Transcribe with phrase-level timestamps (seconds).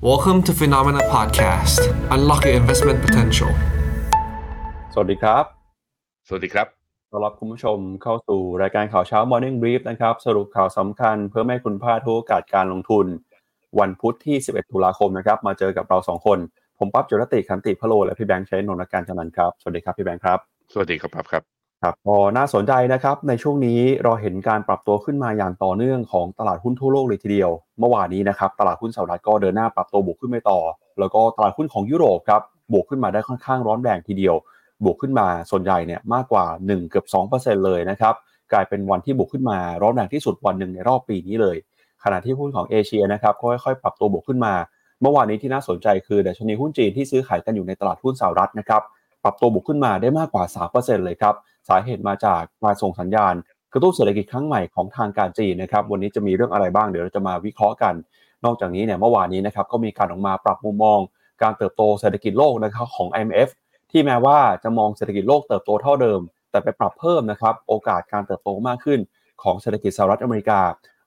[0.00, 1.80] Welcome to Phenomena Podcast.
[2.14, 3.50] Unlock your investment potential.
[4.92, 5.44] สวัสดีครับ
[6.28, 6.66] สวัสดีครับ
[7.10, 13.06] ต้อนรับคุณผู้ชมเข้าสู่รายการข่าวเช้า Morning Brief นะครับ สรุปข่าวสำคัญเพื่อไม่ให้คุณพลาดทุกโอกาสการลงทุน
[13.80, 16.38] วันพุธที่ 11 ตุลาคมนะครับ มาเจอกับเรา 2 คน
[16.78, 20.38] ผมปั๊บจุรติคันติพะโล และพี่แบงค์ใช้นนทการจันนันท์ครับ สวัสดีครับพี่แบงค์ครับ
[20.72, 30.60] สวัสดีครับครับครับ ครับพอน่าสนใจนะครับในช่วงนี้เราเห็นการปรับตัวขึ้นมาอย่างต่อเนื่องของตลาดหุ้นทั่วโลกเลยทีเดียว เมื่อวานนี้นะครับตลาดหุ้นสหรัฐก็เดินหน้าปรับตัวบวกขึ้นไปต่อ
[30.98, 34.34] แล้วก็ตลาดหุ้นของยุโรปครับบวกขึ้นมาได้ค่อนข้างร้อนแรงทีเดียว
[34.84, 38.14] บวกขึ้นมาส่วนใหญ่เนี่ยมากกว่า 1 เกือบ2%เลยนะครับ
[38.52, 41.56] กลายเป็นวันที่บวกขึ้นมาร้อนแรงที่สุดวันหนึ่งในรอบปีนี้เลย
[42.04, 44.54] ขณะที่หุ้นของเอเชียนะครับก็ค่อยๆ ปรับตัวบวกขึ้นมา
[45.02, 48.82] เมื่อวานนี้ที่น่าสนใจคือดัชนีหุ้นจีนที่ซื้อขายกันอยู่ในตลาดหุ้นสหรัฐนะครับ
[49.24, 51.34] ปรับตัวบวกขึ้นมาได้มากกว่า 3%เลยครับ
[51.68, 53.34] สาเหตุมาจากการส่งสัญญาณ
[53.72, 57.94] กระตุ้นเศรษฐกิจครั้งใหม่ของทางการจีนนะครับ วันนี้จะมีเรื่องอะไรบ้างเดี๋ยวเราจะมาวิเคราะห์กัน
[58.44, 60.98] นอกจากนี้เนี่ยเมื่อวานนี้นะครับก็มีการออกมาปรับมุมมอง
[61.42, 63.48] การเติบโตเศรษฐกิจโลกนะครับของ IMF
[63.90, 69.00] ที่แม้ว่าจะมองเศรษฐกิจโลกเติบโตเท่าเดิม แต่ไปปรับเพิ่มนะครับโอกาสการเติบโตมากขึ้น
[69.42, 70.60] ของเศรษฐกิจสหรัฐอเมริกา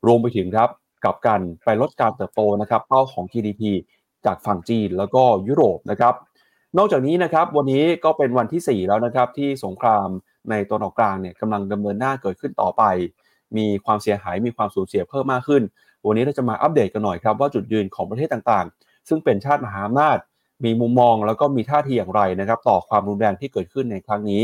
[0.07, 0.69] รวมไปถึงครับ
[1.03, 3.61] กับกันไปลดการเติบโตนะครับเป้าของ GDP
[4.25, 6.13] จากฝั่งจีนแล้วก็ยุโรปนะครับ
[6.77, 10.07] นอกจากนี้นะครับวันนี้ก็เป็นวันที่ 4 แล้วนะครับที่สงคราม
[10.49, 12.83] ในตะวันออกกลางเนี่ยกำลังดำเนินหน้าเกิดขึ้นต่อไป
[13.57, 15.63] มีความเสียหายมีความสูญเสียเพิ่มมากขึ้น
[16.05, 20.17] วันนี้เราจะมาอัปเดตกันหน่อยครับว่าจุดยืนของประเทศต่างๆ ซึ่งเป็นชาติมหาอำนาจ
[20.65, 24.43] มีมุมมองแล้วก็มีท่าทีอย่างไรนะครับต่อความรุนแรงที่เกิดขึ้นในครั้งนี้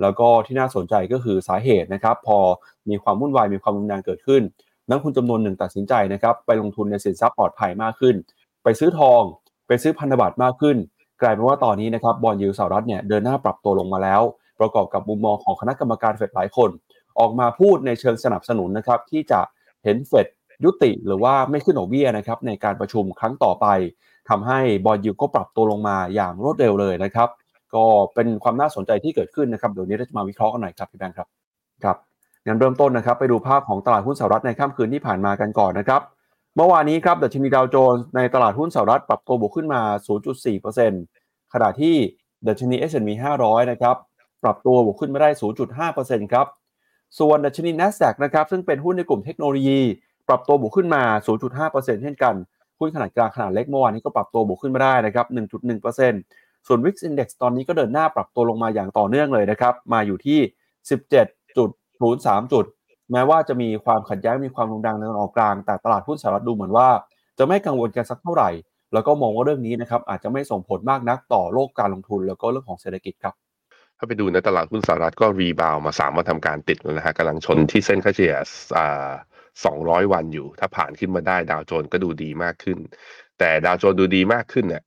[0.00, 2.38] แล้วก็ที่น่าสนใจก็คือสาเหตุนะครับพอ
[2.88, 4.42] มีความวุ่นวายมีความรุนแรงเกิดขึ้น
[4.88, 8.14] นักลงทุนจำนวนหนึ่งตัดสินใจนะครับไปลงทุนในสินทรัพย์ปลอดภัยมากขึ้น
[8.62, 9.22] ไปซื้อทอง
[9.66, 10.76] ไปซื้อพันธบัตรมากขึ้น
[11.22, 14.22] กลายเป็นว่าตอนนี้นะครับบอลยูสหรัฐเนี่ยเดินหน้าปรับตัวลงมาแล้ว
[14.60, 16.70] ประกอบกับมุมมองของคณะกรรมการเฟดหลายคน
[17.18, 19.40] ออกมาพูดในเชิงสนับสนุนนะครับที่จะ
[19.84, 20.26] เห็นเฟด
[20.64, 23.66] ยุติหรือว่าไม่ขึ้นดอกเบี้ยนะครับในการประชุมครั้งต่อไป
[24.28, 27.28] ทำให้บอลยูก็ปรับตัวลงมาอย่างรวดเร็วเลยนะครับ
[27.74, 31.28] ก็เป็นความน่าสนใจที่เกิดขึ้นนะครับเดี๋ยวนี้เราจะมาวิเคราะห์กันหน่อยครับพี่แบงค์ครับ
[31.84, 31.96] ครับ
[32.46, 36.00] งั้นเริ่มต้นนะครับไปดูภาพของตลาดหุ้นสหรัฐในค่ำคืนที่ผ่านมากันก่อนนะครับ
[36.58, 39.80] เมื่อวานนี้ครับดัชนีดาวโจนส์ในตลาดหุ้นสหรัฐปรับตัวบวกขึ้นมา
[40.86, 41.94] 0.4%ขณะที่
[42.48, 43.96] ดัชนี S&P 500 นะครับ
[44.42, 45.30] ปรับตัวบวกขึ้นมาได้
[45.80, 46.46] 0.5%ครับ
[47.18, 49.80] ส่วนดัชนี NASDAQ นะครับซึ่งเป็นหุ้นในกลุ่มเทคโนโลยี
[50.28, 51.02] ปรับตัวบวกขึ้นมา
[51.54, 52.34] 0.5%เช่นกัน
[52.78, 55.26] หุ้นขนาดกลางขนาดเล็กเมื่อวานนี้ก็ปรับตัวบวกขึ้นมาได้นะครับ
[55.96, 60.38] 1.1%ส่วน Wix Index ตอนนี้ก็เดินหน้าปรับตัวลงมาอย่างต่อเนื่องเลยนะครับมาอยู่ที่
[61.44, 62.66] 17.03 จุด
[63.12, 66.88] แม้ว่าจะมีความขัดแย้งมีความรุนแรงในตะวันออกกลาง แต่ตลาดหุ้นสหรัฐดูเหมือนว่า
[67.38, 68.50] จะไม่กังวลกันสักเท่าไหร่
[68.92, 73.34] แล้วก็มองว่าเรื่องนี้นะครับอาจจะไม่ส่งผลมากนักต่อโลกการลงทุน แล้วก็เรื่องของเศรษฐกิจครับ
[73.98, 78.34] ถ้าไปดูในตลาดหุ้นสหรัฐก็รีบาวมาสามวันทำการติดแล้วนะฮะกำลังชนที่เส้นค่าเฉลี่ย
[78.78, 79.10] อ่า
[79.64, 82.78] 200 วันอยู่ ถ้าผ่านขึ้นมาได้ดาวโจนส์ก็ดูดีมากขึ้น
[83.38, 84.82] แต่ดาวโจนส์ดูดีมากขึ้นเนี่ย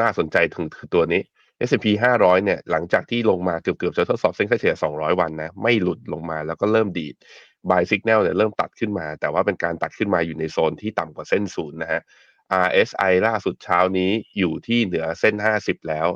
[0.00, 1.22] น่าสนใจถึงคือตัวนี้
[1.68, 1.86] S&P
[2.18, 7.14] 500 เนี่ยหลังจากที่ลงมาเกือบๆจะทดสอบเส้นค่าเฉลี่ย200 วันนะไม่หลุดลงมาแล้วก็เริ่มดีด
[7.70, 12.02] buy signal เนี่ยเริ่มตัดขึ้นมา แต่ว่าเป็นการตัดขึ้นมาอยู่ในโซนที่ต่ำกว่าเส้นศูนย์นะฮะ
[12.66, 16.08] RSI ล่าสุดเช้านี้อยู่ที่เหนือเส้น 50 แล้ว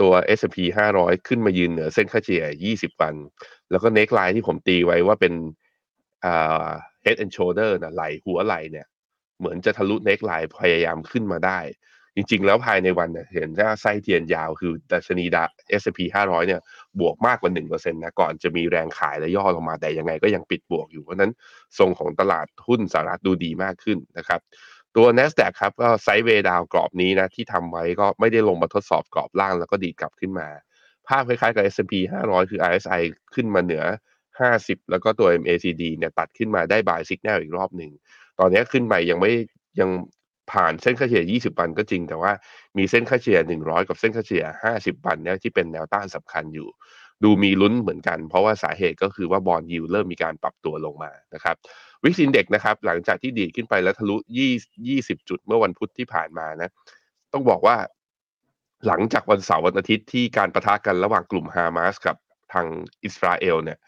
[0.00, 0.58] ตัว S&P
[0.96, 2.44] 500 ขึ้นมายืนเหนือเส้นค่าเฉลี่ย
[2.74, 3.14] 20 วัน
[3.70, 5.34] แล้วก็ neck line ที่ผมตีไว้ว่าเป็น
[7.04, 8.86] head and shoulder นะไหลหัวไหลเนี่ย
[9.38, 11.58] เหมือนจะทะลุ neck line พยายามขึ้นมาได้
[12.16, 15.44] จริงๆ แล้วภายในวันเนี่ยเห็นว่าไส้เทียนยาวคือดัชนีดา
[15.80, 16.60] S&P 500 เนี่ย
[17.00, 21.32] บวกมากกว่า1%นะก่อนจะมีแรงขายและย่อลงมาแต่ยังไงก็ยังปิดบวกอยู่ เพราะนั้น
[21.78, 24.40] ทรงของตลาดหุ้นสหรัฐดูดีมากขึ้นนะครับ
[24.96, 30.48] ตัว NASDAQ ครับก็ไซด์เวดาวกรอบนี้นะที่ทำไว้ก็ไม่ได้ลงมาทดสอบกรอบล่างแล้วก็ดีดกลับขึ้นมา
[31.08, 33.02] ภาพคล้ายๆกับ S&P 500 คือ RSI
[33.34, 33.84] ขึ้นมาเหนือ
[34.32, 37.90] 50 แล้วก็ตัว MACD เนี่ยตัดขึ้นมาได้ buy signal อีกรอบหนึ่ง
[38.38, 39.32] ตอนนี้ขึ้นไปยังไม่
[39.80, 39.90] ยัง
[40.52, 42.32] ผ่านเส้นค่าเฉลี่ย 20 วันก็จริง แต่ว่า
[42.78, 44.44] มีเส้นค่าเฉลี่ย 100 กับเส้นค่าเฉลี่ย
[44.74, 46.68] 50 วันเนี่ยที่เป็นแนวต้านสำคัญอยู่
[47.24, 51.56] ดูมีลุ้นเหมือนกัน เพราะว่าสาเหตุก็คือว่าบอลยิวเริ่มมีการปรับตัวลงมานะครับ
[52.02, 54.16] วิกซินเด็กนะครับหลังจากที่ดีดขึ้นไปแล้วทะลุ
[54.72, 56.70] 20 จุดเมื่อวันพุธที่ผ่านมานะ
[57.32, 57.76] ต้องบอกว่า
[58.86, 62.16] หลังจากวันเสาร์วันอาทิตย์ที่การประทะกันระหว่างกลุ่มฮามาสกับ
[62.52, 62.66] ทาง
[63.04, 63.78] อิสราเอลเนี่ย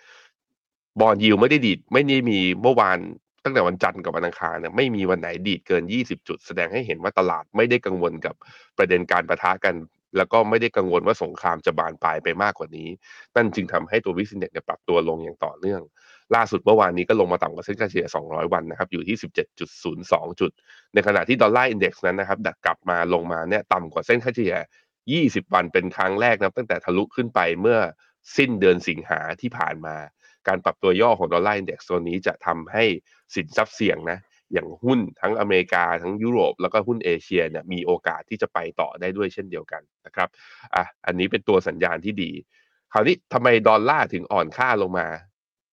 [1.00, 2.98] บอลยิวไม่ได้ดีดไม่ได้มีเมื่อวาน
[3.46, 8.34] ตั้งแต่วันจันทร์กับวันอังคารเนี่ยไม่มีวันไหนดีดเกิน 20 จุด แสดงให้เห็นว่าตลาดไม่ได้กังวลกับ
[8.78, 9.74] ประเด็นการปะทะกัน
[10.16, 12.88] แล้วก็ไม่ได้กังวลว่าสงครามจะบานปลายไปมากกว่านี้
[13.36, 15.80] นั่นจึงทำให้ตัว VIX Index ปรับตัวลงอย่างต่อเนื่อง
[16.34, 19.16] ล่าสุดเมื่อวานนี้ก็ลงมาต่ำกว่าเส้นค่าเฉลี่ย 200 วันนะครับอยู่ที่
[19.78, 20.50] 17.02 จุด
[20.94, 24.56] ในขณะที่ Dollar Index นั้นนะครับดักกลับมาลงมาเนี่ยต่ำกว่าเส้นค่าเฉลี่ย
[25.42, 27.78] 20 วันเป็นครั้งแรกนะตั้งแต่ทะลุขึ้นไปเมื่อ
[28.36, 29.96] สิ้นเดือนสิงหาที่ผ่านมา
[30.48, 32.84] การปรับตัวย่อของ Dollar Index ตัวนี้จะทำให้
[33.34, 34.18] สินทรัพย์เสี่ยงนะ
[34.52, 40.28] อย่างหุ้นทั้งอเมริกาทั้งยุโรป แล้วก็หุ้นเอเชียเนี่ยมีโอกาสที่จะไปต่อได้ด้วยเช่นเดียวกันนะครับ
[40.74, 42.30] อะอันนี้เป็นตัวสัญญาณที่ดี
[42.92, 45.08] คราวนี้ทำไมดอลลาร์ถึงอ่อนค่าลงมา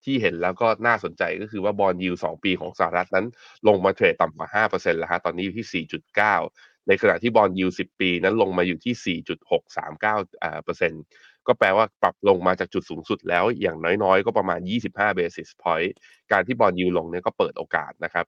[0.06, 3.26] ที่เห็นแล้วก็น่าสนใจก็คือว่าบอลยูสองปีของสหรัฐนั้น
[3.68, 5.86] ลงมาเทรดต่ำกว่า 5%แล้วฮะตอนนี้อยู่ที่
[6.32, 9.18] 4.9 ในขณะที่บอลยู10 ปีนั้นลงมาอยู่ที่
[9.64, 11.04] 4.639อ่าเปอร์เซ็นต์
[11.48, 15.92] ก็แปลว่าปรับลงมาจากจุดสูงสุดแล้วอย่างน้อยๆ ก็ประมาณ 25 basis point
[16.32, 18.26] การที่ bond yield ลงเนี่ยก็เปิดโอกาสนะครับ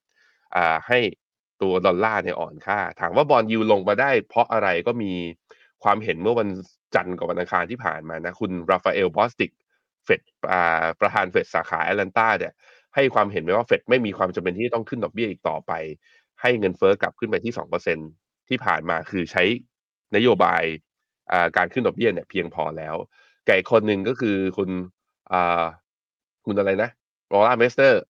[0.88, 1.00] ให้
[1.62, 5.14] ตัวดอลลาร์เนี่ยอ่อนค่า ถามว่า bond yield ลงมาได้ เพราะอะไรก็มี
[5.84, 6.50] ความเห็นเมื่อวัน
[6.96, 9.52] จันทร์กับวันอังคารที่ผ่านมานะ คุณราฟาเอลบอสติก
[10.06, 10.22] เฟด
[11.00, 12.54] ประธานเฟดสาขาแอตแลนตาเนี่ย
[12.96, 15.72] ให้ความเห็นไว้ว่าเฟดไม่มีความจำเป็นที่จะต้องขึ้นดอกเบี้ยอีกต่อไป
[16.42, 18.10] ให้เงินเฟ้อกลับขึ้นไปที่ 2%
[18.50, 19.44] ที่ผ่านมาคือใช้
[20.16, 20.64] นโยบาย
[21.58, 22.96] การขึ้นดอกเบี้ยเนี่ยเพียงพอแล้ว
[23.48, 24.70] ไก่คนหนึ่งก็คือคุณ
[25.32, 25.64] อ่า
[26.46, 26.90] คุณอะไรนะ
[27.34, 28.02] ลอร่าเมสเตอร์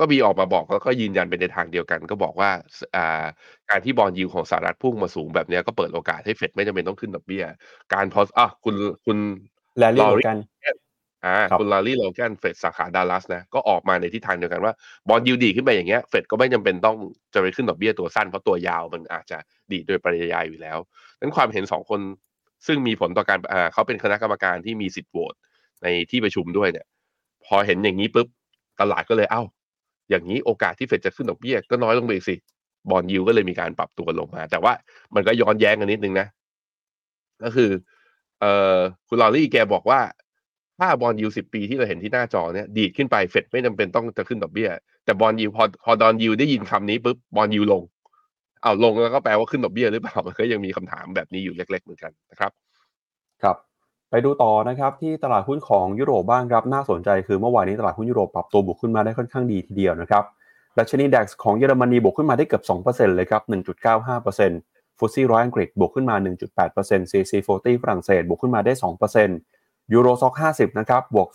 [0.00, 2.50] ก็มีออกมาบอกแล้วก็ยืนยันเป็นในทางเดียวกัน ก็บอกว่า
[2.96, 3.24] อ่า
[3.70, 7.44] การที่บอลยิวของสหรัฐพุ่งมาสูงแบบเนี้ยก็เปิดโอกาสให้เฟดไม่จำเป็นต้องขึ้นดอกเบี้ย
[7.94, 8.74] การพออะคุณ
[9.06, 9.18] คุณ
[9.78, 10.38] แลลี่ลอโลรี่กัน
[11.24, 14.72] อ่าครับคุณลารี่โลแกนเฟดสาขาดัลลัสนะก็ออกมาในทิศทางเดียวกันว่า
[15.08, 16.96] บอลยูดีขึ้นไปอย่างเงี้ยเฟดก็ไม่จำเป็นต้อง
[17.34, 19.38] จะไปขึ้นดอกเบี้ยตัวสั้นเพราะตัวยาวมันอาจจะ
[19.70, 20.78] ดีดโดยปริยายอยู่แล้ว
[21.20, 22.00] นั้นความเห็นสองคน
[22.66, 23.38] ซึ่งมีผลต่อการ
[23.72, 25.34] เขาเป็นคณะกรรมการที่มีสิทธิ์โหวต
[25.82, 26.86] ในที่ประชุมด้วยเนี่ย
[27.44, 28.28] พอเห็นอย่างนี้ปุ๊บ
[28.80, 29.42] ตลาดก็เลยเอ้า
[30.10, 32.36] อย่างนี้โอกาสที่เฟดจะขึ้นดอกเบี้ยก็น้อยลงไปอีกสิ
[32.90, 34.72] บอลยูก็เลยมีการปรับตัวลงมา แต่ว่า
[35.14, 36.26] มันก็ย้อนแย้งกันนิดนึงนะ
[37.42, 37.70] ก็คือ
[38.40, 38.44] เอ
[38.76, 38.78] อ
[39.08, 40.00] คุณลอรี่แกบอกว่า
[40.78, 44.68] ถ้าบอลยูสิบปีที่เราเห็นที่หน้าจอเนี่ยดีดขึ้นไปเฟดไม่จำเป็นต้องจะขึ้นดอกเบี้ย
[45.04, 47.82] แต่ bond yield พอพอดอนยูได้ยินคำนี้ปุ๊บ bond yield ลง
[48.62, 52.52] เอาลงแล้วก็แปลว่าขึ้นดอกเบี้ยหรือเปล่ามันก็ยังมีคำถามแบบนี้อยู่เล็ก ๆ เหมือนกันนะครับ
[53.42, 53.56] ครับ
[54.10, 60.24] ไปดูต่อนะครับที่ตลาดหุ้นของยุโรปบ้างครับน่าสนใจคือเมื่อวานนี้ตลาดหุ้นยุโรปปรับตัวบวกขึ้นมาได้ค่อนข้างดีทีเดียวนะครับ
[60.78, 63.42] ดัชนี DAX ของเยอรมนีบวกขึ้นมาได้เกือบ 2%เลยครับ
[64.20, 66.16] 1.95% FTSE ร้อยอังกฤษบวกขึ้นมา
[66.58, 68.72] 1.8% CAC 40ฝรั่งเศสบวกขึ้นมาได้
[69.32, 71.28] 2% Euro Stoxx 50 นะครับ บวก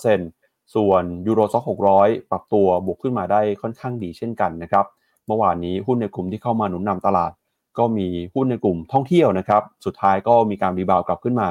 [0.00, 1.64] 2.2%ส่วน Euro Stoxx
[1.98, 4.86] 600 ปรับตัวบวกขึ้นมาได้ค่อนข้างดีเช่นกันนะครับ
[5.26, 7.32] เมื่อวานนี้หุ้นในกลุ่มที่เข้ามาหนุนนำตลาด
[7.78, 11.48] ก็มีหุ้นในกลุ่มท่องเที่ยวนะครับ สุดท้ายก็มีการ rebound กลับขึ้นมา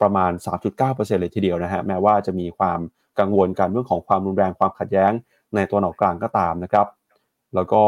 [0.00, 0.32] ประมาณ
[0.76, 2.80] 3.9%เลยทีเดียวนะฮะ แม้ว่าจะมีความ
[3.18, 5.12] กังวลกันเรื่องของความรุนแรงความขัดแย้ง
[5.54, 6.86] ในตะวันออกกลางก็ตามนะครับ
[7.54, 7.82] แล้วก็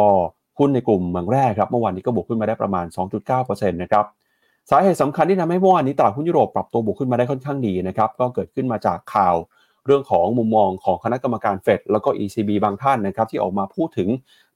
[0.58, 2.86] หุ้นในกลุ่มเหมืองแร่ครับ เมื่อวานนี้ก็บวกขึ้นมาได้ประมาณ
[3.28, 4.04] 2.9%นะครับ
[4.70, 9.34] สาเหตุสำคัญที่ทำให้เมื่อวานนี้ตลาดหุ้นยุโรปปรับตัวบวกขึ้นมาได้ค่อนข้างดีนะครับ ก็เกิดขึ้นมาจากข่าว
[9.86, 14.08] เรื่องของมุมมองของคณะกรรมการเฟดแล้วก็ ECB บางท่านนะครับที่ออกมาพูดถึง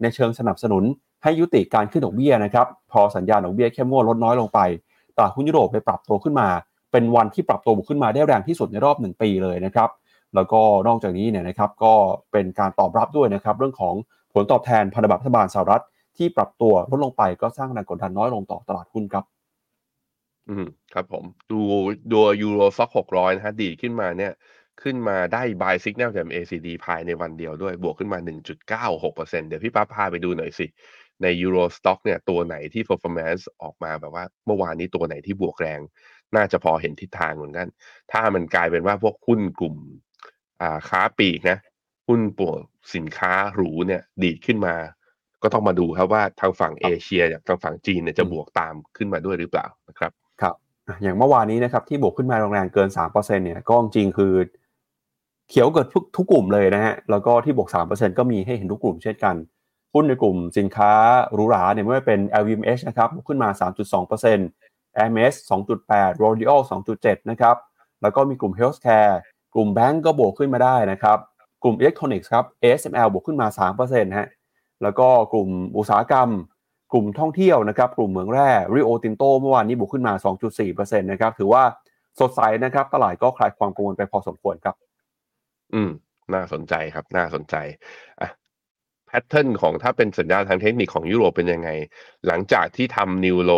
[0.03, 0.85] ในเชิงสนับสนุน
[1.23, 4.61] ให้ยุติการขึ้นดอกเบี้ยนะครับพอสัญญาณดอกเบี้ยเข้มงวดลดน้อยลงไป
[5.17, 6.49] ตลาดหุ้นยุโรปเลยปรับตัวขึ้นมา
[6.93, 9.91] เป็นวันที่ปรับตัวบวกขึ้นมาได้แรงที่สุดในรอบ 1 ปีเลยนะครับ
[10.35, 11.95] แล้วก็นอกจากนี้เนี่ยนะครับก็
[12.33, 13.95] เป็นการตอบรับด้วยนะครับเรื่องของ
[14.33, 15.83] ผลตอบแทนพันธบัตรรัฐบาลสหรัฐ
[16.17, 19.25] ที่ปรับตัวลดลงไปก็สร้างแรงกดดันน้อยลงต่อตลาดหุ้นครับ
[20.49, 21.61] อืมครับผม ดู
[22.13, 24.33] ดูยูโรซ็อกหกร้อยนะฮะดีขึ้นมาเนี่ย
[24.83, 28.19] ขึ้นมาได้ buy signal จาก ACD ภายในวันเดียวด้วยบวกขึ้นมา
[28.85, 30.67] 1.96%เดี๋ยวพี่ป้าพาไปดูหน่อยสิ
[31.23, 35.81] ใน Euro Stock เนี่ยตัวไหนที่ performance ออกมาแบบว่าเมื่อวานนี้ตัวไหนที่บวกแรง
[36.37, 37.69] น่าจะพอเห็นทิศทางเหมือนกัน
[38.13, 39.77] ถ้ามันกลายเป็นว่าพวกหุ้นกลุ่ม
[40.61, 41.59] อ่าค้าปลีกนะ
[42.09, 42.59] หุ้นปวก
[42.95, 44.75] สินค้าหรูเนี่ยดีดขึ้นมา
[45.43, 50.13] ก็ต้องมาดูครับว่าทางฝั่งเอเชียกับทางฝั่งจีนเนี่ยจะบวกตามขึ้นมาด้วยหรือเปล่านะครับ
[50.43, 50.55] ครับ
[50.89, 54.33] อะอย่างเมื่อวานนี้นะครับที่บวกขึ้นมาแรงๆเกิน3%เนี่ยก็จริงๆคือ
[55.51, 59.35] เขียวเกิดทุกทุกกลุ่มเลยนะฮะแล้วก็ที่บวก 3%ก็มีให้เห็นทุกกลุ่มเช่นกัน
[59.95, 60.93] หุ้นในกลุ่มสินค้า
[61.35, 63.49] หรูหราเนี่ยไม่ว่าเป็น LVMH นะครับขึ้นมา
[64.21, 66.61] 3.2% Hermes 2.8 L'Oreal
[66.95, 67.57] 2.7 นะครับ
[68.03, 69.15] แล้วก็มีกลุ่ม Healthcare
[69.55, 71.19] กลุ่มแบงก์ก็บวกขึ้นมาได้นะครับ
[71.63, 73.49] กลุ่มอิเล็กทรอนิกส์ครับ ASML บวกขึ้นมา
[73.81, 74.29] 3%ฮะ
[74.83, 76.29] แล้วก็กลุ่มอุตสาหกรรม
[76.93, 80.13] กลุ่มท่องเที่ยวนะครับกลุ่มเหมืองแร่ Rio Tinto เมื่อวานนี้บวกขึ้นมา
[80.59, 81.63] 2.4%นะครับถือว่า
[82.21, 84.77] สดใสนะครับตลาดก็คลายความกังวลไปพอสมควรครับ
[85.75, 85.91] อืม
[86.35, 87.57] น่าสนใจครับ น่าสนใจ
[88.21, 88.29] อะ
[89.07, 91.71] pattern ของถ้าเป็นสัญญาณทางเทคนิคของยุโรปเป็นยังไง
[92.27, 93.53] หลังจากที่ทำ new low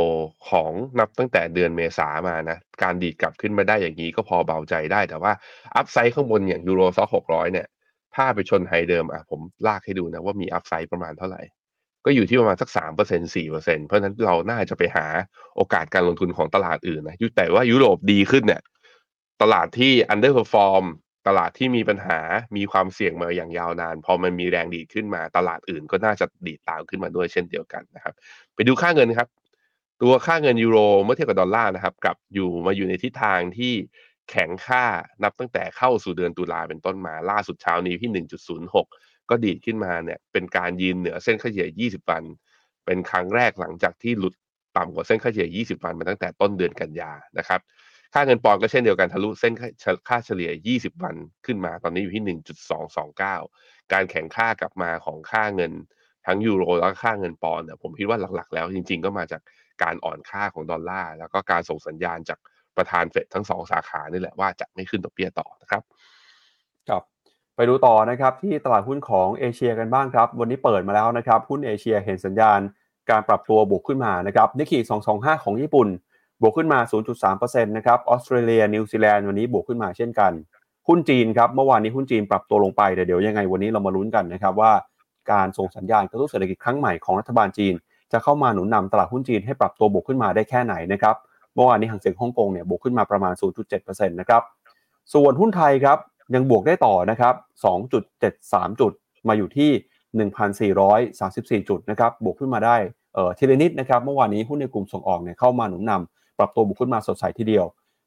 [0.51, 5.33] ของนับตั้งแต่เดือนเมษามานะ การดีดกลับขึ้นมาได้อย่างนี้ก็พอเบาใจได้ แต่ว่า
[5.77, 7.67] upside ข้างบนอย่าง Euro Stoxx หกร้อยเนี่ย
[8.15, 11.43] ถ้าไปชน high เดิมอะผมลากให้ดูนะว่ามี upside ประมาณเท่าไหร่
[12.05, 15.07] ก็อยู่ที่ประมาณสักสามเปอร์เซ็นสี่เปอร์เซ็นเพราะฉะนั้นเราน่าจะไปหา
[15.57, 18.63] โอกาสการลงทุนของตลาดอื่นนะยุแต่ว่ายุโรปดีขึ้นเนี่ย
[19.43, 20.85] ตลาดที่ underperform
[21.27, 22.19] ตลาดที่มีปัญหา
[22.57, 28.15] มีความเสี่ยงมาอย่างยาวนาน พอมันมีแรงดีดขึ้นมา ตลาดอื่นก็น่าจะดีดตามขึ้นมาด้วยเช่นเดียวกันนะครับ
[28.55, 29.29] ไปดูค่าเงินครับ
[30.03, 33.73] ตัวค่าเงินยูโรเมื่อเทียบกับดอลลาร์นะครับกลับอยู่มาอยู่ในทิศทางที่
[34.31, 34.85] แข็งค่า
[35.23, 38.25] นับตั้งแต่เข้าสู่เดือนตุลาเป็นต้นมาล่าสุดเช้านี้ที่
[38.69, 42.23] 1.06 ก็ดีดขึ้นมาเนี่ยเป็นการยืนเหนือเส้นค่าเฉลี่ย 20 วัน
[42.87, 44.35] เป็นครั้งแรกหลังจากที่หลุด
[44.77, 47.61] ต่ำกว่าเส้นค่าเฉลี่ย 20 วันมาตั้งแต่ต้นเดือนกันยานะครับ
[48.15, 49.53] ค่าเงินปอนด์ก็เช่นเดียวกันทะลุเส้น
[50.09, 51.17] ค่าเฉลี่ย 20 วัน
[51.47, 52.39] ขึ้นมาตอนนี้อยู่ที่
[52.89, 55.73] 1.229 การแข่งค่ากลับมาของค่าเงิน
[56.27, 59.41] ทั้งยูโรแล้วก็ค่าเงินปอนด์เนี่ยผมคิดว่าหลักๆ แล้วจริงๆ ก็มาจาก
[59.83, 62.39] การอ่อนค่าของดอลลาร์แล้วก็การส่งสัญญาณจาก
[62.77, 65.83] ประธานเฟดทั้งสองสาขานี่แหละว่าจะไม่ขึ้นดอกเบี้ยต่อนะครับ
[66.89, 67.03] ครับ
[67.57, 72.61] ไปดูต่อนะครับที่ตลาดหุ้นของเอเชียกันบ้างครับ วันนี้เปิดมาแล้วนะครับ หุ้นเอเชียเห็นสัญญาณ
[73.11, 74.79] การปรับตัวบวกขึ้นมานะครับนิกเกอิ
[75.13, 75.89] 225 ของญี่ปุ่น
[76.43, 76.79] บวกขึ้นมา
[77.23, 80.33] 0.3%นะครับ ออสเตรเลีย นิวซีแลนด์วันนี้บวกขึ้นมาเช่นกัน
[80.89, 84.73] หุ้นจีนครับ เมื่อวานนี้หุ้นจีนปรับตัวลงไปแต่เดี๋ยวยังไงวันนี้เรามาลุ้นกันนะครับว่า
[85.33, 87.75] การส่งสัญญาณกระตุ้นเศรษฐกิจครั้งใหม่ของรัฐบาลจีน
[88.13, 91.17] จะเข้ามาหนุนนำตลาดหุ้นจีนให้ปรับตัวบวกขึ้นมาได้แค่ไหนนะครับ
[91.55, 93.35] เมื่อวานนี้หางเสียงฮ่องกงเนี่ยบวกขึ้นมาประมาณ
[93.77, 94.43] 0.7%นะครับ
[95.15, 95.99] ส่วนหุ้นไทยครับ
[96.35, 97.35] ยังบวกได้ต่อนะครับ
[98.09, 98.93] 2.73 จุด
[99.29, 99.71] มาอยู่ที่
[101.63, 102.77] 1,434 จุดนะครับ บวกขึ้นมาได้
[103.15, 107.65] เอ่อทีละนิดนะครับ เมื่อวานนี้หุ้นในกลุ่มส่งออกเนี่ยเข้ามาหนุนนำ ปรับตัวบวกขึ้นมาสดใสทีเดียว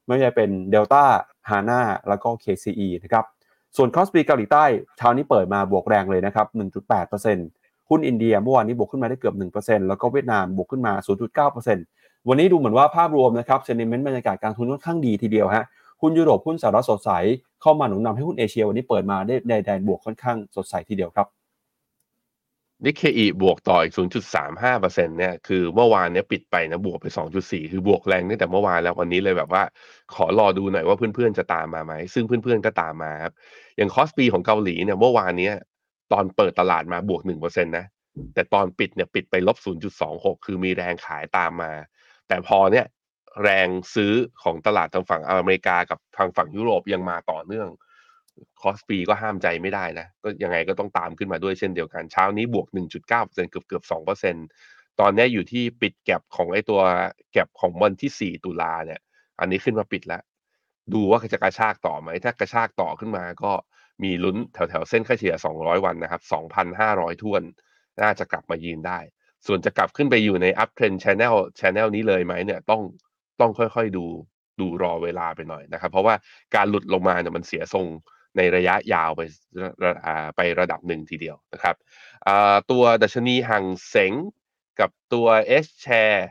[0.07, 1.03] ไม่ใช่เป็นเดลต้า
[1.49, 3.25] ฮาน่าแล้วก็ KCE นะครับ
[3.77, 4.63] ส่วนคอสปีเกาหลีใต้
[4.97, 6.47] เช้านี้เปิดมาบวกแรงเลยนะครับ
[7.17, 10.93] 1.8%หุ้นอินเดียเมื่อวานนี้บวกขึ้นมาได้เกือบ 1%แล้วก็เวียดนามบวกขึ้นมา
[11.61, 15.65] 0.9%วันนี้ดูเหมือนว่าภาพรวมนะครับ sentiment บรรยากาศการลงทุนค่อนข้างดีทีเดียวฮะ
[16.01, 17.09] หุ้นยุโรปหุ้นสหรัฐสดใส
[17.61, 21.27] เข้ามาหนุนนำให้หุ้นเอเชียวันนี้เปิดมาได้ในแดนบวกค่อนข้างสดใสทีเดียวครับ
[22.85, 23.93] นิเคอิบวกต่ออีก
[24.55, 27.05] 0.35%เนี่ย คือเมื่อวานเนี้ยปิดไปนะ บวกไป
[27.39, 29.63] 2.4 คือบวกแรงตั้งแต่เมื่อวานแล้ววันนี้เลยแบบว่า
[30.13, 33.33] ขอรอดูหน่อยว่าเพื่อนๆจะตามมาไหม ซึ่งเพื่อนๆก็ตามมาครับ
[33.77, 35.53] อย่างคอสปีของเกาหลีเนี่ยเมื่อวานเนี้ย
[36.13, 37.85] ตอนเปิดตลาดมาบวก 1%นะ
[38.33, 39.57] แต่ตอนปิดเนี่ยปิดไปลบ
[40.01, 41.71] 0.26 คือมีแรงขายตามมา
[42.27, 42.85] แต่พอเนี่ย
[43.43, 44.13] แรงซื้อ
[44.43, 47.69] ของตลาดทางฝั่งอเมริกากับทางฝั่งยุโรปยังมาต่อเนื่อง
[48.61, 53.83] คอสปีก็ห้ามใจไม่ได้นะ ก็ยังไงก็ต้องตามขึ้นมาด้วยเช่นเดียวกัน เช้านี้บวก 1.9%เกือบเกือบ
[54.43, 54.47] 2%
[54.99, 56.81] ตอนนี้อยู่ที่ปิด gap ของไอ้ตัว
[57.31, 58.99] แก็บของวันที่ 4 ตุลาเนี่ย
[59.39, 60.21] อันนี้ขึ้นมาปิดแล้ว
[60.93, 63.51] ดูว่าจะกระชากต่อไหม ถ้ากระชากต่อขึ้นมาก็
[64.03, 66.21] มีลุ้นแถวแถวเส้นค่าเฉลี่ย 200 วันนะครับ
[66.71, 67.41] 2,500ทวน
[68.01, 68.99] น่าจะกลับมายืนได้
[69.47, 72.81] ส่วนจะกลับขึ้นไปอยู่ใน up trend channel channel นี้เลยไหมเนี่ยต้อง
[73.39, 74.05] ต้องค่อยๆดู
[74.59, 76.15] ดูรอเวลาไปหน่อยนะครับ เพราะว่า
[76.55, 77.85] การหลุดลงมาเนี่ยมันเสียทรง
[78.37, 79.21] ในระยะยาวไป
[80.35, 81.75] ไประดับหนึ่งทีเดียวนะครับ
[82.71, 84.13] ตัวดัชนีห่างเสง
[84.79, 85.27] กับตัว
[85.63, 86.21] S share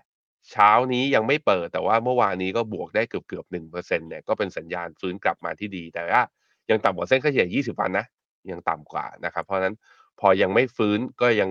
[0.50, 6.22] เช้านี้ยังไม่เปิด แต่ว่าเมื่อวานนี้ก็บวกได้เกือบเกือบหนึ่งเปอร์เซ็นต์เนี่ยก็เป็นสัญญาณฟื้นกลับมาที่ดี แต่ว่า
[6.70, 8.06] ยังต่ำกว่าเส้นค่าเฉลี่ย 20 วันนะ
[8.50, 9.74] ยังต่ำกว่านะครับ เพราะนั้น
[10.20, 11.50] พอยังไม่ฟื้นก็ยัง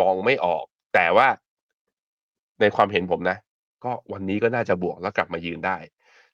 [0.00, 0.64] มองไม่ออก
[0.94, 1.28] แต่ว่า
[2.60, 3.38] ในความเห็นผมนะ
[3.84, 5.76] ก็วันนี้ก็น่าจะบวกแล้วกลับมายืนได้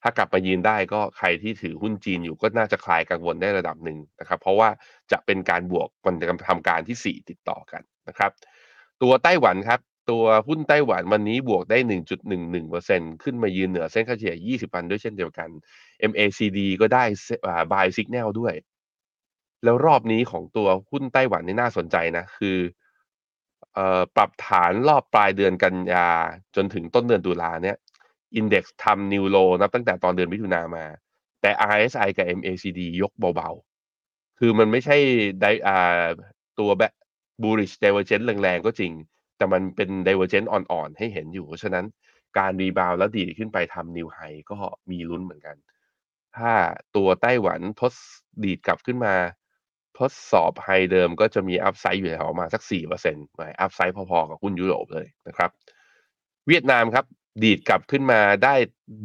[0.02, 4.68] ถ้ากลับมายืนได้ก็ใครที่ถือหุ้นจีนอยู่ก็น่าจะคลายกังวลได้ระดับหนึ่งนะครับ เพราะว่า
[5.12, 8.30] จะเป็นการบวกมันจะทำการที่ 4 ติดต่อกันนะครับ
[9.02, 11.78] ตัวไต้หวันครับ ตัวหุ้นไต้หวันวันนี้บวกได้
[12.50, 15.48] 1.11%ขึ้นมายืนเหนือเส้นค่าเฉลี่ย 20 วันด้วยเช่นเดียวกัน
[16.10, 17.04] MACD ก็ได้
[17.72, 18.54] buy signal ด้วย
[19.64, 22.58] แล้วรอบนี้ของตัวหุ้นไต้หวันนี่น่าสนใจนะคือ
[23.76, 26.08] ออปรับฐานรอบปลายเดือนกันยา
[26.56, 27.76] จนถึงต้นเดือนตุลาเนี่ย
[28.36, 30.84] อินเด็กซ์ทำนิวโลนับตั้งแต่ตอนเดือนมิถุนามา
[31.42, 34.96] แต่ RSI กับ MACD ยกเบาๆ คือมันไม่ใช่
[35.42, 36.04] ได้อ่า
[36.58, 36.92] ตัวแบบ
[37.42, 38.92] bullish divergence แรงๆ ก็จริง
[39.36, 41.84] แต่มันเป็น divergence อ่อนๆ ให้เห็นอยู่ เพราะฉะนั้น
[42.38, 44.18] การ rebound แล้วดีขึ้นไปทำ new high
[44.50, 44.56] ก็
[44.90, 45.56] มีลุ้นเหมือนกัน
[46.36, 46.52] ถ้า
[46.96, 47.92] ตัวไต้หวันทด
[48.44, 49.14] ดีดกลับขึ้นมา
[49.98, 55.50] ทดสอบ high เดิมก็จะมี upside อยู่แถวมาสัก4%หมาย upside พอๆ กับหุ้นยุโรปเลยนะครับ
[56.48, 57.04] เวียดนามครับ
[57.42, 58.54] ดีดกลับขึ้นมาได้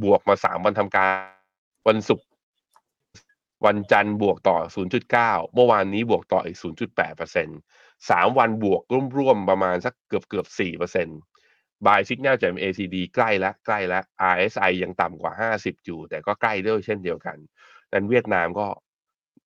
[0.04, 1.14] บวกมา3วันทำการ
[1.88, 2.28] วันศุกร์
[3.66, 4.58] วันจันทร์บวกต่อ
[5.06, 6.58] 0.9 เมื่อวานนี้บวกต่ออีก
[7.28, 8.82] 0.8% 3วันบวก
[9.18, 10.48] ร่วมๆประมาณสักเกือบเกือบ
[11.16, 17.38] 4% Buy Signal จาก ACD ใกล้แล้วใกล้แล้ว RSI ยังต่ำกว่า 50 อยู่ แต่ก็ใกล้ด้วยเช่นเดียวกัน
[17.94, 18.68] นั้นเวียดนามก็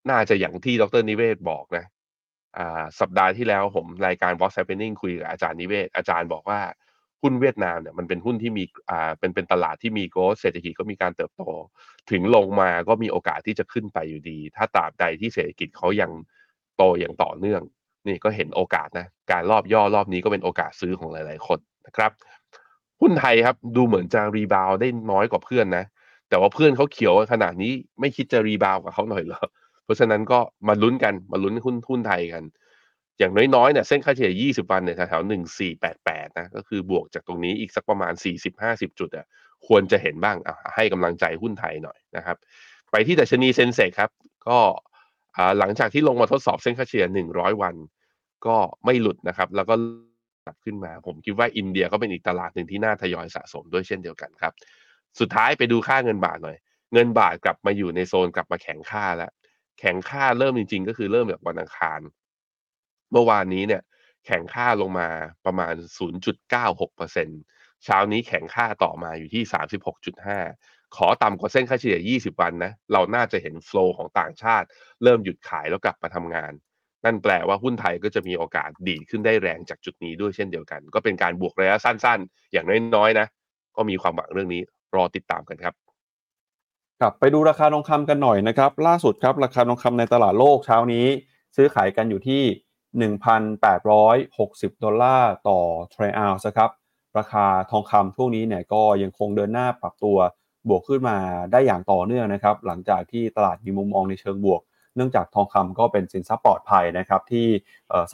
[0.10, 1.86] น่าจะอย่างที่ดรนิเวศบอกนะ
[2.58, 6.60] อ่า สัปดาห์ที่แล้วผมรายการ What's Happening คุยกับอาจารย์นิเวศ อาจารย์บอกว่า
[7.25, 11.44] หุ้นเวียดนามเนี่ยมันเป็นหุ้นที่มีอ่าเป็นเป็นตลาดที่มีโกลเศรษฐกิจก็มีการเติบโต
[12.12, 16.12] ถึงลงมาก็มีโอกาสที่จะขึ้นไปอยู่ดี ถ้าตราบใดที่เศรษฐกิจเขายัง
[16.77, 17.62] โตอย่างต่อเนื่อง
[18.08, 22.12] นี่ก็เห็นโอกาสนะการรอบย่อรอบนี้ก็เป็นโอกาสซื้อของหลาย ๆ คนนะครับ
[23.01, 25.86] หุ้นไทยครับดูเหมือนจะรีบาวได้น้อยกว่าเพื่อนนะ
[26.29, 29.44] แต่ว่าเพื่อนเขาเขียวขนาดนี้ไม่คิดจะรีบาวกับเขาหน่อยเหรอ
[29.84, 32.44] เพราะฉะนั้นก็มาลุ้นกันมาลุ้นหุ้นหุ้นไทยกัน
[33.19, 35.29] อย่างน้อยๆเนี่ยเส้นค่าเฉลี่ย 20 วันเนี่ยแถวๆ
[35.81, 38.13] 1488 นะ ก็คือบวกจากตรงนี้อีกสักประมาณ
[38.55, 39.25] 40-50 จุดอะ
[39.67, 42.38] ควรจะเห็นบ้างอะให้กำลังใจหุ้นไทยหน่อยนะครับ
[42.91, 44.12] ไปที่ดัชนีเซนเซกครับ
[44.48, 44.60] ก็
[45.60, 47.75] หลังจากที่ลงมาทดสอบเส้นค่าเฉลี่ย 100 วัน
[48.48, 49.75] ก็ไม่หลุดนะครับ แล้วก็
[50.45, 54.53] กลับขึ้นมา ผมคิดว่าอินเดียก็เป็นอีกตลาดหนึ่งที่น่าทยอยสะสมด้วยเช่นเดียวกันครับ
[55.19, 56.57] สุดท้ายไปดูค่าเงินบาทหน่อย
[56.93, 59.31] เงินบาทกลับมาอยู่ในโซนกลับมาแข็งค่าแล้ว
[59.79, 62.00] แข็งค่าเริ่มจริง ๆ ก็คือเริ่มจากวันอังคาร
[63.12, 63.81] เมื่อวานนี้เนี่ย
[64.25, 65.09] แข็งค่าลงมา
[65.45, 65.74] ประมาณ
[66.33, 69.43] 0.96%เช้านี้แข็งค่าต่อมาอยู่ที่
[70.19, 74.67] 36.5 ขอต่ำกว่าเส้นค่าเฉลี่ย 20 วันนะ เราน่าจะเห็นโฟล์ของต่างชาติ
[75.03, 76.51] เริ่มหยุดขายแล้วกลับมาทำงาน
[77.05, 83.27] นั่นแปลว่าหุ้นไทยก็จะมีโอกาสดีดขึ้นได้แรงจากจุดนี้ด้วยเช่นเดียวกัน ก็เป็นการบวกระยะสั้นๆ อย่างน้อยๆนะ
[83.77, 84.62] ก็มีความหวังเรื่องนี้
[84.95, 85.74] รอติดตามกันครับ
[87.01, 91.05] กลับไปดูราคาทองคำกันหน่อยนะครับ ล่าสุดครับราคาทองคำในตลาดโลกเช้านี้
[91.55, 92.43] ซื้อขายกันอยู่ที่
[93.01, 95.59] 1,860 ดอลลาร์ต่อ
[95.93, 96.69] ทรัลล์ครับ
[97.17, 100.17] ราคาทองคำช่วงนี้เนี่ยก็ยังคงเดินหน้าปรับตัว
[100.69, 101.17] บวกขึ้นมา
[101.51, 104.61] ได้อย่างต่อเนื่องนะครับ หลังจากที่ตลาดมีมุมมองในเชิงบวก
[104.95, 107.47] เนื่องจากทองคำก็เป็นสินทรัพย์ปลอดภัยนะครับที่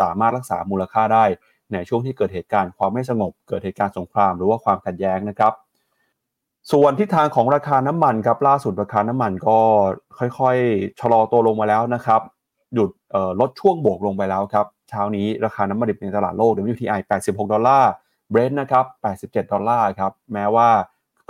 [0.02, 1.26] สามารถรักษามูลค่าได้
[1.74, 5.54] ในช่วงที่เกิดเหตุการณ์ความไม่สงบ เกิดเหตุการณ์สงครามหรือว่าความขัดแย้งนะครับ
[6.72, 9.58] ส่วนทิศทางของราคาน้ำมันครับล่าสุดราคาน้ำมันก็
[10.40, 12.22] ค่อยๆ ชะลอตัวลงมาแล้วนะครับ
[12.74, 12.90] หยุด
[13.40, 17.92] ลดช่วงบวกลงไปแล้วครับ เช้านี้ราคาน้ำมันดิบในตลาดโลก WTI 86 ดอลลาร์
[18.32, 18.86] เบรนท์นะครับ
[19.16, 20.70] 87 ดอลลาร์ครับ แม้ว่า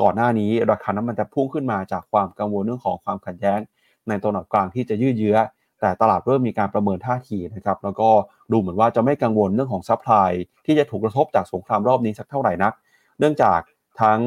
[0.01, 3.59] ก่อนหน้านี้ราคาน้ำมันจะพุ่งขึ้นมาจากความกังวลเรื่องของความขัดแย้ง
[4.07, 5.37] ในตะวันออกกลางที่จะยืดเยื้อ
[5.81, 8.09] แต่ตลาดเริ่มมีการประเมินท่าทีนะครับ แล้วก็
[8.51, 10.31] ดูเหมือนว่าจะไม่กังวลเรื่องของ supply
[10.65, 12.73] ที่จะถูกกระทบจากสงครามรอบนี้สักเท่าไหร่นัก
[13.19, 13.59] เนื่องจาก
[14.01, 14.19] ทั้ง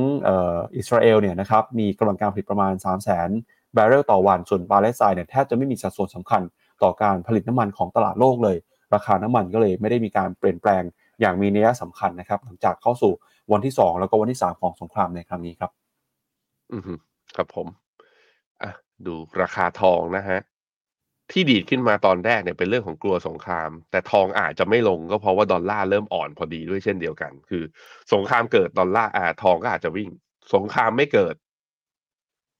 [0.76, 6.42] อิสราเอลเนี่ยนะครับมีกำลังการผลิตประมาณ 3 0 0 0 0 0 บาร์เรลต่อวัน ส่วนปาเลสไตน์เนี่ยแทบจะไม่มีสัดส่วนสำคัญ
[6.82, 8.56] ต่อการผลิตน้ำมันของตลาดโลกเลย
[8.94, 10.82] ราคาน้ำมันก็เลยไม่ได้มีการเปลี่ยนแปลง
[11.20, 13.12] อย่างมีนัยสำคัญนะครับ หลังจากเข้าสู่
[13.52, 15.70] วันที่ 2 แล้วก็วันที่ 3 ของสงครามในครั้งนี้ครับ
[16.72, 16.90] อืม
[17.36, 17.68] ครับผม
[18.62, 18.70] อะ
[19.06, 20.38] ดูราคาทองนะฮะ
[21.32, 27.64] ที่ดีดขึ้นมาตอนแรกเนี่ยเป็นเรื่องของกลัวสงคราม แต่ทองอาจจะไม่ลงก็เพราะว่าดอลลาร์เริ่มอ่อนพอดีด้วยเช่นเดียวกัน คือ
[28.12, 30.10] สงครามเกิดดอลลาร์อ่าทองก็อาจจะวิ่ง
[30.54, 31.34] สงครามไม่เกิด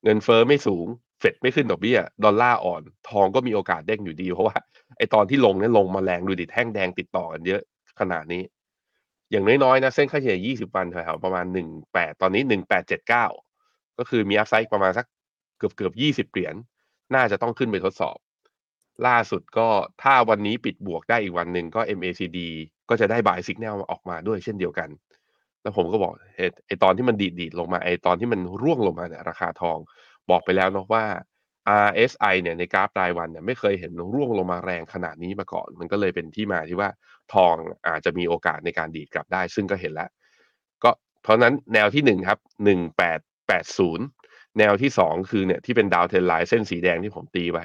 [0.03, 0.87] เงินเฟอ้อไม่สูง
[1.25, 4.57] ฟดไม่ขึ้นดอกเบี้ยดอลลาร์อ่อน ทองก็มีโอกาสเด้งอยู่ดี เพราะว่า
[4.99, 7.61] ไอตอนที่ลงเนี่ยลงมาแรงดูดิแท่งแดงติดต่อกันเยอะ
[8.01, 8.43] ขนาดนี้
[9.31, 11.47] อย่างน้อยๆนะเส้นค่าเฉลี่ย 20 วันแถวๆประมาณ
[11.85, 12.43] 18 ตอนนี้
[13.21, 15.07] 1879 ก็คือมีอัพไซด์ประมาณสัก
[15.59, 15.93] เกือบเกือบ
[16.29, 16.55] 20 เหรียญ
[17.15, 18.19] น่าจะต้องขึ้นไปทดสอบ
[19.07, 19.69] ล่าสุดก็
[20.03, 22.39] ถ้าวันนี้ปิดบวกได้อีกวันหนึ่งก็ MACD
[22.89, 24.89] ก็จะได้ buy signal ออกมาด้วยเช่นเดียวกัน
[25.63, 26.13] แล้วผมก็บอก
[26.67, 29.79] ไอตอนที่มันดีดดีดลงมาไอตอนที่มันร่วงลงมาเนี่ยราคาทอง
[30.31, 31.05] บอกไปแล้วเนาะว่า
[31.87, 36.91] RSI เนี่ยในกราฟรายวันเนี่ยไม่เคยเห็นร่วงลงมาแรงขนาดนี้มาก่อน มันก็เลยเป็นที่มาที่ว่า
[37.35, 37.55] ทอง
[37.89, 40.09] อาจจะมีโอกาสในการดีดกลับได้ ซึ่งก็เห็นแล้ว
[40.85, 40.91] ก็
[41.23, 44.07] เพราะนั้นแนวที่หนึ่งครับหนึ่งแปดแปดศูนย์
[44.59, 47.65] แนวที่สองคือเนี่ยที่เป็น downtrend line เส้นสีแดงที่ผมตีไว้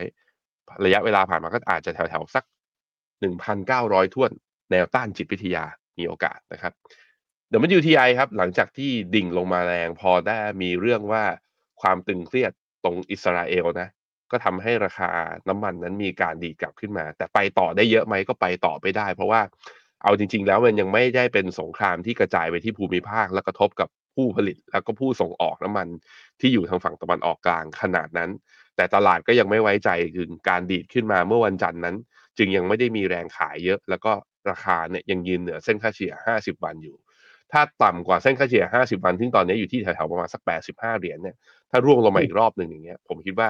[0.86, 2.44] ระยะเวลาผ่านมาก็อาจจะแถวๆ สัก
[3.22, 4.32] หนึ่งพันเก้าร้อยท่วน
[4.72, 5.64] แนวต้านจิตวิทยา
[5.98, 6.74] มีโอกาสนะครับ
[7.50, 11.24] เดี๋ยวมัน UTI ครับหลังจากที่ดิ่งลงมาแรงพอได้มีเรื่องว่า
[11.82, 12.52] ความตึงเครียด
[12.84, 13.90] ตรงอิสราเอลนะ
[14.32, 15.10] ก็ทำให้ราคา
[15.50, 19.42] น้ำมันนั้นมีการดีกลับขึ้นมา แต่ไปต่อได้เยอะไหมก็ไปต่อไปได้ เพราะว่า
[20.04, 25.88] เอาจริง ๆ แล้วมันยังไม่ได้เป็นสงครามที่กระจายไปที่ภูมิภาค และกระทบกับผู้ผลิต แล้วก็ผู้ส่งออกน้ำมัน
[26.40, 28.30] ที่อยู่ทางฝั่งตะวันออกกลางขนาดนั้น
[28.76, 31.96] แต่ตลาดก็ยังไม่ไว้ใจถึงการดีดขึ้นมาเมื่อวันจันทร์นั้น
[32.38, 34.12] จึงยังไม่ได้มีแรงขายเยอะ แล้วก็
[34.50, 36.96] ราคาเนี่ยยังยืนเหนือเส้นค่าเฉลี่ย 50 วันอยู่
[37.52, 41.36] ถ้าต่ำกว่าเส้นค่าเฉลี่ย 50 วัน ซึ่งตอนนี้อยู่ที่แถวๆประมาณสัก 85 เหรียญเนี่ย
[41.72, 43.50] ถ้าร่วงลงมาอีกรอบหนึ่งอย่างเงี้ย ผมคิดว่า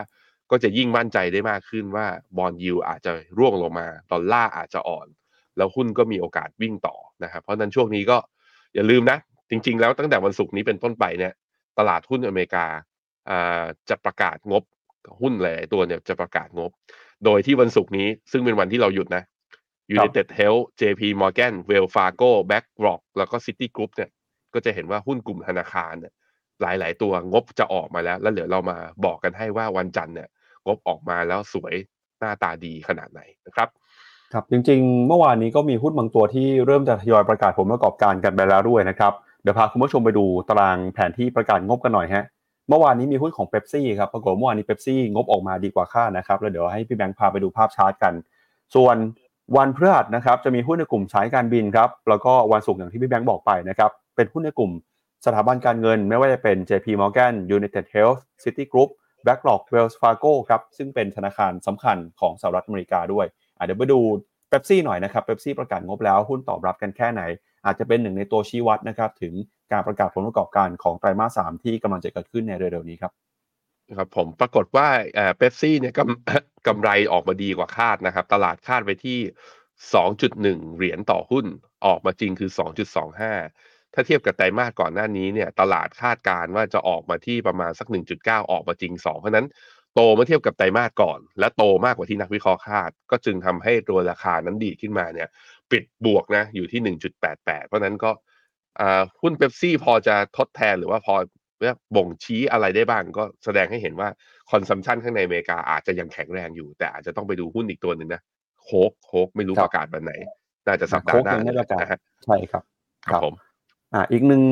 [0.52, 2.06] ก็จะยิ่งมั่นใจได้มากขึ้นว่า
[2.38, 5.08] บอลยูอาจจะร่วงลงมา ดอลลาร์อาจจะอ่อน
[5.58, 8.18] แล้วหุ้นก็มีโอกาสวิ่งต่อนะครับ เพราะนั้นช่วงนี้ก็
[8.76, 9.18] อย่าลืมนะ
[9.50, 11.34] จริง ๆ แล้วตั้งแต่วันศุกร์นี้เป็นต้นไปเนี่ย
[11.80, 12.66] ตลาดหุ้นอเมริกา
[13.90, 14.64] จะประกาศงบ
[15.22, 16.72] หุ้นหลายตัวเนี่ยจะประกาศงบ
[17.26, 19.24] โดยที่วันศุกร์นี้ซึ่งเป็นวันที่เราหยุดนะ
[19.96, 24.10] United Health JP Morgan Wells Fargo BlackRock แล้วก็ Citigroup เนี่ย
[24.54, 26.14] ก็จะเห็นว่าหุ้นกลุ่มธนาคารเนี่ย
[26.62, 30.30] หลาย ๆ ตัวงบจะออกมาแล้ว แล้วเดี๋ยวเรามาบอกกันให้ว่าวันจันทร์เนี่ย
[30.66, 31.74] งบออกมาแล้วสวย
[32.20, 33.70] หน้าตาดีขนาดไหนนะครับ
[34.34, 42.26] ครับจริง ๆ เมื่อวานนี้ก็มีหุ้นบางตัวที่เริ่มจะทยอยประกาศผลประกอบการกันไปแล้วด้วยนะครับเดี๋ยวพาคุณผู้ชมไปดูตารางแผนที่ประกาศงบกันหน่อยฮะ
[42.70, 48.14] เมื่อวานนี้มีหุ้นของเ e ปซี่ครับปรากฏเมื่อวานนี้เ e ปซี่งบออกมาดีกว่าคาดนะครับแล้วเดี๋ยวให้พี่แบงค์พาไปดูภาพชาร์ตกัน
[48.76, 48.96] ส่วน
[49.58, 54.72] วันพฤหัสนะครับจะมีหุ้นในกลุ่มสายการบินครับแล้วก็วันศุกร์อย่างที่พี่แบงค์บอกไปนะครับเป็นหุ้นในกลุ่ม
[55.26, 58.90] สถาบันการเงิน ไม่ว่าจะเป็น JP Morgan United Health Citigroup
[59.26, 63.26] BlackRock Wells Fargo ครับซึ่งเป็นธนาคารสำคัญของสหรัฐอเมริกาด้วย
[63.66, 64.00] เดี๋ยวไปดู
[64.50, 67.22] เ e ปซี่หน่อยนะครับเ e ปซี่ประกาศงบแล้วหุ้นตอบรับกันแค่ไหน
[67.66, 69.34] อาจจะเป็นหนึ่งในตัวชี้วัดนะครับถึง
[69.72, 73.12] การประกาศผลประกอบการของไตรมาสสามที่กำลังจะเกิดขึ้นในเร็วๆนี้ครับ
[73.98, 79.20] ครับผมปรากฏว่าเอ่อเป๊ปซี่เนี่ยกำกำไรออกมาดีกว่าคาดนะครับ ตลาดคาดไปที่
[79.94, 81.46] 2.1 เหรียญต่อหุ้น
[81.86, 89.48] ออกมาจริงคือ 2.25 ถ้าเทียบกับไตรมาสก่อนหน้านี้เนี่ยตลาดคาดการว่าจะออกมาที่ประมาณสัก 1.9 ออกมาจริง 2 เพราะนั้น
[89.96, 95.30] โตเมื่อเทียบกับไตรมาสก่อน และโตมากกว่าที่นักวิเคราะห์คาด ก็จึงทำให้ตัวราคานั้นดีขึ้นมาเนี่ย
[95.72, 98.12] ปิดบวกนะอยู่ที่ 1.88 เพราะนั้นก็
[99.22, 101.16] หุ้นเป๊ปซี่พอจะทดแทนหรือว่าพอ
[101.96, 104.10] บ่งชี้อะไรได้บ้างก็แสดงให้เห็นว่า
[104.52, 108.22] consumption ข้างในอเมริกาอาจจะยังแข็งแรงอยู่ แต่อาจจะต้องไปดูหุ้นอีกตัวหนึ่งนะ
[108.64, 110.14] โค้กโค้กไม่รู้ครับประกาศวันไหน
[110.68, 112.64] น่าจะสัปดาห์หน้าโค้กยังไม่ประกาศนะฮะใช่ครับ
[113.06, 113.34] ครับผม
[113.94, 114.44] อ่าอีกหนึ่ง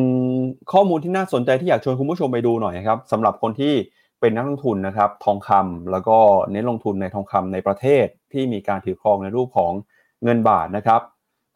[0.74, 3.74] ข้อมูลที่น่าสนใจที่อยากชวนคุณผู้ชมไปดูหน่อยนะครับสำหรับคนที่
[4.22, 6.18] เป็นนักลงทุนนะครับ ทองคำแล้วก็
[6.52, 9.72] เน้นลงทุนในทองคำในประเทศที่มีการถือครองในรูปของ
[10.24, 11.02] เงินบาทนะครับ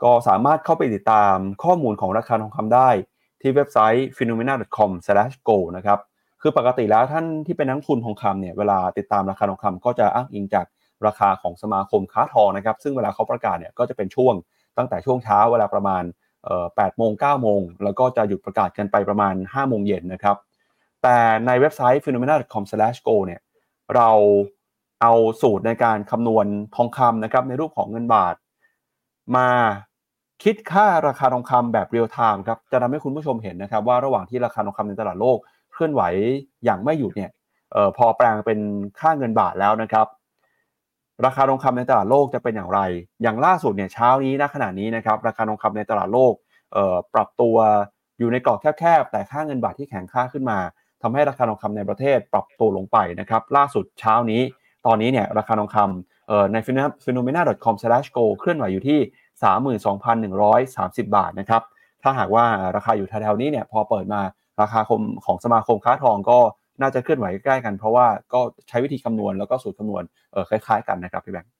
[0.03, 2.89] ก็สามารถเข้าไปติดตามข้อมูลของราคาทองคำได้
[3.41, 5.99] ที่เว็บไซต์ phenomena.com/go นะครับ
[6.41, 10.65] คือปกติแล้วท่านที่เป็นนักทุนทองคำเนี่ยเวลาติดตามราคาทองคำก็จะอ้างอิงจาก
[11.07, 14.33] ราคาของสมาคมค้าทองนะครับ ซึ่งเวลาเขาประกาศเนี่ยก็จะเป็นช่วง
[14.77, 16.03] ตั้งแต่ช่วงเช้าเวลาประมาณ
[16.51, 20.37] 8โมง9โมงแล้วก็จะหยุดประกาศกันไปประมาณ5โมงเย็นนะครับ
[21.03, 23.41] แต่ในเว็บไซต์ finnomena.com/gold เนี่ย
[23.95, 24.09] เรา
[25.01, 28.35] เอาสูตรในการคำนวณทองคำนะครับในรูปของเงินบาท
[29.35, 29.49] มา
[30.43, 35.37] คิดค่าราคาทองคำแบบ real time ครับจะทำให้คุณผู้ชมเห็นนะครับ ว่าระหว่างที่ราคาทองคำในตลาดโลก
[35.73, 36.01] เคลื่อนไหว
[36.65, 37.31] อย่างไม่หยุดเนี่ย
[37.75, 38.59] ออพอแปลงเป็น
[38.99, 40.07] ค่าเงินบาทแล้วนะครับ
[41.25, 42.79] ราคาทองคำในตลาดโลกจะเป็นอย่างไร
[43.23, 46.33] อย่างล่าสุดเนี่ยเช้านี้ณขณะนี้นะครับ ราคาทองคำในตลาดโลก
[46.75, 47.55] ออปรับตัว
[48.19, 50.57] อยู่ในกรอบแคบๆแต่ค่าเงินบาทที่แข็งค่าขึ้นมา
[51.01, 54.41] ทำให้ราคาทองคำในประเทศปรับตัวลงไปนะครับ ล่าสุดเช้านี้
[54.85, 56.57] ตอนนี้เนี่ยราคาทองคำออใน
[57.05, 58.99] phenomena.com/go เคลื่อนไหวอยู่ที่
[59.43, 61.61] 32,130 บาทนะครับ
[62.03, 64.21] ถ้าหากว่าราคาอยู่แถวๆนี้เนี่ยพอเปิดมา
[64.61, 66.39] ราคาคมของสมาคมค้าทองก็
[66.81, 71.51] น่าจะเคลื่อนไหวใกล้ๆกัน เพราะว่าก็ใช้วิธีคำนวณแล้วก็สูตรคำนวณเออคล้ายๆกันนะครับพี่แบงค์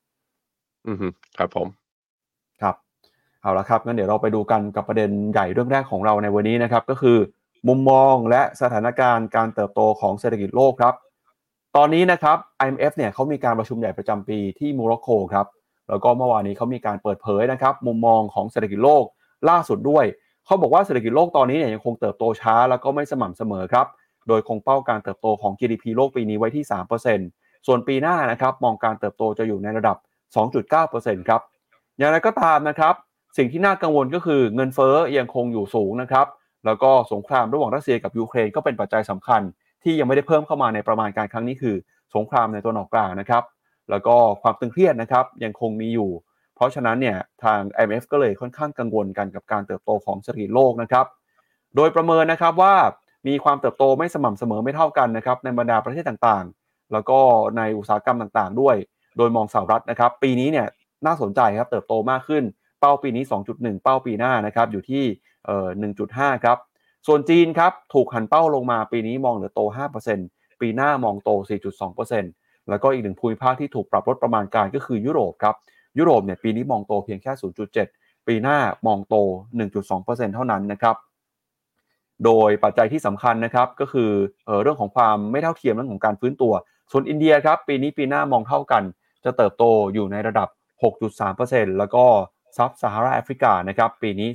[0.88, 1.68] อือฮึครับผม
[2.62, 2.76] ครับ
[3.42, 7.18] เอาละครับงั้นเดี๋ยวเราไปดูกันกับประเด็นใหญ่เรื่องแรกของเราในวันนี้นะครับก็คือ
[7.68, 10.96] มุมมองและสถานการณ์การเติบโตของเศรษฐกิจโลกครับ
[11.76, 15.46] ตอนนี้นะครับ IMF เนี่ยเขามีการประชุมใหญ่ประจำปีที่โมร็อกโกครับ
[15.92, 19.04] แล้วก็เมื่อวานนี้เขามีการเปิดเผยนะครับมุมมองของเศรษฐกิจโลก
[19.50, 20.06] ล่าสุดด้วย
[20.46, 23.88] เขาบอกว่าเศรษฐกิจโลกตอนนี้เนี่ยยังคงเติบโตช้า แล้วก็ไม่สม่ำเสมอครับ
[24.28, 26.64] โดยคงเป้าการเติบโตของ GDP โลกปีนี้ไว้ที่
[27.16, 29.98] 3%ส่วนปีหน้านะครับมองการเติบโตจะอยู่ในระดับ
[30.62, 31.42] 2.9%ครับ
[31.98, 32.94] อย่างไรก็ตามนะครับ
[33.38, 36.28] สิ่งที่น่ากังวลก็คือเงินเฟ้อยังคงอยู่สูงนะครับ
[36.66, 39.42] แล้วก็สงครามระหว่างรัสเซียกับยูเครนก็เป็นปัจจัยสำคัญ
[39.84, 41.76] ที่ยังไม่ได้เพิ่มเข้ามาในประมาณการครั้งนี้คือ
[42.16, 43.44] สงครามในตัวนออกกลางนะครับ
[43.92, 46.12] แล้วก็ความตึงเครียดนะครับยังคงมีอยู่
[46.56, 51.06] เพราะฉะนั้นเนี่ยทาง IMF ก็เลยค่อนข้างกังวลกันกับการเติบโตของเศรษฐกิจโลกนะครับ
[51.76, 52.76] โดยประเมินนะครับว่า
[53.28, 57.20] มีความเติบโตไม่สม่ำเสมอไม่เท่ากันนะครับในบรรดาประเทศต่างๆ แล้วก็
[57.58, 58.76] ในอุตสาหกรรมต่างๆ ด้วย
[59.18, 60.68] โดยมองสหรัฐนะครับ ปีนี้เนี่ย
[61.06, 62.44] น่าสนใจครับเติบโตมากขึ้น
[62.80, 63.24] เป้าปีนี้
[63.54, 65.04] 2.1 เป้าปีหน้านะครับอยู่ที่
[65.46, 65.68] เอ่อ
[66.08, 66.58] 1.5 ครับ
[67.08, 69.62] ส่วนจีนครับถูกหันเป้าลงมาปีนี้มองเหลือโต
[70.12, 71.30] 5%ปีหน้ามองโต
[71.90, 75.56] 4.2% แล้วก็อีกหนึ่งภูมิภาคที่ถูกปรับลดประมาณการก็คือยุโรปครับ
[75.98, 77.32] ยุโรปเนี่ยปีนี้มองโตเพียงแค่
[77.80, 79.16] 0.7 ปีหน้ามองโต
[79.76, 80.96] 1.2%เท่านั้นนะครับ
[82.26, 84.12] โดยปัจจัยที่สำคัญนะครับก็คือ
[84.46, 86.54] เออเรื่องของความไม่เท่าเทียมเรื่องของการฟื้นตัว
[86.92, 88.84] ส่วนอินเดียครับปีนี้ปีหน้ามองเท่ากัน
[89.26, 90.50] จะเติบโตอยู่ในระดับ
[91.10, 92.06] 6.3%แล้วก็
[92.58, 94.30] ซับซาฮาราแอฟริกานะครับปีนี้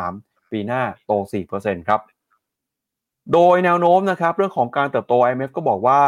[0.00, 1.12] 3.3 ปีหน้าโต
[1.52, 2.00] 4%ครับ
[3.32, 6.00] โดยแนวโน้มนะครับเรื่องของการเติบโต IMF ก็บอกว่า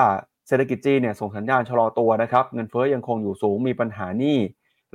[0.49, 4.39] เศรษฐกิจจีนเนี่ยส่งสัญญาณชะลอตัวนะครับเงินเฟ้อยังคงอยู่สูงมีปัญหานี้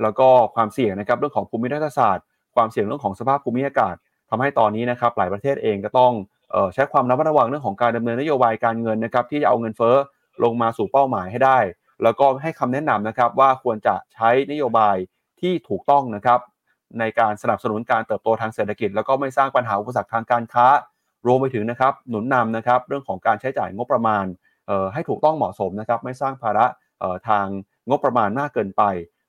[0.02, 2.24] แล้วก็ความเสี่ยงนะครับเรื่องของภูมิรัฐศาสตร์
[2.56, 3.94] ความเสี่ยงเรื่องของสภาพภูมิอากาศ
[4.30, 6.12] ทำให้ตอนนี้นะครับหลายประเทศเองก็ต้อง
[6.74, 9.96] ใช้ความระมัดระวังเรื่องของการดำเนินนโยบายการเงินนะครับที่จะเอาเงินเฟ้อ
[10.44, 11.58] ลงมาสู่เป้าหมายให้ได้
[12.02, 14.96] แล้วก็ให้คำแนะนำนะครับว่าควรจะใช้นโยบาย
[15.40, 16.40] ที่ถูกต้องนะครับ
[16.98, 20.66] ในการสนับสนุนการเติบโตทางเศรษฐกิจ แล้วก็ไม่สร้างปัญหาอุปสรรคทางการค้า
[21.26, 24.24] รวมไปถึงนะครับหนุนนำนะครับเรื่องของการใช้จ่ายงบประมาณ
[24.92, 26.66] ให้ถูกต้องเหมาะสมนะครับไม่สร้างภาระ
[27.00, 27.46] เอ่อทาง
[27.88, 28.82] งบประมาณมากเกินไป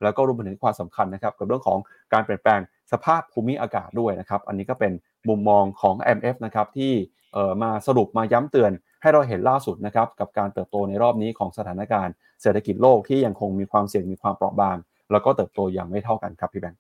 [0.04, 1.80] แล้วก็รวมไปถึงความสำคัญนะครับกับเรื่องของ
[2.14, 4.92] การเปลี่ยนแปลงสภาพภูมิอากาศด้วยนะครับอันนี้ก็เป็น
[5.30, 6.94] มุมมองของ MF นะครับที่
[7.34, 8.72] เอ่อมาสรุปมาย้ำเตือน
[9.02, 14.78] ให้เราเห็นล่าสุดนะครับกับการเติบโตในรอบนี้ของสถานการณ์เศรษฐกิจโลกที่ยังคงมีความเสี่ยงมีความเปราะบาง
[15.12, 16.80] แล้วก็เติบโตอย่างไม่เท่ากันครับพี่แบงค์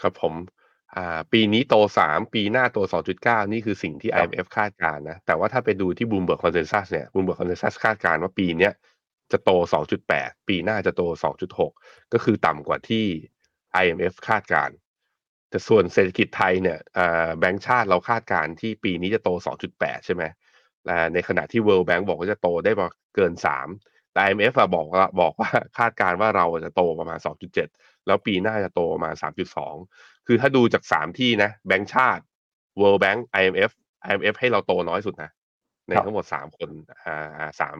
[0.00, 0.34] ครับผม
[1.32, 1.74] ปีนี้โต
[2.06, 2.78] 3 ปีหน้าโต
[3.16, 8.72] 2.9 นี่คือสิ่งที่ครับ IMF คาดการณ์นะ แต่ว่าถ้าไปดูที่ Bloomberg Consensus เนี่ย Bloomberg Consensus คาดการณ์ว่าปีเนี้ย
[9.32, 9.50] จะโต
[10.00, 11.02] 2.8 ปีหน้าจะโต
[11.58, 13.06] 2.6 ก็คือต่ำกว่าที่
[13.82, 14.76] IMF คาดการณ์
[15.50, 19.30] แต่ส่วนเศรษฐกิจไทยเนี่ยอ่าแบงก์ชาติเราคาดการณ์ที่ปีนี้จะโต
[19.70, 20.22] 2.8 ใช่ไหม
[21.14, 23.32] ในขณะที่ World Bank บอกว่าจะโตได้ประเกิน
[23.72, 27.18] 3 แต่ IMF อะบอกว่าบอกว่าคาดการณ์ว่าเราจะโตประมาณ
[27.62, 32.22] 2.7 แล้วปีหน้าจะโตประมาณ 3.2 คือถ้าดูจาก3ที่นะแบงก์ชาติ
[32.80, 33.70] World Bank IMF
[34.08, 35.30] IMF ให้เราโตน้อยสุดนะ
[35.88, 36.70] ในทั้งหมด3คน
[37.04, 37.76] อ่าสาม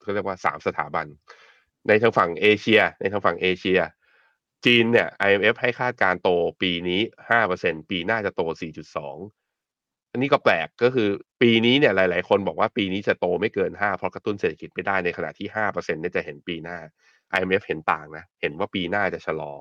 [0.00, 1.06] เขาเรียกว่า3สถาบัน
[1.88, 3.80] ในทางฝั่งเอเชีย ในทางฝั่งเอเชีย
[4.64, 6.30] จีนเนี่ย IMF ให้คาดการโต
[6.62, 7.00] ปีนี้
[7.44, 8.42] 5%ปีหน้าจะโต
[9.26, 11.08] 4.2อันนี้ก็แปลกก็คือ
[11.42, 16.78] ปีนี้เนี่ยหลาย ๆ คนบอกว่าปีนี้จะโตไม่เกิน5เพราะกระตุ้นเศรษฐกิจไม่ได้ในขณะที่5%เนี่ยจะเห็นปีหน้า
[17.36, 19.52] IMF เห็นต่างนะ เห็นว่าปีหน้าจะชะลอ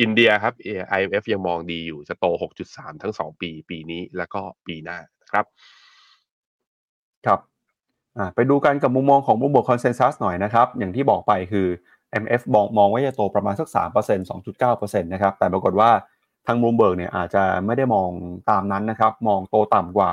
[0.00, 0.54] อินเดียครับ
[0.96, 2.26] IMF ยังมองดีอยู่จะโต
[2.64, 4.98] 6.3 ทั้ง 2 ปี ปีนี้แล้วก็ปีหน้า
[5.32, 5.44] ครับ
[7.26, 7.40] ครับ
[8.34, 11.66] ไปดูกันกับมุมมองของมุมบวก consensus หน่อยนะครับ อย่างที่บอกไปคือ
[12.22, 15.90] MF มองมองว่าจะโตประมาณสัก 3% 2.9%นะครับ แต่ปรากฏว่า
[16.46, 18.08] ทางบลูมเบิร์กเนี่ยอาจจะไม่ได้มอง
[18.50, 20.10] ตามนั้นนะครับ มองโตต่ำกว่า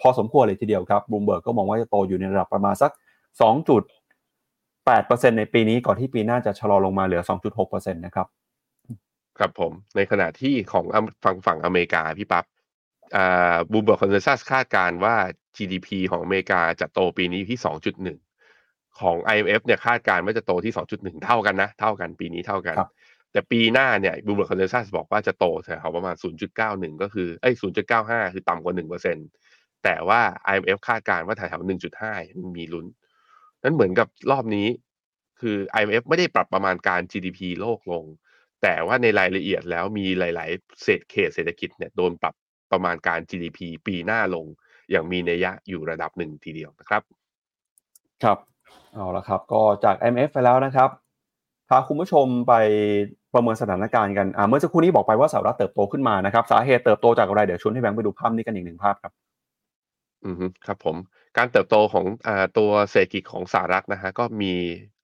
[0.00, 2.92] พอสมควรเลยทีเดียวครับบลูมเบิร์กก็มองว่าจะโตอยู่ในระดับประมาณสัก
[3.40, 7.22] 2.8%ในปีนี้ก่อนที่ปีหน้าจะชะลอลงมาเหลือ
[7.62, 8.26] 2.6%นะครับ
[9.38, 10.84] ครับผม ในขณะที่ของ
[11.24, 12.44] ฝั่งฝั่งอเมริกาพี่ปับ๊บ
[13.16, 15.16] อ่าบลูมเบิร์ก consensus คาดการณ์ว่า
[15.56, 17.58] GDP ของอเมริกาจะโตปีนี้ที่
[18.24, 22.76] 2.1 ของ IMF เนี่ยคาดการณ์ว่าจะโตที่ 2.1 เท่ากันนะ เท่ากันปีนี้เท่ากัน
[23.32, 26.14] แต่ปีหน้าเนี่ยบลูมเบิร์ก consensus บอกว่าจะโตแถวประมาณ
[26.58, 27.54] 0.91 ก็คือเอ้ย
[27.94, 28.74] 0.95 คือต่ำกว่า
[29.24, 30.20] 1%แต่ว่า
[30.52, 31.68] IMF คาดการณ์ว่าแถวๆ
[32.02, 32.86] 1.5 มีลุ้น
[33.62, 34.66] นั้นเหมือนกับรอบนี้
[35.40, 38.04] คือ IMF ไม่ได้ปรับประมาณการ GDP โลกลง
[38.62, 42.34] แต่ว่าในรายละเอียดแล้วมีหลาย ๆ เศษเขตเศรษฐกิจเนี่ยโดนปรับ
[42.72, 44.46] ประมาณการ GDP ปีหน้าลง
[44.90, 47.02] อย่างมีนัยยะอยู่ระดับหนึ่งทีเดียวนะครับ
[48.24, 48.38] ครับ
[48.94, 50.90] เอาละครับ ก็จาก IMF ไปแล้วนะครับ
[51.68, 52.54] พาคุณผู้ชมไป
[53.34, 59.12] ประเมินสถานการณ์กันเมื่อสักครู่นี้บอกไปว่าสหรัฐเติบโตขึ้นมานะครับ สาเหตุเติบโตจากอะไร เดี๋ยวชวนให้แบงค์ไปดูภาพนี้กันอีกหนึ่งภาพครับ
[60.24, 60.96] อืมครับผม
[61.36, 64.52] การเติบโตของอ่าตัวเศรษฐกิจของสหรัฐนะฮะก็มี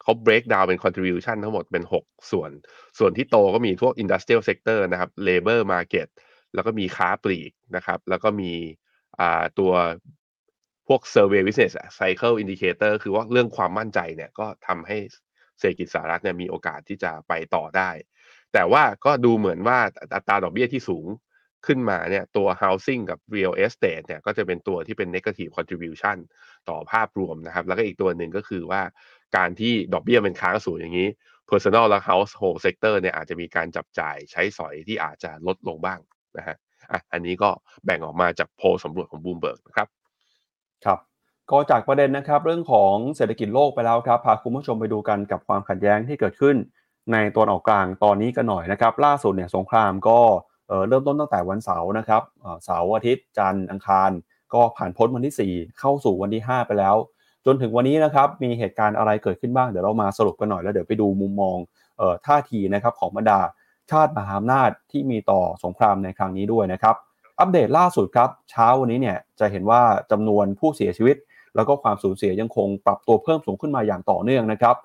[0.05, 2.51] เขา break down เป็น contribution ทั้งหมดเป็น 6 ส่วน
[2.99, 6.09] ส่วนที่โตก็มีพวก industrial sector นะครับ labor market
[6.55, 8.53] แล้วก็มีค้าปลีกนะครับ แล้วก็มี
[9.59, 9.73] ตัว
[10.89, 14.99] พวก survey business cycle indicator คือว่าเรื่องความมั่นใจเนี่ยก็ทำให้
[15.59, 17.91] เศรษฐกิจสหรัฐเนี่ยมีโอกาสที่จะไปต่อได้
[18.53, 19.79] แต่ว่าก็ดูเหมือนว่า
[20.15, 21.07] อัตราดอกเบี้ยที่สูง
[21.67, 26.17] ขึ้นมาเนี่ยตัว housing กับ real estate เนี่ยก็จะเป็นตัวที่เป็น negative contribution
[26.69, 28.83] ต่อภาพรวมนะครับ แล้วก็อีกตัวหนึ่งก็คือว่า
[29.37, 31.09] การที่ดอกเบี้ยเป็นค้างสูงอย่างนี้
[31.51, 35.99] personal และ household sector เนี่ยอาจจะมีการจับจ่ายใช้สอยที่อาจจะลดลงบ้าง
[36.37, 36.57] นะฮะ
[36.91, 37.51] อะอันนี้ก็
[37.85, 39.89] แบ่งออกมาจากโพลสำรวจของ Bloomberg นะครับ
[40.85, 40.99] ครับ
[41.51, 46.57] ก็จากประเด็นนะครับ เรื่องของเศรษฐกิจโลกไปแล้วครับ พาคุณผู้ชมไปดูกันกับความขัดแย้งที่เกิดขึ้น
[47.13, 50.19] ในตอนออกกลางตอนนี้กันหน่อยนะครับ ล่าสุดเนี่ยสงครามก็
[50.89, 52.23] เริ่มต้นตั้งแต่วันเสาร์นะครับ
[52.65, 54.11] เสาร์อาทิตย์จันทร์อังคาร
[54.55, 56.97] ก็ผ่านพ้นวันที่ 4 เข้าสู่วันที่ 5 ไปแล้ว
[57.47, 61.57] จนถึงวันนี้นะครับมีเหตุการณ์อะไรเกิดขึ้นบ้างเดี๋ยวเรามาสรุปกันหน่อยแล้วเดี๋ยวไปดูมุมมอง
[62.27, 63.41] ท่าทีนะครับของบรรดา
[63.91, 66.95] ชาติมหาอำนาจที่มีต่อสงครามในครั้งนี้ด้วยนะครับ
[67.41, 71.17] อัปเดตล่าสุดครับเช้าวันนี้เนี่ยจะเห็นว่าจำนวนผู้เสียชีวิต
[71.57, 74.77] แล้วก็ความสูญเสียยังคงปรับตัวเพิ่มสูงขึ้นมาอย่างต่อเนื่องนะครับ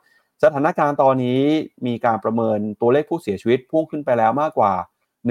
[0.43, 1.41] สถานการณ์ตอนนี้
[1.88, 4.74] มีการประเมินตัวเลขผู้เสียชีวิตพุ่งขึ้นไปแล้วมากกว่า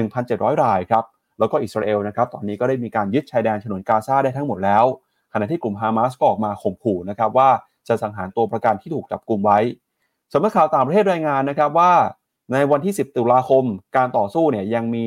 [0.02, 1.04] 1,700 รายครับ
[1.38, 4.84] แล้วก็อิสราเอลนะครับตอนนี้ก็ได้มีการยึดชายแดนฉนวนกาซาได้ทั้งหมดแล้ว
[5.32, 7.50] ขณะที่กลุ่มฮามาสก็ออกมาข่มขู่นะครับว่า
[7.88, 9.58] จะสังหารตัวประกันที่ถูกจับกลุ่มไว้
[10.32, 11.92] สำนักข่าวต่างประเทศรายงานนะครับว่า
[12.52, 13.64] ในวันที่ 10 ตุลาคม
[13.96, 15.06] การต่อสู้เนี่ยยังมี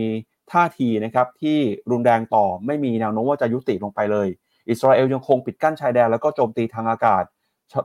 [0.52, 1.58] ท่าทีนะครับที่
[1.92, 4.28] รุนแรงต่อไม่มีแนวโน้มว่าจะยุติลงไปเลย
[4.70, 7.24] อิสราเอลยังคงปิดกั้นชายแดนแล้วก็โจมตีทางอากาศ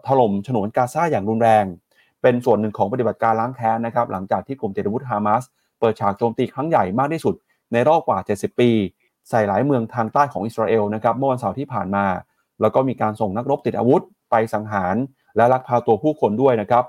[0.08, 1.64] ถล่มฉนวนกาซาอย่างรุนแรง
[2.22, 5.42] เป็นส่วนหนึ่งของปฏิบัติการล้างแค้นนะครับหลังจากที่กลุ่มเตรุวุฒฮามาส
[5.80, 7.34] เปิดฉากโจมตีครั้งใหญ่มากที่สุด
[7.72, 8.70] ในรอบกว่า 70 ปี
[9.30, 12.06] ใส่หลายเมืองทางใต้ของอิสราเอลนะครับเมื่อวันเสาร์ที่ผ่านมา
[12.60, 14.94] แล้วก็มีการส่งนักรบติดอาวุธ ไปสังหาร
[15.36, 16.84] และลักพาตัวผู้คนด้วยนะครับ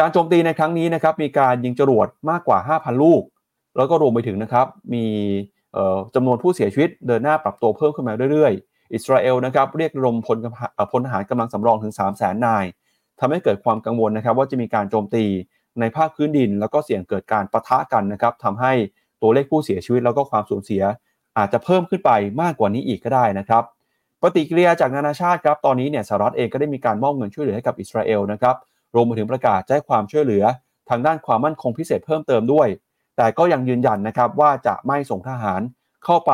[0.00, 3.22] การโจมตีในครั้งนี้นะครับมีการยิงจรวดมากกว่า 5,000 ลูก
[3.76, 5.06] แล้วก็รวมไปถึงนะครับมี
[6.14, 10.38] จำนวนผู้เสียชีวิตเดินหน้าปรับตัวเพิ่มขึ้นมาเรื่อยๆ อิสราเอลนะครับเรียกรมพล
[10.92, 12.64] พลทหารกำลังสำรองถึง 3 0 0แสนนาย
[13.20, 15.24] ทำให้เกิดความกังวลนะครับว่าจะมีการโจมตี
[15.80, 18.72] ในภาคพื้นดิน แล้วก็เสี่ยงเกิดการประทะกันนะครับทำให้
[19.24, 20.82] ตัวเลขผู้เสียชีวิตแล้วก็ความสูญเสีย
[21.38, 22.10] อาจจะเพิ่มขึ้นไป
[22.42, 23.62] มากกว่านี้อีกก็ได้นะครับ
[24.22, 28.56] ปฏิกิริยาจากนานาชาติครับตอนนี้เนี่ยสหรัฐเองก็ได้มีการมอบเงินช่วยเหลือให้กับอิสราเอลนะครับ
[28.94, 30.44] รวมไปถึงประกาศแจ้งความช่วยเหลือ
[30.90, 32.68] ทางด้านความมั่นคงพิเศษเพิ่มเติมด้วย
[33.16, 35.60] แต่ก็ยังยืนยันนะครับว่าจะไม่ส่งทหาร
[36.04, 36.32] เข้าไป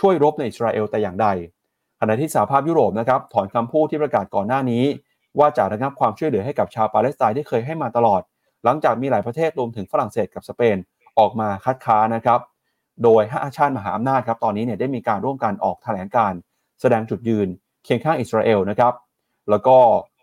[0.00, 1.28] ช่วยรบในอิสราเอลแต่อย่างใด
[2.00, 4.84] ขณะที่สหภาพยุโรปนะครับถอนคำพูดที่ประกาศก่อนหน้านี้
[5.38, 8.22] ว่าจะระงับความช่วยเหลือให้กับชาวปาเลสไตน์ที่เคยให้มาตลอด
[8.64, 10.76] หลังจากมีหลายประเทศรวมถึงฝรั่งเศสกับสเปน
[11.18, 12.40] ออกมาคัดค้านนะครับ
[13.02, 16.32] โดยห้าชาติมหาอำนาจครับตอนนี้เนี่ยได้มีการร่วมกันออกแถลงการณ์
[16.80, 17.48] แสดงจุดยืน
[17.84, 18.94] เคียงข้างอิสราเอลนะครับ
[19.50, 19.76] แล้วก็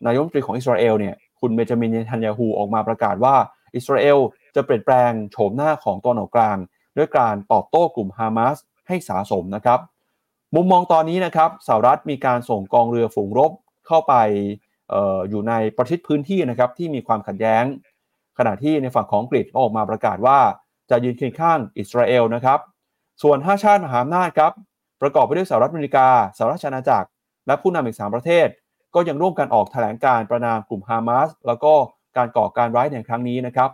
[0.05, 3.35] นายกรัฐมนตรีของอิสราเอลเนี่ยคุณเบนจามินเนทันยาฮูออกมาประกาศว่า
[3.75, 4.17] อิสราเอล
[4.55, 6.57] จะเปลี่ยนแปลงโฉมหน้าของตอนออกกลาง
[6.97, 9.79] ด้วยการตอบโต้กลุ่มฮามาสให้สาสมนะครับ
[10.55, 13.51] มุมมองตอนนี้นะครับสหรัฐมีการส่งกองเรือฝูงรบ
[13.87, 14.13] เข้าไป
[14.93, 17.63] อออยู่ในประชิดพื้นที่นะครับที่มีความขัดแย้ง
[18.37, 20.39] ขณะที่ในฝั่งของอังกฤษก็ออกมาประกาศว่า
[20.89, 22.59] จะยืนเคียงข้างอิสราเอลนะครับ
[23.21, 24.51] ส่วน 5 ชาติมหาอำนาจครับ
[25.01, 27.07] ประกอบไปด้วยสหรัฐอเมริกา สหรัฐอาณาจักร
[27.47, 28.47] และผู้นำอีก 3 ประเทศ
[28.95, 31.73] ก็ยังร่วมกันออกแถลงการประนามกลุ่มฮามาสแล้วก็
[32.17, 33.69] การก่อการร้ายในครั้งนี้นะครับ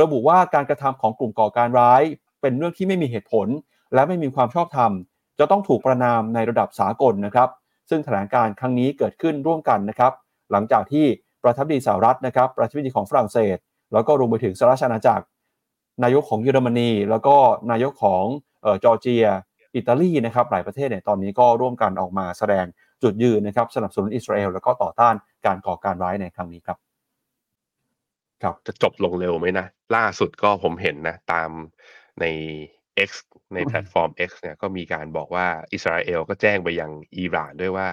[0.00, 2.02] ระบุว่าการกระทำของกลุ่มก่อการร้าย
[2.40, 3.48] เป็นเรื่องที่ไม่มีเหตุผล
[3.94, 4.92] และไม่มีความชอบธรรม
[5.38, 7.48] จะต้องถูกประนามในระดับสากลนะครับ
[7.90, 10.12] ซึ่งแถลงการครั้งนี้เกิดขึ้นร่วมกันนะครับ
[10.50, 11.06] หลังจากที่
[11.42, 13.56] ประธานาธิบดีสหรัฐนะครับ ประธานาธิบดีของฝรั่งเศส
[13.92, 15.24] แล้วก็รวมไปถึงสหรัฐอาณาจักร
[16.04, 17.36] นายกของเยอรมนี แล้วก็
[17.70, 18.24] นายกของ
[18.84, 19.26] จอร์เจีย
[19.76, 22.64] อิตาลีนะครับหลายประเทศเนี่ยตอนนี้ก็ร่วมกันออกมาแสดง
[23.02, 25.14] จุดยืนนะครับสนับสนุนอิสราเอลแล้วก็ต่อต้าน
[25.46, 26.78] การก่อการร้ายในครั้งนี้ครับ
[28.42, 31.50] ครับจะจบลงเร็วไหมนะ ล่าสุดก็ผมเห็นนะ ตาม
[32.20, 32.24] ใน
[33.08, 33.10] X
[33.54, 37.88] ในแพลตฟอร์ม X เนี่ยก็มีการบอกว่าอิสราเอลก็แจ้งไปยังอิหร่านด้วยว่า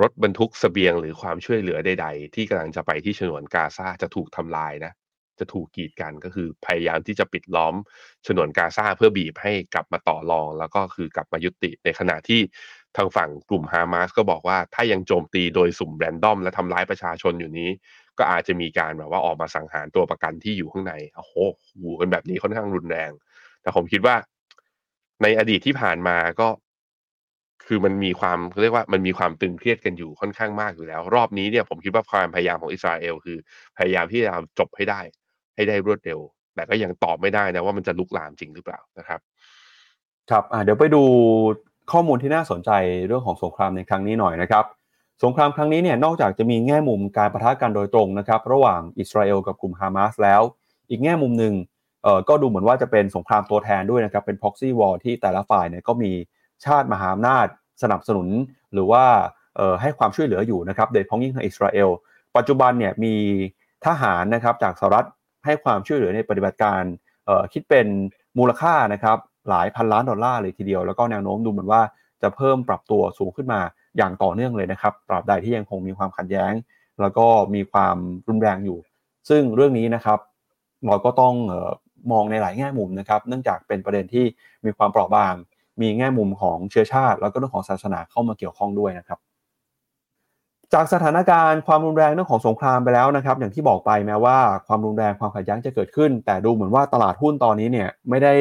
[0.00, 4.92] รถบรรทุกสเสบียงหรือความช่วยเหลือใด ๆ ที่กำลังจะไปที่ฉนวนกาซาจะถูกทำลายนะ
[5.40, 7.74] จะถูกกีดกันก็คือพยายามที่จะปิดล้อม
[8.26, 12.40] ฉนวนกาซาเพื่อบีบให้กลับมาต่อรอง แล้วก็คือกลับมายุติในขณะที่
[12.96, 17.70] ทางฝั่งกลุ่มฮามาสก็บอกว่าถ้ายังโจมตีโดยสุ่มแรนดอม และทำร้ายประชาชนอยู่นี้
[18.18, 21.34] ก็อาจจะมีการแบบว่าออกมาสังหารตัวประกันที่อยู่ข้างในโอ้โห
[21.80, 23.10] หูกันแบบนี้ค่อนข้างรุนแรง
[23.62, 24.16] แต่ผมคิดว่า
[25.22, 26.48] ในอดีตที่ผ่านมาก็
[27.66, 33.38] คือมันมีความเรียกว่ามันมีความตึงเครียดกันอยู่ค่อนข้างมากอยู่แล้ว รอบนี้เนี่ยผมคิดว่าความพยายามของอิสราเอลคือ
[33.78, 35.00] พยายามที่จะจบให้ได้
[35.54, 36.20] ให้ได้รวดเร็ว
[36.54, 39.20] แต่ก็ยังตอบไม่ได้นะว่ามันจะลุกลามจริงหรือเปล่านะครับ
[40.30, 41.02] ครับเดี๋ยวไปดู
[41.92, 42.70] ข้อมูลที่น่าสนใจ
[43.06, 44.64] เรื่องของสงครามในครั้งนี้หน่อยนะครับ
[45.24, 50.42] สงครามครั้งนี้เนี่ยนอกจากจะมีแง่มุมการปะทะกันโดยตรงนะครับระหว่างอิสราเอลกับกลุ่มฮามาสแล้ว
[50.90, 51.54] อีกแง่มุมหนึ่ง
[52.02, 56.12] เอ่อก็ดูเหมือนว่าจะเป็นสงครามตัวแทนด้วยนะครับเป็น proxy war ที่แต่ละฝ่ายเนี่ยก็มี
[56.64, 57.46] ชาติมหาอำนาจ
[57.82, 58.28] สนับสนุน
[58.72, 59.04] หรือว่า
[59.56, 61.88] เอ่อให้ความช่วยเหลืออยู่นะครับโดยพ้องยิ่งทางอิสราเอล
[62.36, 63.14] ปัจจุบันเนี่ยมี
[63.86, 65.06] ทหารนะครับจากสหรัฐ
[65.44, 66.82] ให้ความช่วยเหลือในปฏิบัติการ
[67.52, 67.86] คิดเป็น
[68.38, 71.82] มูลค่านะครับหลายพันล้านดอลลาร์เลยทีเดียว แล้วก็แนวโน้มดูเหมือนว่า
[72.22, 73.60] จะเพิ่มปรับตัวสูงขึ้นมา
[73.96, 76.52] อย่างต่อเนื่องเลยนะครับตราบใดที่ยังคงมีความขัดแย้ง
[77.00, 77.96] แล้วก็มีความ
[78.28, 78.78] รุนแรงอยู่
[79.28, 80.18] ซึ่งเรื่องนี้นะครับ
[80.86, 81.70] เราก็ต้องออ
[82.12, 84.24] มองในหลายแง่มุมนะครับ เนื่องจากเป็นประเด็นที่
[84.64, 85.34] มีความเปราะบาง
[85.80, 89.18] มีแง่มุมของเชื้อชาติ แล้วก็เรื่องของศาสนาเข้ามาเกี่ยวข้องด้วยนะครับ
[90.74, 98.34] จากสถานการณ์ความรุนแรงเรื่องของสงครามไปแล้วนะครับ อย่างที่บอกไปแม้ว่าความรุนแรงความขัดแย้งจะเกิดขึ้น แต่ดูเหมือนว่าตลาดหุ้นตอนนี้เนี่ยไม่ได้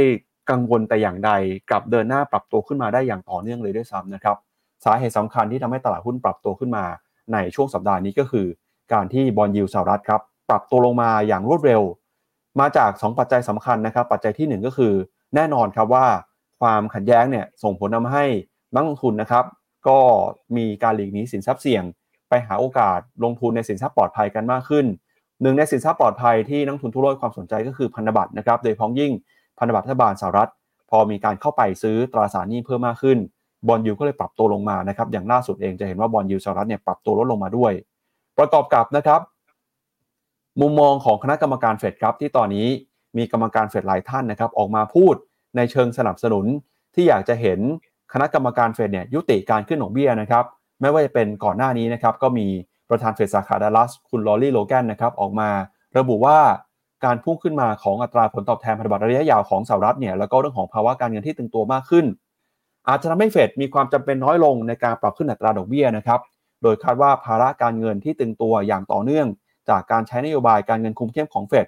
[0.49, 1.31] กังวลแต่อย่างใด
[1.69, 4.37] กลับเดินหน้าปรับตัวขึ้นมาได้อย่างต่อเนื่องเลยด้วยซ้ำนะครับ
[4.85, 6.85] สาเหตุสำคัญที่ทำให้ตลาดหุ้นปรับตัวขึ้นมา
[7.33, 8.47] ในช่วงสัปดาห์นี้ก็คือ
[8.93, 11.81] การที่บอลยูสหรัฐครับปรับตัวลงมาอย่างรวดเร็ว
[12.59, 14.93] มาจาก 2 ปัจจัยสำคัญนะครับ ปัจจัยที่ 1 ก็คือ
[15.35, 16.05] แน่นอนครับว่า
[16.61, 18.25] ความขัดแย้งเนี่ยส่งผลทาให้
[18.75, 19.45] นักลงทุนนะครับ
[19.87, 19.99] ก็
[20.57, 21.83] มีการหลีกหนีสินทรัพย์เสี่ยง
[22.29, 24.85] ไปหาโอกาสลงทุนในสินทรัพย์ปลอดภัยกันมากขึ้น
[25.41, 29.11] หนึ่งในสินทรัพย์ปลอดภัยที่นักทุนทั่วโลกความสนใจก็คือพันธบัตรนะครับ โดยพ้องยิ่ง
[29.59, 30.51] พันธบัตรรัฐบาลสหรัฐ
[30.89, 33.17] พอมีการเข้าไปซื้อตราสารหนี้เพิ่มมากขึ้น
[33.67, 37.71] บอลยูก็เลยปรับตัวลงมานะครับ อย่างล่าสุดเองจะเห็นว่าบอลยูสหรัฐเนี่ยปรับตัวลดลงมาด้วย
[38.37, 39.21] ประกอบกับนะครับ
[40.61, 42.67] มุมมองของคณะกรรมการเฟดครับที่ตอนนี้
[43.17, 45.15] มีกรรมการเฟดหลายท่านนะครับออกมาพูด
[45.55, 46.45] ในเชิงสนับสนุน
[46.95, 47.59] ที่อยากจะเห็น
[48.13, 50.45] คณะกรรมการเฟดเนี่ยยุติการขึ้นดอกเบี้ยนะครับ
[50.81, 52.47] ไม่ว่าจะเป็นก่อนหน้านี้นะครับก็มี
[52.89, 55.49] ประธานเฟดสาขาดัลลัสคุณลอรี่โลแกนนะครับออกมา
[55.97, 56.39] ระบุว่า
[57.05, 62.05] การพุ่งขึ้นมาของอัตราผลตอบแทนพันธบัตรระยะยาวของสหรัฐเนี่ยแล้วก็เรื่องของภาวะการเงินที่ตึงตัวมากขึ้น
[62.87, 66.19] อาจจะทำให้เฟดมีความจำเป็นน้อยลงในการปรับขึ้นอัตราดอกเบี้ยนะครับ
[66.63, 69.27] โดยคาดว่าภาระการเงินที่ตึงตัวอย่างต่อเนื่อง
[69.69, 71.67] จากการใช้นโยบายการเงินคุมเข้มของเฟด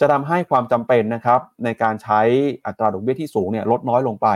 [0.00, 2.20] จะทำให้ความจำเป็นนะครับในการใช้
[2.66, 4.28] อัตราดอกเบี้ยที่สูงเนี่ยลดน้อยลงไป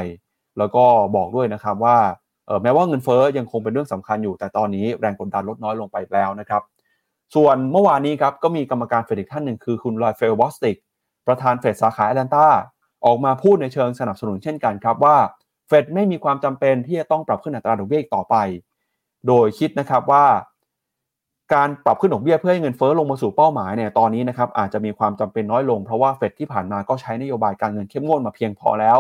[0.59, 0.85] แล้วก็
[1.17, 1.99] บอกด้วยนะครับว่า
[2.63, 6.63] แม้ว่าเงินเฟ้อยังคงเป็นเรื่องสำคัญอยู่ แต่ตอนนี้แรงกดดันลดน้อยลงไปแล้วนะครับ
[7.35, 10.77] ส่วนเมื่อวานนี้ครับก็มีกรรมการเฟดอีกท่านหนึ่งคือคุณราฟาเอลบอสติก
[11.27, 12.47] ประธานเฟดสาขาแอตแลนตา
[13.05, 15.17] ออกมาพูดในเชิงสนับสนุนเช่นกันครับว่า
[15.69, 18.37] เฟดไม่มีความจำเป็นที่จะต้องปรับขึ้นอัตราดอกเบี้ยต่อไป
[19.27, 20.25] โดยคิดนะครับว่า
[21.55, 28.99] การปรับขึ้นดอกเบี้ยเพื่อให้เงินเฟ้อลงมาสู่เป้าหมายเนี่ยตอนนี้นะครับอาจจะมีความจำเป็นน้อยลงเพราะว่าเฟดที่ผ่านมาก็ใช้นโยบายการเงินเข้มงวดมาเพียงพอแล้ว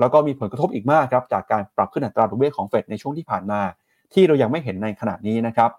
[0.00, 3.60] แล้วก็มีผลกระทบอีกมากครับจากการปรับขึ้นอัตราดอกเบี้ยของเฟดในช่วงที่ผ่านมา
[4.12, 5.70] ที่เรายังไม่เห็นในขณะนี้นะครับ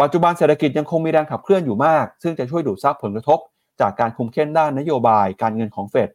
[0.00, 3.38] ปัจจุบันเศรษฐกิจยังคงมีแรงขับเคลื่อนอยู่มาก ซึ่งจะช่วยดูดซับผลกระทบ
[3.80, 6.10] จากการคุมเข้มด้านนโยบายการเงินของเฟด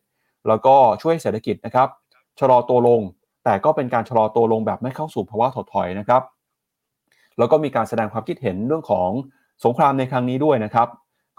[0.47, 1.87] แล้วก็ช่วยเศรษฐกิจนะครับ
[2.39, 3.01] ชะลอตัวลง
[3.43, 6.21] แต่ก็เป็นการชะลอตัวลงแบบไม่เข้าสู่ภาวะถดถอยนะครับ
[7.37, 9.09] แล้วก็มีการแสดงความคิดเห็นเรื่องของ
[9.65, 10.87] สงครามในครั้งนี้ด้วยนะครับ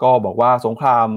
[0.03, 1.07] ก็บอกว่าสงคราม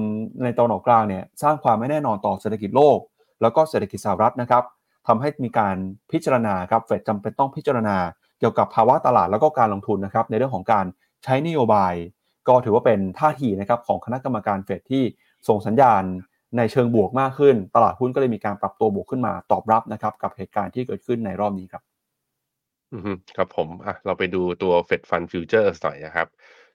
[0.43, 2.97] ในตอนออกกลางเนี่ยสร้างความไม่แน่นอนต่อเศรษฐกิจโลก
[3.41, 4.63] แล้วก็เศรษฐกิจสหรัฐนะครับ
[5.07, 5.75] ทำให้มีการ
[6.11, 7.97] พิจารณาครับเฟดจำเป็นต้องพิจารณา
[8.39, 10.85] เกี่ยวกับภาวะตลาดแล้วก็การลงทุนนะครับในเรื่องของการ
[11.23, 11.93] ใช้นโยบาย
[12.47, 15.03] ก็ถือว่าเป็นท่าทีนะครับของคณะกรรมการเฟดที่
[15.47, 16.03] ส่งสัญญาณ
[16.57, 21.83] ในเชิงบวกมากขึ้น ตลาดหุ้นก็เลยมีการปรับตัวบวกขึ้นมาตอบรับนะครับกับเหตุการณ์ที่เกิดขึ้นในรอบนี้ครับ
[22.93, 26.27] อือฮึครับผมอะเราไปดูตัว Fed Fund Futures หน่อยนะครับ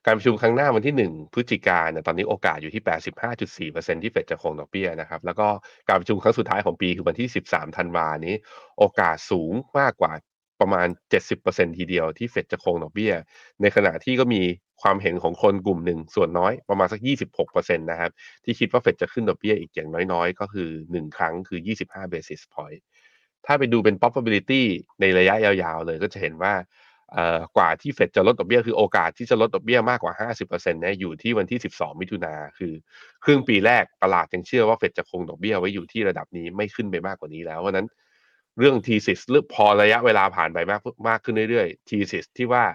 [0.05, 5.47] การประชุมครั้งหน้าวันที่ 1 พฤศจิกายนเนี่ยตอนนี้โอกาสอยู่ที่ 85.4%ที่เฟดจะคงดอกเบี้ยนะครับ แล้วก็
[5.87, 8.35] การประชุมครั้งสุดท้ายของปีคือวันที่ 13 ธันวานี้
[8.79, 10.11] โอกาสสูงมากกว่า
[10.61, 13.13] ประมาณ 70%ทีเดียวที่เฟดจะคงดอกเบี้ย
[13.61, 14.41] ในขณะที่ก็มี
[14.81, 18.11] ความเห็นของคนกลุ่มหนึ่งส่วนน้อยประมาณสัก 26%นะครับ
[18.43, 22.81] ที่คิดว่าเฟดจะขึ้นดอกเบี้ยอีกอย่างน้อยๆ ก็คือ 1 ครั้งคือ 25 basis point
[23.45, 24.63] ถ้าไปดูเป็น probability
[25.01, 26.53] ในระยะยาวๆ เลยก็จะเห็นว่า
[27.57, 30.13] กว่าที่เฟดจะลดดอกเบี้ยคือโอกาสที่จะลดดอกเบี้ยมากกว่า
[30.47, 32.73] 50%เนี่ยอยู่ที่วันที่ 12 มิถุนาคือ
[33.23, 37.87] ครึ่งปีแรกตลาดยังเชื่อว่าเฟดจะคงดอกเบี้ยไว้อยู่ที่ระดับนี้ไม่ขึ้นไปมากกว่านี้แล้วเพราะนั้น
[38.59, 42.65] เรื่อง thesis หรือพอระยะเวลาผ่านไปมากมากขึ้นเรื่อยๆ thesis ที่ว่า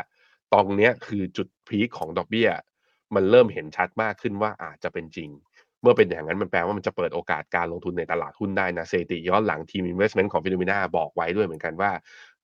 [0.53, 2.49] ตรงเนี้ยคือจุดพีคของดอกเบี้ย
[3.15, 5.31] มันเริ่มเห็นชัดมากขึ้นว่าอาจจะเป็นจริง
[5.83, 11.91] เมื่อเป็นอย่างนั้นมันแปลว่ามันจะเปิดโอกาสการลงทุนในตลาดหุ้นได้นะสถิติย้อนหลังทีม investment ของ FINNOMENA บอกไว้ด้วยเหมือนกันว่า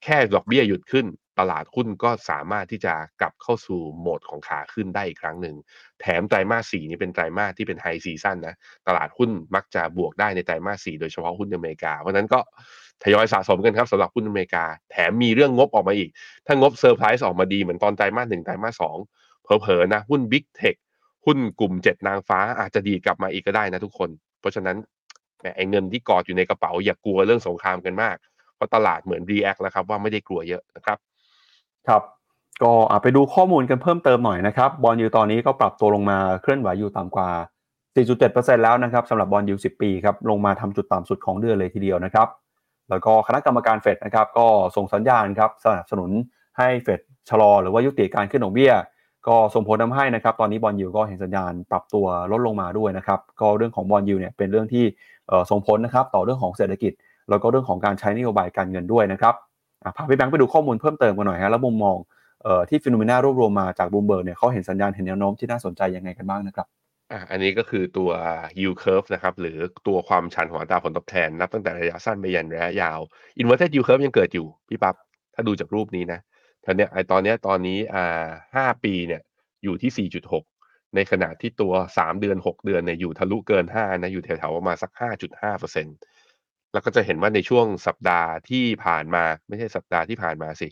[0.02, 1.06] แค่ดอกเบี้ยหยุดขึ้น
[1.38, 5.56] ตลาดหุ้นก็สามารถที่จะกลับเข้าสู่โหมดของขาขึ้นได้อีกครั้งหนึ่ง
[6.00, 8.54] แถมไตรมาสสี่นี้เป็นไตรมาสที่เป็น high season นะ
[8.86, 12.40] ตลาดหุ้นมักจะบวกได้ในไตรมาสสี่โดยเฉพาะหุ้นอเมริกา เพราะนั้นก็
[13.02, 16.10] ทยอยสะสมกันครับสำหรับหุ้นอเมริกา แถมมีเรื่องงบออกมาอีก
[16.46, 18.96] ถ้างบเซอร์ไพรส์ออกมาดีเหมือนตอนไตรมาสหนึ่งไตรมาสสอง
[19.42, 20.74] เผลอๆนะหุ้น Big Tech
[21.26, 24.10] หุ้นกลุ่มเจ็ดนางฟ้าอาจจะดีกลับมาอีกก็ได้นะทุกคน
[24.40, 24.76] เพราะฉะนั้น
[25.40, 28.16] แหมไอ้เงินที่กอดอยู่ในกระเป๋าอย่ากลัวเรื่องสงครามกันมาก
[28.56, 30.98] เพราะตลาดเหมือน react แล้วครับว่าไม่ได้กลัวเยอะนะครับ
[31.88, 32.02] ครับ
[32.62, 32.72] ก็
[33.02, 37.28] ไปดูข้อมูลกันเพิ่มเติมหน่อยนะครับ bond yield ตอนนี้ก็ปรับตัวลงมาเคลื่อนไหวอยู่ต่ำกว่า
[37.96, 42.28] 4.7%แล้วนะครับสำหรับ bond yield 10 ปีครับลงมาทำจุดต่ำสุดของเดือนเลยทีเดียวนะครับ
[42.90, 46.10] แล้วก็คณะกรรมการเฟดนะครับก็ส่งสัญญาณครับสนับสนุน
[46.58, 48.72] ให้เฟดชะลอหรือว่ายุติการขึ้นดอกเบี้ย
[49.26, 54.84] ก็ส่งผลทำให้นะครับตอนนี้ bond yield ก็เห็นสัญญาณปรับตัวลดลงมาด้วยนะครับก็เรื่องของ bond yield เนี่ยเป็นเรื่องที่
[55.50, 56.92] ส่งผลนะครับต่อเรื่องของเศรษฐกิจ
[57.30, 59.34] แล้วก็เรื่องของการใช้นโยบายการเงินด้วยนะครับ
[59.96, 61.96] พาพี่แบงค์ไปดูข้อมูลเพิ่มเติมกันหน่อยฮะแล้วมุมมอง
[62.42, 66.66] เอ่อที่ FINNOMENA รวบรวมมาจากบูมเบิร์กเนี่ยเขาเห็นสัญญาณเห็นแนวโน้มที่น่าสนใจยังไงกันบ้างนะครับ
[67.12, 68.10] อะอันนี้ก็คือตัว
[68.58, 73.00] yield curve นะครับ หรือตัวความชันของอัตราผลตอบแทน นับตั้งแต่ระยะสั้นไปยันระยะยาว
[73.40, 74.94] inverted yield curve ยังเกิดอยู่ พี่ปั๊บ
[75.34, 76.20] ถ้าดูจากรูปนี้นะ
[76.64, 78.26] ท่านเนี้ยไอตอนเนี้ยตอนนี้อ่า
[78.56, 79.22] ห้าปีเนี่ย
[79.64, 80.42] อยู่ที่ 4.6
[80.94, 85.90] ในขณะที่ตัว 3 เดือน 6 เดือนเนี่ยอยู่ทะลุเกิน 5 นะ อยู่แถวๆประมาณสัก 5.5%
[86.76, 90.68] แล้วก็จะเห็นว่าในช่วงสัปดาห์ที่ผ่านมา ไม่ใช่สัปดาห์ที่ผ่านมาสิ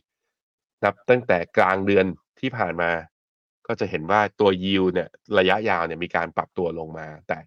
[0.85, 2.07] นับตั้งแต่กลางเดือน
[2.41, 2.91] ที่ผ่านมา
[3.67, 7.39] ก็จะเห็นว่าตัวยิวเนี่ยระยะยาวเนี่ยมีการปรับตัวลงมา แต่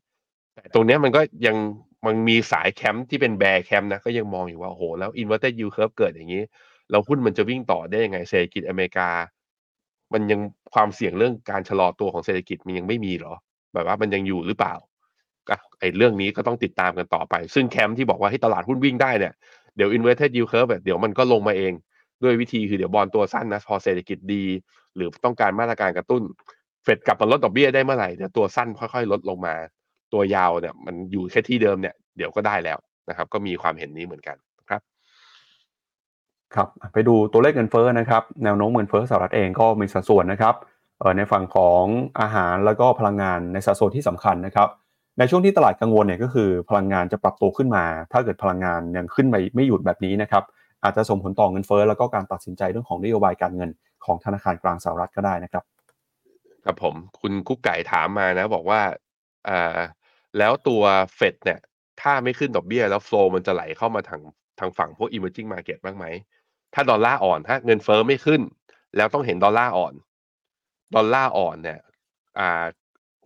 [0.55, 1.57] แต่ตรงนี้มันก็ยัง
[2.05, 6.43] มันมีสายแคมป์ที่เป็นแบร์แคมป์นะก็ยังมองอยู่ว่าโอ้โหแล้ว inverted yield curve เกิดอย่างนี้
[6.89, 9.09] แล้วหุ้นมันจะวิ่งต่อได้ยังไงเศรษฐกิจอเมริกา
[10.13, 10.39] มันยัง
[10.73, 13.33] ความเสี่ยงเรื่องการชะลอตัวของเศรษฐกิจมันยังไม่มีหรอ
[13.73, 14.75] แบบว่ามันยังอยู่หรือเปล่า
[15.79, 19.33] ไอ้เรื่องนี้ก็ต้องติดตามกันต่อไป ซึ่งแคมป์ที่บอกว่าให้ตลาดหุ้นวิ่งได้เนี่ย
[19.75, 21.73] เดี๋ยว inverted yield curve แบบเดี๋ยวมันก็ลงมาเอง
[22.23, 24.45] ด้วยวิธีคือเดี๋ยวบอลตัวสั้นนะพอเศรษฐกิจดี
[24.95, 26.23] หรือต้องการมาตรการกระตุ้น
[26.83, 29.55] เฟดกลับมาลดดอกเบี้ยได้เมื่อไหร่เดี๋ยวตัวสั้นค่อยๆ ลดลงมา
[30.13, 32.77] ตัวยาวเนี่ยมันอยู่แค่ที่เดิมเนี่ยเดี๋ยวก็ได้แล้ว
[33.09, 34.37] นะครับ ก็มีความเห็นนี้เหมือนกัน
[34.69, 34.81] ครับ
[36.55, 40.55] ครับไปดูตัวเลขเงินเฟ้อนะครับ แนวโน้มเงินเฟ้อสหรัฐเองก็มีสัดส่วนนะครับ
[41.17, 41.83] ในฝั่งของ
[42.21, 44.69] อาหารแล้วก็พลังงานในสัดส่วนที่สำคัญนะครับ
[45.19, 50.43] ในช่วงที่ตลาดกังวลเนี่ยก็คือพลังงานจะปรับตัวขึ้นมา ถ้าเกิดพลังงานยังขึ้นไปไม่หยุดแบบนี้นะครับ
[50.83, 53.69] อาจจะส่งผลต่อเงินเฟ้อแล้วก็การตัดสินใจเรื่องของนโยบายการเงิน
[54.05, 55.63] ของธนาคารกลางสหรัฐก็ได้นะครับ
[56.65, 58.81] ครับผมคุณกุ๊กไก่ถามมานะ บอกว่า
[59.49, 59.77] อ่า
[60.37, 60.81] แล้วตัว
[61.15, 61.59] เฟดเนี่ย
[62.01, 64.21] ถ้าไม่ขึ้นดอกเบี้ยแล้วโฟล์มันจะไหลเข้ามาทาง
[64.59, 66.05] ทางฝั่งพวก emerging market บ้างไหม
[66.73, 68.41] ถ้าดอลลาร์อ่อนถ้าเงินเฟ้อไม่ขึ้น
[68.97, 69.93] แล้วต้องเห็นดอลลาร์อ่อน
[70.95, 71.79] ดอลลาร์อ่อนเนี่ย
[72.39, 72.63] อ่า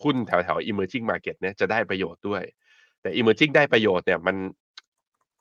[0.04, 2.43] หุ้นแถวแถว emerging market เนี่ยจะได้ประโยชน์ด้วย
[3.02, 4.36] แต่ emerging ได้ประโยชน์เนี่ยมัน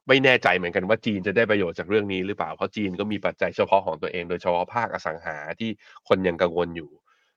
[0.09, 5.71] ไม่แน่ใจเหมือนกันว่าจีนจะได้ประโยชน์จากเรื่องนี้หรือเปล่า เพราะจีนก็มีปัจจัยเฉพาะของตัวเองโดยเฉพาะภาคอสังหาที่
[6.09, 6.91] คนยังกังวลอยู่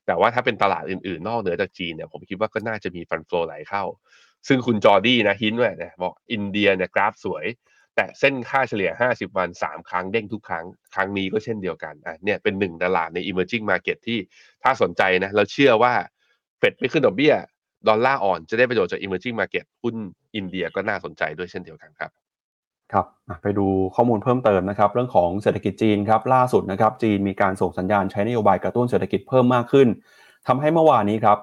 [0.05, 3.83] แต่ว่าถ้าเป็นตลาดอื่นๆ นอกเหนือจากจีนเนี่ยผมคิดว่าก็น่าจะมี fund flow ไหลเข้า
[4.47, 7.45] ซึ่งคุณจอร์ดี้นะ hint ไว้นะบอกอินเดียเนี่ยกราฟสวย
[7.95, 10.65] แตะเส้นค่าเฉลี่ย 50 วัน 3 ครั้งเด้งทุกครั้ง
[10.95, 14.19] ครั้งนี้ก็เช่นเดียวกันอะเนี่ยเป็นหนึ่งตลาดใน emerging market ที่
[14.63, 15.93] ถ้าสนใจนะเราเชื่อว่า
[16.63, 17.33] ฟดไม่ขึ้นดอกเบี้ย
[17.87, 19.95] ดอลลาร์อ่อนจะได้ประโยชน์จาก emerging market หุ้น
[20.35, 22.11] อินเดียก็น่าสนใจด้วยเช่นเดียวกันครับ
[22.93, 23.05] ครับ
[23.41, 29.87] ไปดูข้อมูลเพิ่มเติมนะครับ เรื่องของเศรษฐกิจจีนครับล่าสุดนะครับ จีนมีการส่งสัญญาณใช้นโยบายกระตุ้นเศรษฐกิจเพิ่มมากขึ้น
[30.47, 31.37] ทำให้เมื่อวานนี้ครับ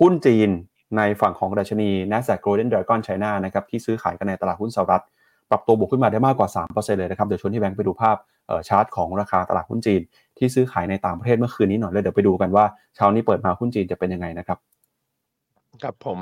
[0.00, 0.48] หุ้นจีน
[0.96, 5.04] ในฝั่งของดัชนี NASDAQ Golden Dragon China นะครับที่ซื้อขายกันในตลาดหุ้นสหรัฐ
[5.50, 8.16] ปรับตัวบวกขึ้นมาได้มากกว่า 3%เลยนะครับ เดี๋ยวชวนที่แบงค์ไปดูภาพ
[8.68, 10.02] ชาร์ตของราคาตลาดหุ้นจีน
[10.38, 14.58] ที่ซื้อขายในต่างประเทศเมื่อคืนนี้หน่อยเลยเดี๋ยวไปดูกันว่าเช้านี้เปิดมาหุ้นจีนจะเป็นยังไงนะครับ
[15.82, 16.18] ครับผม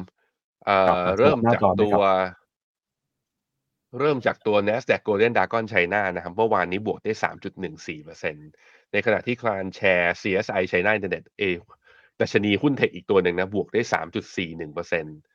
[1.19, 2.03] เริ่มจากตัว
[3.99, 7.13] เริ่มจากตัว NASDAQ Golden Dragon China นะครับเมื่อวานนี้บวกได้
[7.83, 11.43] 3.14%ในขณะที่คลานแชร์ CSI China Internet เอ
[12.21, 15.28] ดัชนีหุ้นเทคอีกตัวหนึ่งนะบวกได้ 3.41%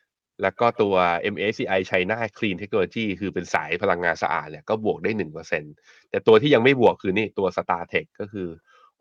[0.44, 0.96] แล้วก็ตัว
[1.34, 5.12] MSCI China Clean Technology คือเป็นสายพลังงานสะอาดเนี่ยก็บวกได้
[5.62, 8.48] 1%แต่ตัวที่ยังไม่บวกคือนี่ตัว Star Tech ก็คือ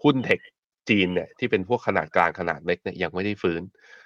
[0.03, 0.41] หุ้นเทค
[0.89, 3.63] จีนเนี่ยที่เป็นพวกขนาดกลางขนาดเล็กเนี่ยยังไม่ได้ฟื้น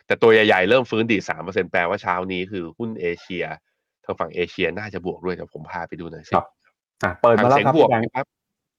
[0.06, 3.44] แต่ตัวใหญ่ๆ เริ่มฟื้นดี3%แปลว่าเช้านี้คือหุ้นเอเชีย
[4.04, 6.46] ทางฝั่งเอเชียน่าจะบวกด้วยเดี๋ยวผมพาไปดูหน่อยสิครับ
[7.04, 8.26] อ่าเปิดมาแล้วครับบวกครับ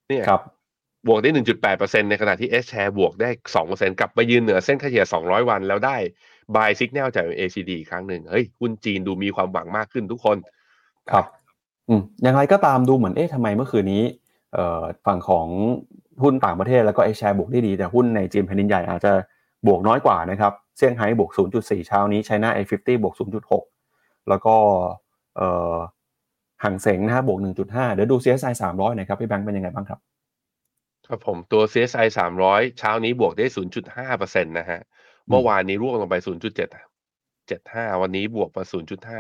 [0.10, 0.42] เนี่ยครับ
[1.08, 1.30] บวกได้
[1.70, 3.30] 1.8%ในขณะที่ S share บวกได้
[3.66, 5.98] 2%กลับไปยืนเหนือเส้นค่าเฉลี่ย200วันแล้วได้
[6.56, 10.38] buy signal จาก ACD อีกครั้งหนึ่งเฮ้ยหุ้นจีนดูมีความหวังมากขึ้นทุกคน
[11.12, 11.26] ครับ
[11.90, 14.04] อืมยังไงก็ตามดูเหมือนเอ๊ะทำไมเมื่อคืนนี้
[14.54, 15.48] เอ่อฝั่งของ
[16.24, 19.12] หุ้นต่างประเทศแล้วก็เอชแชร์บวกได้ดี แต่หุ้นในจีนแผ่นดินใหญ่อาจจะ
[19.68, 23.16] บวกน้อยกว่านะครับเซี่ยงไฮ้บวก 0.4 เช้านี้ไชน่า A50 บวก
[23.72, 24.56] 0.6 แล้วก็
[25.38, 25.76] เอ่อ
[26.64, 30.00] ห่างเสงนะฮะบวก 1.5 เดี๋ยวดู CSI 300หน่อยครับพี่แบงค์เป็นยังไงบ้างครับ
[31.08, 32.08] ครับผมตัว CSI
[32.44, 33.46] 300 เช้านี้บวกได้
[33.96, 34.82] 0.5%นะฮะ
[35.30, 36.16] เมื่อวานนี้ร่วงลงไป
[36.90, 38.64] 0.775 วันนี้บวกมา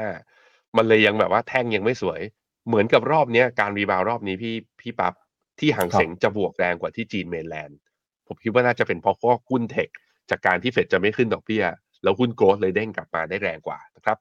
[0.09, 2.21] 0.5 มันเลยยังแบบว่าแท่งยังไม่สวย
[2.67, 5.13] เหมือนกับรอบนี้การ rebound รอบนี้พี่พี่ปับ๊บ
[5.59, 7.77] ที่ฮั่งเส็งจะบวกแรงกว่าที่จีน Mainland
[8.27, 9.89] ผมคิดว่าน่าจะเป็นเพราะข้อหุ้น tech
[10.29, 11.63] จากการที่เฟดจะไม่ขึ้นดอกเบี้ย
[12.03, 14.17] แล้วหุ้น growth เลยเด้งกลับมาได้แรงกว่านะครับ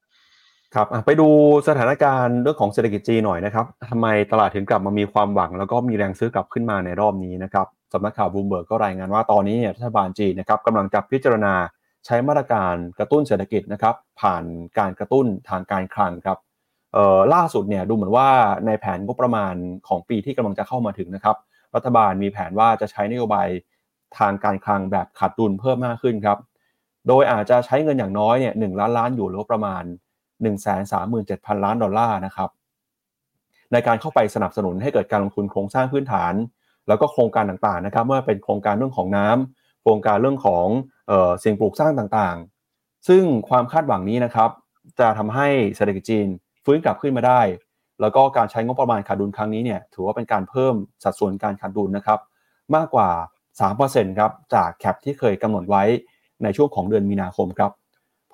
[0.74, 1.28] ครับไปดู
[1.68, 11.54] สถานการณ์เรื่องของเศรษฐกิจจีนหน่อยนะครับทำไมตลาดถึงกลับมามีความหวัง แล้วก็มีแรงซื้อกลับขึ้นมาในรอบนี้นะครับสำนักข่าวบูมเบิร์กก็รายงานว่าตอนนี้รัฐบาลจีนนะครับกำลังจะพิจารณา
[12.06, 14.44] ใช้มาตรการกระตุ้นเศรษฐกิจนะครับ ผ่าน
[14.78, 16.38] การกระตุ้นทางการคลังครับ
[17.34, 18.28] ล่าสุดเนี่ยดูเหมือนว่า
[18.66, 19.54] ในแผนงบประมาณ
[19.88, 21.36] ของปีที่กำลังจะเข้ามาถึงนะครับ
[21.74, 23.48] รัฐบาลมีแผนว่าจะใช้นโยบาย
[24.18, 26.38] ทางการคลังแบบขาดดุลเพิ่มมากขึ้นครับ
[27.08, 29.82] โดยอาจจะใช้เงินอย่างน้อยเนี่ยหล้านล้านอยู่หรือประมาณ
[30.74, 32.50] 137,000 ล้านดอลลาร์นะครับ
[33.72, 36.34] ในการเข้าไปสนับสนุนให้เกิดการลงทุนโครงสร้างพื้นฐาน
[36.88, 39.55] แล้วก็โครงการต่างๆนะครับเมื่อเป็นโครงการเรื่องของน้ำ
[39.86, 40.66] โครงการเรื่องของ
[41.10, 44.50] ออสิ่งปลูกสร้างต่างๆ ซึ่งความคาดหวังนี้นะครับ
[45.00, 46.26] จะทำให้เศรษฐกิจจีน
[46.64, 47.40] ฟื้นกลับขึ้นมาได้
[48.00, 50.74] แล้วก็การใช้งบประมาณขาดดุลครั้งนี้เนี่ยถือว่าเป็นการเพิ่ม
[51.04, 52.18] สัดส่วนการขาดดุลนะครับ
[52.74, 53.08] มากกว่า
[53.64, 55.82] 3%ครับจากแคปที่เคยกำหนดไว้
[56.42, 57.72] ในช่วงของเดือนมีนาคมครับ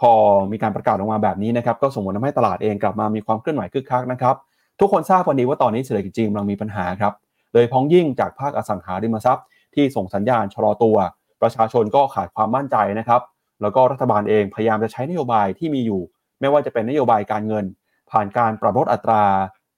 [0.01, 0.13] พอ
[0.53, 4.37] มีการประกาศออกมาแบบนี้นะครับ ก็ส่งผลทำให้ตลาดเองกลับมามีความเคลื่อนไหวคึกคักนะครับ
[4.81, 7.13] ทุกคนทราบวันดีว่าตอนนี้เศรษฐกิจจีนกำลังมีปัญหาครับ
[7.53, 10.97] โดยพ้องยิ่งจากภาคอสังหาริมทรัพย์ที่ส่งสัญญาณชะลอตัว
[11.43, 13.23] ประชาชนก็ขาดความมั่นใจนะครับ
[13.63, 16.03] แล้วก็รัฐบาลเองพยายามจะใช้นโยบายที่มีอยู่
[16.41, 17.65] ไม่ว่าจะเป็นนโยบายการเงิน
[18.11, 19.25] ผ่านการปรับลดอัตรา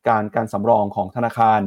[0.08, 1.60] การการสำรองของธนาคาร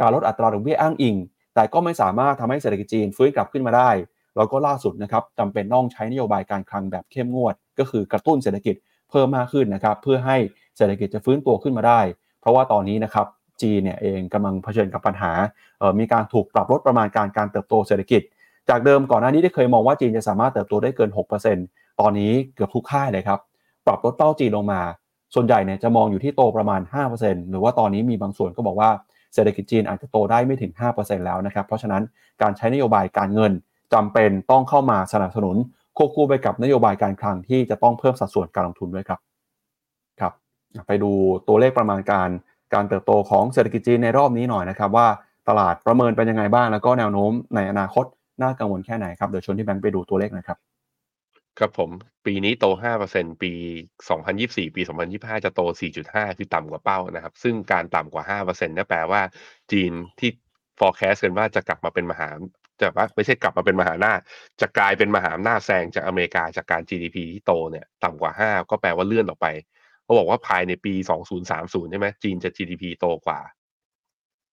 [0.00, 1.16] การลดอัตราดอกเบี้ยอ้างอิง
[1.54, 3.90] แต่ก็ไม่สามารถทำให้เศรษฐกิจจีนฟื้นกลับขึ้นมาได้
[4.36, 8.74] แล้วก็ล่าสุดนะครับจำเป็นต้องใช้นโยบายการคลังแบบเข้มงวด ก็คือกระตุ้นเศรษฐกิจ
[9.10, 10.36] เพิ่มมากขึ้นนะครับเพื่อให้
[10.76, 12.00] เศรษฐกิจจะฟื้นตัวขึ้นมาได้
[12.40, 13.26] เพราะว่าตอนนี้นะครับ
[13.62, 15.32] จีนเนี่ยเองกำลังเผชิญกับปัญหา
[15.98, 18.22] มีการถูกปรับลดประมาณการการเติบโตเศรษฐกิจ
[18.68, 21.10] จากเดิมก่อนหน้านี้ได้เคยมองว่าจีนจะสามารถเติบโตได้เกิน
[21.54, 23.40] 6%ตอนนี้เกือบทุกค่ายเลยครับ
[23.86, 24.80] ปรับลดเป้าจีนลงมา
[25.34, 26.80] ส่วนใหญ่เนี่ยจะมองอยู่ที่โตประมาณ
[27.16, 28.90] 5%หรือว่าตอนนี้มีบางส่วนก็บอกว่า
[29.34, 32.02] เศรษฐกิจจีนอาจจะโตได้ไม่ถึง 5%แล้วนะครับ เพราะฉะนั้น
[32.42, 33.52] การใช้นโยบายการเงิน
[33.94, 35.56] จำเป็นต้องเข้ามาสนับสนุน
[35.96, 39.20] ควบคู่ไปกับนโยบายการคลังที่จะต้องเพิ่มสัดส่วนการลงทุนด้วยครับ
[40.20, 40.32] ครับ
[40.86, 41.10] ไปดู
[41.48, 42.28] ตัวเลขประมาณการ
[42.74, 45.06] การเติบโตของเศรษฐกิจจีนในรอบนี้หน่อยนะครับว่า
[45.48, 48.04] ตลาดประเมินเป็นยังไงบ้างแล้วก็แนวโน้มในอนาคต
[48.40, 50.58] น่ากังวลแค่ไหนครับเดี๋ยวชวนที่แบงค์ไปดูตัวเลขนะครับ
[51.58, 51.90] ครับผม
[52.26, 53.52] ปีนี้โต 5%ปี
[54.08, 59.22] 2024 ปี 2025 จะโต 4.5 คือต่ำกว่าเป้านะครับ ซึ่งการต่ำกว่า 5%นั่นแปลว่า
[59.72, 60.30] จีนที่
[60.78, 62.28] forecast กันว่าจะกลับมาเป็นมหา
[62.80, 64.20] จะว่าไม่ใช่กลับมาเป็นมหาอำนาจ
[64.60, 69.46] จะกลายเป็นมหาอำนาจแซงจากอเมริกาจากการ GDP ที่โตเนี่ยต่ำกว่า 5 ก็แปลว่าเลื่อนออกไป
[70.04, 70.94] เขาบอกว่าภายในปี
[71.40, 73.40] 2030 ใช่ไหมจีนจะ GDP โตกว่า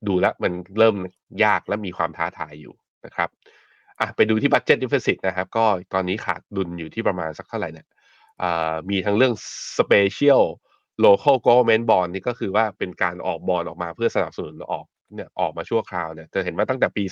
[0.07, 0.95] ดูแล้วมันเริ่ม
[1.43, 2.75] ยากและมีความท้าทายอยู่
[3.05, 3.29] นะครับ
[3.99, 7.87] อะไปดูที่ budget deficit นะครับ ก็ตอนนี้ขาดดุลอยู่ที่ประมาณสักเท่าไหร่เนี่ย
[8.89, 9.33] มีทั้งเรื่อง
[9.79, 10.43] special
[11.05, 14.85] local government bond นี่ก็คือว่าเป็นการออกบอลออกมาเพื่อสนับสนุนออก
[15.15, 17.03] เนี่ยออกมาชั่วคราวเนี่ยจะเห็นว่าตั้งแต่ปี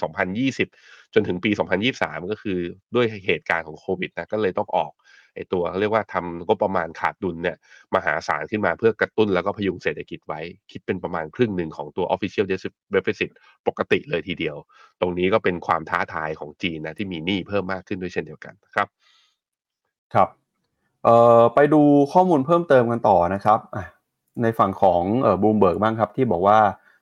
[0.54, 1.52] 2020 จนถึงปี
[1.92, 2.60] 2023 ก็คือ
[2.96, 4.92] ด้วยเหตุการณ์ของโควิดนะก็เลยต้องออก
[5.38, 7.58] ไอตัวเรียกว่าทำงบประมาณขาดดุลเนี่ย
[7.96, 12.46] มหาศาลขึ้นมาเพื่อกระตุ้นแล้วก็พยุงเศรษฐกิจไว้ คิดเป็นประมาณครึ่งหนึ่งของตัว official
[12.96, 13.32] deficit
[13.68, 14.56] ปกติเลยทีเดียว
[15.02, 18.88] ตรงนี้ก็เป็นความท้าทายของจีนนะที่มีหนี้เพิ่มมากขึ้นด้วยเช่นเดียวกันครับ
[20.14, 20.30] ครับ
[21.04, 21.82] เอ่อไปดู
[22.14, 23.60] ข้อมูลเพิ่มเติมกันต่อนะครับ
[24.42, 26.60] ในฝั่งของเอ่อบูมเบิร์กบ้างครับที่บอกว่า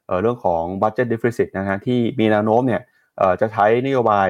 [0.08, 2.82] เอ่อเรื่องของ budget deficit นะฮะที่มีแนวโน้มเนี่ย
[3.18, 4.30] เอ่อจะใช้นโยบาย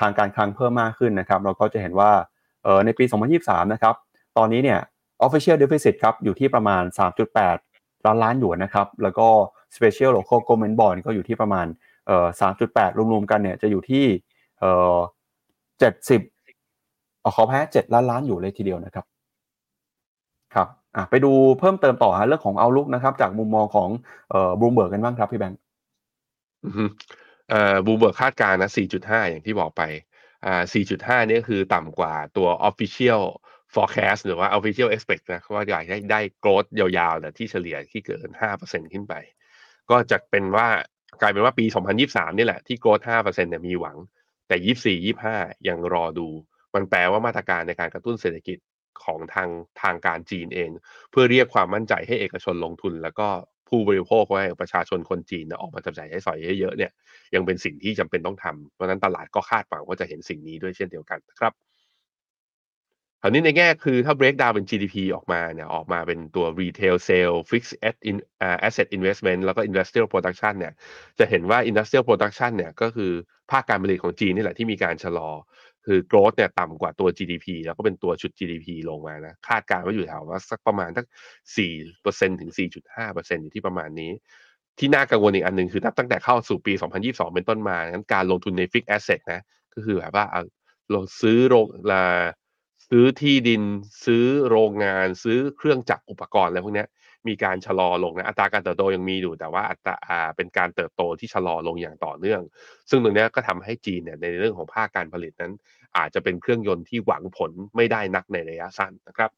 [0.00, 2.10] ทางการคลังเพิ่มมากขึ้นนะครับ เราก็จะเห็นว่า
[2.84, 3.04] ในปี
[3.38, 3.94] 2023 นะครับ
[4.36, 4.80] ตอนนี้เนี่ย
[5.26, 6.82] official deficit ครับอยู่ที่ประมาณ
[7.44, 9.26] 3.8 ล้านล้านหยวนนะครับ แล้วก็
[9.76, 11.66] special local government bond ก็อยู่ที่ประมาณ
[12.06, 12.26] เอ่อ
[12.64, 14.04] 3.8 รวมๆกันเนี่ยจะอยู่ที่
[14.60, 14.96] เอ่อ
[15.80, 19.04] 70อขอแพ้7ล้านล้านอยู่เลยทีเดียวนะครับ
[20.54, 23.88] ครับอะไปดูเพิ่มเติมต่อฮะเรื่องของเอาลุกนะครับ จากมุมมองของ
[24.30, 25.58] เอ่อบูมเบิร์กกันบ้างครับพี่แบงค์
[27.50, 29.82] เอ่อบูมเบิร์กคาดการณ์นะ 4.5 อย่างที่บอกไป
[30.44, 33.22] อ่า 4.5 เนี่ยคือต่ำกว่าตัว official
[33.74, 38.28] forecast หรือว่า official expect นะว่าอยากให้ได้ growth ยาวๆแต่ที่เฉลี่ยที่เกิน
[38.62, 39.14] 5%ขึ้นไป
[39.90, 40.68] ก็จะเป็นว่า
[41.20, 41.64] กลายเป็นว่าปี
[42.02, 43.96] 2023 นี่แหละ ที่ growth 5%เนี่ยมีหวัง
[44.48, 44.56] แต่
[45.04, 46.28] 24 25 ยังรอดู
[46.74, 48.58] มันแปลว่ามาตรการในการกระตุ้นเศรษฐกิจ
[49.04, 49.50] ของทาง
[49.82, 50.70] ทางการจีนเอง
[51.10, 53.28] เพื่อเรียกความมั่นใจให้เอกชนลงทุน แล้วก็
[53.68, 56.90] ผู้บริโภคไว้ประชาชนคนจีนออกมาจับจ่ายใช้สอยเยอะๆเนี่ย
[57.34, 61.52] ยังเป็นสิ่งที่จำเป็นต้องทำเพราะนั้นตลาดก็คาดหวังว่าจะเห็นสิ่งนี้ด้วยเช่นเดียวกันนะครับ
[63.22, 67.74] คราวนี้ในแง่คือถ้า break down เป็น GDP ออกมาเนี่ยออกมาเป็นตัว retail sale fixed
[68.66, 70.72] asset investment แล้วก็ industrial production เนี่ย
[71.18, 73.12] จะเห็นว่า industrial production เนี่ยก็คือ
[73.50, 75.30] ภาคการผลิตของจีนนี่แหละที่มีการชะลอ
[75.86, 81.06] คือ growth เนี่ยต่ำกว่าตัว GDP แล้วก็เป็นตัวชุด GDP ลงมานะ คาดการณ์ว่าอยู่แถวว่าสักประมาณสัก
[81.56, 84.12] 4%ถึง 4.5%อยู่ที่ประมาณนี้
[84.78, 86.72] ที่น่ากังวลอีกอันหนึ่งคือตั้งแต่เข้าสู่ปี
[87.04, 89.40] 2022 เป็นต้นมางั้นการลงทุนใน fixed asset นะ
[89.74, 90.26] ก็คือแบบว่า
[90.90, 91.66] เราซื้อโรง
[92.88, 93.62] ซื้อที่ดิน
[94.04, 96.86] ซื้อโรงงาน ซื้อเครื่องจักรอุปกรณ์อะไรพวกนี้
[97.28, 102.40] มีการชะลอลงนะอัตราการเติบโตยังมีอยู่ แต่ว่าอัตราเป็นการเติบโตที่ชะลอลงอย่างต่อเนื่อง
[102.90, 105.52] ซึ่งตรงนี้ก็ทำให้จีนเนี่ยในเรื่องของภาคการผลิตนั้น
[105.96, 109.30] อาจจะเป็นเครื่องยนต์ที่หวังผลไม่ได้นักในระยะสั้นนะครับ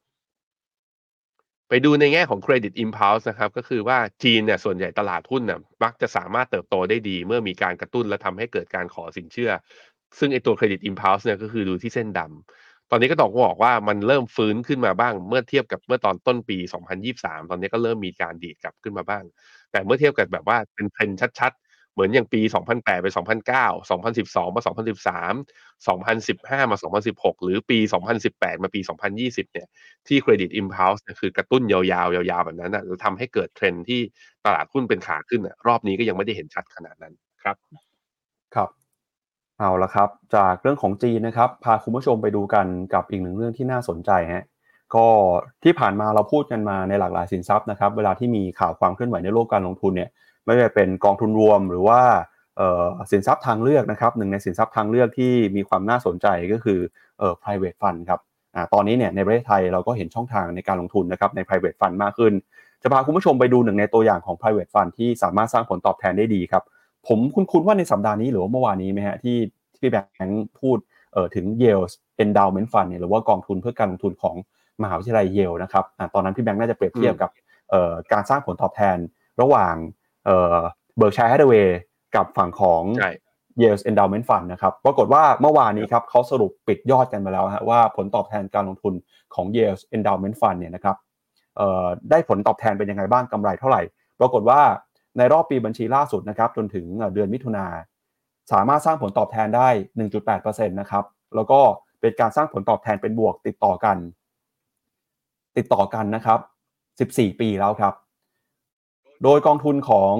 [1.69, 9.51] ไปดูในแง่ของ Credit Impulse นะครับก็คือว่าจีนเนี่ยส่วนใหญ่ตลาดหุ้นเนี่ยมักจะสามารถเติบโตได้ดี เมื่อมีการกระตุ้นและทำให้เกิดการขอสินเชื่อ
[10.19, 19.23] ซึ่งไอตัว Credit Impulse เนี่ยก็คือดูที่เส้นดำ ตอนนี้ก็ต้องบอกว่ามันเริ่มฟื้นขึ้นมาบ้าง เมื่อเทียบกับเมื่อตอนต้นปี 2023 ตอนนี้ก็เริ่มมีการดีดกลับขึ้นมาบ้าง
[19.71, 25.33] แต่เมื่อเทียบกับแบบว่าเป็นเทรนชัด ๆ เหมือนอย่างปี 2008 ไป 2009 2012 มา 2013
[25.87, 29.67] 2015 มา 2016 หรือปี 2018 มาปี 2020 เนี่ย
[30.07, 31.95] ที่ Credit Impulse คือกระตุ้นยาวๆ
[32.31, 34.01] ยาวๆ แบบนั้นนะแล้วทำให้เกิดเทรนที่
[34.45, 37.13] ตลาดหุ้นเป็นขาขึ้นรอบนี้ก็ยังไม่ได้เห็นชัดขนาดนั้น
[37.43, 37.57] ครับ
[38.55, 38.80] ครับ
[39.61, 44.43] เอาละครับ จากเรื่องของจีนนะครับ พาคุณผู้ชมไปดูกันกับอีกหนึ่งเรื่องที่น่าสนใจฮะ
[44.95, 45.05] ก็
[45.63, 50.09] ที่ผ่านมาเราพูดกันมาในหลากหลายสินทรัพย์นะครับ เวลาที่มีข่าวความเคลื่อนไหวในโลกการลงทุนเนี่ย
[50.45, 52.01] ไม่ว่าเป็นกองทุนรวมหรือว่า
[53.11, 56.79] สินทรัพย์ทางเลือกนะครับหนึ่งในสินทรัพย์ทางเลือกที่มีความน่าสนใจก็คือ
[57.19, 58.19] เอ่อ private fund ครับ
[58.55, 62.33] อตอนนี้เนี่ยในประเทศไทยเราก็เห็นช่องทางในการลงทุนนะครับใน private fund มากขึ้น
[62.81, 66.63] จะพาคุณผู้ชมไปดูหนึ่งในตัวอย่างของ private fund ที่สามารถสร้างผลตอบแทนได้ดีครับ
[67.07, 69.37] ผมคุ้นๆว่าในสัปดาห์นี้หรือว่าเมื่อวานนี้ไหมฮะที่
[69.77, 70.77] ที่แบงค์พูด
[71.13, 71.85] เอ่อถึง Yale
[72.23, 74.35] Endowment Fund เนี่ยหรือว่ากองทุนเพื่อการลงทุนของ
[74.83, 77.29] มหาวิทยาลัยเยลนะครับอ่าตอนนั้นพี่แบงค์น่าจะเปรียบเทียบกับ
[77.69, 78.97] เอ่อการสร้างผลตอบแทน
[79.41, 79.75] ระหว่าง
[80.25, 80.59] เอ่อ
[80.97, 81.79] Berkshire Hathaway
[82.15, 82.83] กับฝั่งของ
[83.61, 88.93] Yale Endowment Fund นะครับปรากฏว่าเมื่อวานนี้ครับเขาสรุปปิดยอดกันมาแล้วฮะว่าผลตอบแทนการลงทุน
[89.35, 90.95] ของ Yale Endowment Fund เนี่ยนะครับ
[91.57, 93.81] เอ่อได้ผลตอบแทนเป็นยังไงบ้างกำไรเท่าไหร่
[94.19, 94.61] ปรากฏว่า
[95.17, 97.65] ในรอบปีบัญชีล่าสุดนะครับจนถึงเดือนมิถุนา
[98.51, 99.69] สามารถสร้างผลตอบแทนได้
[100.19, 101.05] 1.8%นะครับ
[101.35, 101.59] แล้วก็
[102.01, 103.97] เป็นการสร้างผลตอบแทนเป็นบวกติดต่อกัน
[105.57, 106.39] ติดต่อกันนะครับ
[107.25, 107.93] 14 ปีแล้วครับ
[109.23, 110.13] โดยกองทุนของ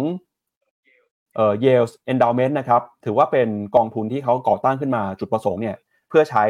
[1.35, 5.77] เอ่อ Yale Endowment นะครับถือว่าเป็นกองทุนที่เขาก่อตั้งขึ้นมาจุดประสงค์เนี่ย
[6.09, 6.45] เพื่อใช้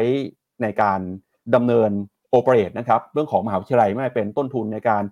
[0.62, 1.00] ในการ
[1.54, 1.90] ดำเนิน
[2.30, 5.02] โอเปเรตนะครับเรื่องของมหาวิทยาลัยไม่เป็นต้นทุนในการ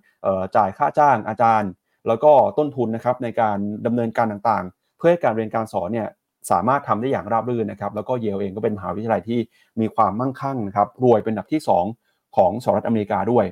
[0.55, 1.69] จ่ายค่าจ้างอาจารย์
[2.07, 6.07] แล้วก็ต้นทุนนะครับในการดำเนินการต่างๆ เพื่อให้การเรียนการสอนเนี่ย
[6.51, 9.39] สามารถทำได้อย่างราบรื่นนะครับ แล้วก็เยลเองก็เป็นมหาวิทยาลัยที่
[9.79, 11.61] มีความมั่งคั่งนะครับ รวยเป็นอันดับที่
[11.97, 13.45] 2 ของสหรัฐอเมริกาด้วย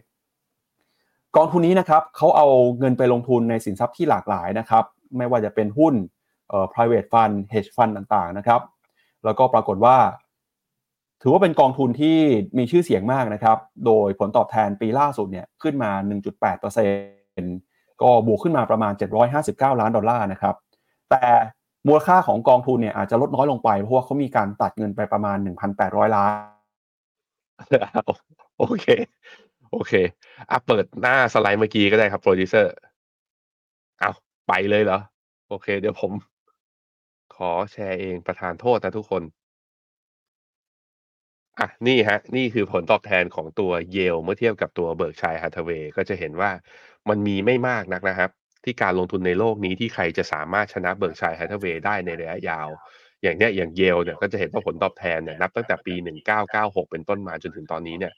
[1.35, 2.47] กองทุนนี้นะครับเขาเอา
[2.79, 4.83] เงินไปลงทุนในสินทรัพย์ที่หลากหลายนะครับ
[5.17, 5.93] ไม่ว่าจะเป็นหุ้น
[6.49, 8.61] เอ่อ private fund hedge fund ต่างๆนะครับ
[9.25, 9.97] แล้วก็ปรากฏว่า
[11.21, 12.17] ถือว่าเป็นกองทุนที่
[12.57, 15.91] มีชื่อเสียงมากนะครับ โดยผลตอบแทนปีล่าสุดเนี่ยขึ้นมา
[16.69, 17.68] 1.8%
[18.01, 18.93] ก็บวกขึ้นมาประมาณ
[19.37, 20.55] 759 ล้านดอลลาร์นะครับ
[21.09, 21.23] แต่
[21.87, 25.37] มูลค่าของกองทุนเนี่ยอาจจะลดน้อยลงไป เพราะว่าเขามีการตัดเงินไปประมาณ
[25.75, 26.31] 1,800 ล้าน
[28.59, 28.85] โอเค
[29.71, 29.93] โอเค
[30.49, 32.73] อะเปิดหน้าสไลด์เมื่อกี้ก็ได้ครับโปรดิวเซอร์
[33.99, 34.11] เอา
[34.47, 34.99] ไปเลยเหรอ
[35.49, 36.11] โอเค เดี๋ยวผม
[37.35, 39.21] ขอแชร์เองประธานโทษนะทุกคน
[41.59, 46.51] อะนี่ฮะ นี่คือผลตอบแทนของตัวเยลเมื่อเทียบกับตัว Berkshire Hathaway ก็จะเห็นว่า
[47.09, 48.29] มันมีไม่มากนักนะครับ
[48.63, 52.67] ที่การลงทุนในโลกนี้ที่ใครจะสามารถชนะ Berkshire Hathaway ได้ในระยะยาว
[53.23, 55.93] อย่างเนี้ยอย่างเยลเนี่ยก็จะเห็นว่าผลตอบแทนเนี่ยนับตั้งแต่ปี
[56.43, 58.13] 1996 เป็นต้นมาจนถึงตอนนี้เนี่ย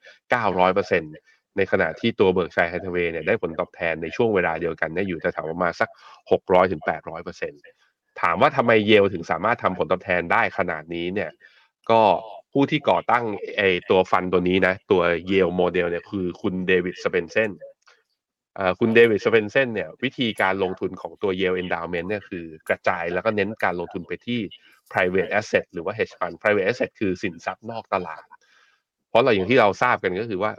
[0.76, 5.90] 900%ในขณะที่ตัว Berkshire Hathaway เนี่ยได้ผลตอบแทนในช่วงเวลาเดียวกันเนี่ยอยู่แถวๆประมาณสัก
[6.30, 11.32] 600-800%ถามว่าทำไมเยลถึงสามารถทำผลตอบแทนได้ขนาดนี้เนี่ย
[11.92, 12.02] ก็
[12.52, 13.24] ผู้ที่ก่อตั้ง
[13.58, 17.52] ไอตัว fund ตัวนี้นะ ตัว Yale Model เนี่ยคือคุณเดวิดสเวนเซน
[18.80, 24.40] คุณเดวิดสเวนเซนเนี่ยวิธีการลงทุนของตัว Yale Endowment เนี่ยคือกระจายแล้วก็เน้นการลงทุนไปที่
[24.92, 28.24] private asset หรือว่า hedge fund private asset คือสินทรัพย์นอกตลาด
[29.10, 30.52] เพราะเราอย่างที่เราทราบกันก็คือว่า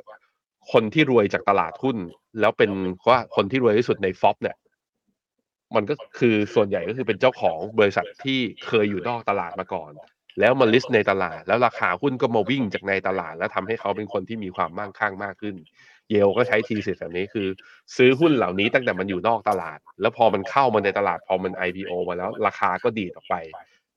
[0.72, 1.96] คนที่รวยจากตลาดหุ้น
[2.40, 2.70] แล้วเป็น
[3.10, 4.56] ว่าคนที่รวยที่สุดในฟอปเนี่ย
[5.74, 9.90] มันก็คือส่วนใหญ่ก็คือเป็นเจ้าของบริษัทที่เคยอยู่นอกตลาดมาก่อน
[10.40, 15.56] แล้วมาลิสต์ในตลาด แล้วราคาหุ้นก็มาวิ่งจากในตลาด แล้วทำให้เขาเป็นคนที่มีความมั่งคั่งมากขึ้น
[16.10, 17.48] เยลก็ใช้ทีสิทธิ์แบบนี้คือ
[17.96, 23.34] ซื้อหุ้นเหล่านี้ตั้งแต่มันอยู่นอกตลาด แล้วพอมันเข้ามาในตลาดพอมัน IPO มาแล้วราคาก็ดีดออกไป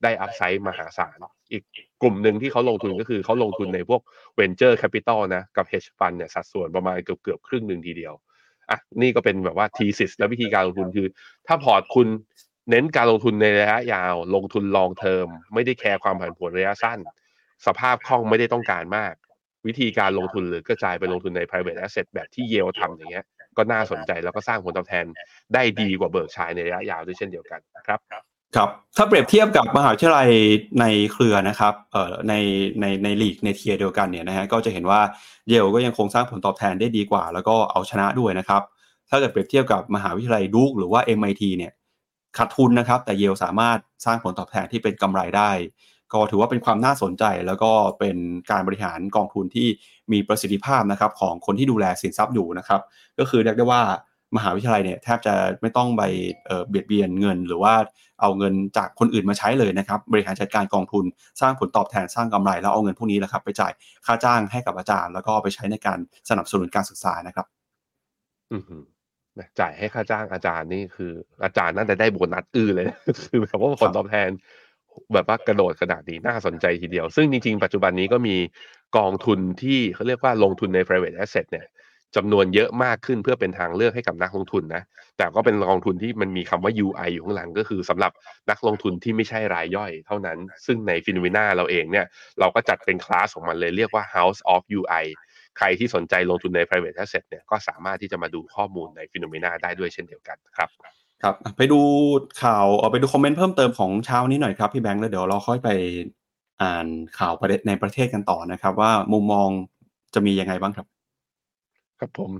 [0.02, 1.18] ได้อัพไซด์มหาศาล
[1.52, 1.62] อีก
[2.02, 4.00] กลุ่มหนึ่งที่เขาลงทุนก็คือเขาลงทุนในพวก
[4.38, 8.14] Venture Capital นะ กับ Hedge Fund เนี่ยสัดส่วนประมาณเกือบเกือบครึ่งหนึ่งทีเดียว
[8.70, 11.08] อะนี่ก็เป็นแบบว่าทีสิสและวิธีการลงทุนคือ
[11.46, 12.08] ถ้าพอร์ตคุณ
[12.70, 16.98] เน้นการลงทุนในระยะยาว ลงทุน long term ไม่ได้แคร์ความผันผวนระยะสั้น
[17.66, 19.14] สภาพคล่องไม่ได้ต้องการมาก
[19.66, 23.24] วิธีการลงทุนหรือกระจายไปลงทุนใน private asset แบบที่เยลทำอย่างเงี้ย
[23.56, 25.04] ก็น่าสนใจแล้วก็สร้างผลตอบแทน
[25.54, 27.98] ได้ดีกว่า Berkshire ในระยะยาวด้วยเช่นเดียวกันนะครับ
[28.56, 30.28] ครับถ้าเปรียบเทียบกับมหาวิทยาลัย
[30.80, 32.34] ในเครือนะครับเอ่อใน
[32.80, 35.00] ในในลีกใน tier เดียวกันเนี่ยนะฮะก็จะเห็นว่า
[35.48, 38.62] เยลก็ยังคงสร้างผลตอบแทนได้ดีกว่า แล้วก็เอาชนะด้วยนะครับ
[39.10, 41.72] ถ้าเกิดเปรียบเทียบกับมหาวิทยาลัยดูกหรือว่า MIT เนี่ย
[42.38, 45.50] ขาดทุนนะครับ แต่เยลสามารถสร้างผลตอบแทนที่เป็นกำไรได้
[46.12, 48.16] ก็ถือว่าเป็นความน่าสนใจแล้วก็เป็น
[48.50, 49.68] การบริหารกองทุนที่
[50.12, 52.80] มีประสิทธิภาพนะครับของคนที่ดูแลสินทรัพย์อยู่นะครับ
[53.18, 53.82] ก็คือเรียกได้ว่า
[54.36, 56.02] มหาวิทยาลัยเนี่ยแทบจะไม่ต้องไป
[56.68, 57.74] เบียดเบียนเงิน หรือว่า
[58.20, 61.04] เอาเงินจากคนอื่นมาใช้เลยนะครับ บริหารจัดการกองทุน
[61.40, 63.72] สร้างผลตอบแทนสร้างกำไร แล้วเอาเงินพวกนี้แหละครับไปจ่าย
[64.06, 65.98] ค่าจ้างให้กับอาจารย์ แล้วก็ไปใช้ในการ
[66.30, 67.46] สนับสนุนการศึกษานะครับ
[68.52, 68.58] อื
[69.38, 71.12] นะจ่ายให้ค่าจ้างอาจารย์นี่คือ
[71.44, 72.86] อาจารย์น่าจะได้โบนัสอื้อเลย
[73.24, 74.30] คือแบบว่าผลตอบแทน
[75.12, 78.36] แบบว่ากระโดดขนาดนี้น่าสนใจทีเดียว ซึ่งจริงๆ ปัจจุบันนี้ก็มี
[78.96, 81.66] กองทุนที่เขาเรียกว่าลงทุนใน private asset เนี่ย
[82.16, 84.82] จำนวนเยอะมากขึ้นเพื่อเป็นทางเลือกให้กับนักลงทุนนะ
[85.18, 88.12] แต่ก็เป็นกองทุนที่มันมีคำว่า UI อยู่ข้างหลังก็คือสำหรับ
[88.50, 92.06] นักลงทุนที่ไม่ใช่รายย่อยเท่านั้น ซึ่งในฟินวินาเราเองเนี่ย
[92.40, 95.04] เราก็จัดเป็นคลาสของมันเลยเรียกว่า House of UI
[95.56, 100.70] ใครที่สนใจลงทุนใน private asset เนี่ยก็สามารถที่จะมาดูข้อมูลใน FINNOMENA ได้ด้วยเช่นเดียวกันครับ
[101.22, 101.80] ครับไปดู
[102.42, 105.68] ข่าวเออไปดูคอมเมนต์เพิ่มเติมของเช้านี้หน่อยครับพี่แบงค์แล้วเดี๋ยวเราค่อยไป
[106.62, 106.86] อ่าน
[107.18, 109.48] ข่าวประเด็นในประเทศกันต่อนะครับ ว่ามุมมอง
[110.14, 110.86] จะมียังไงบ้างครับ
[111.98, 112.30] ครับผม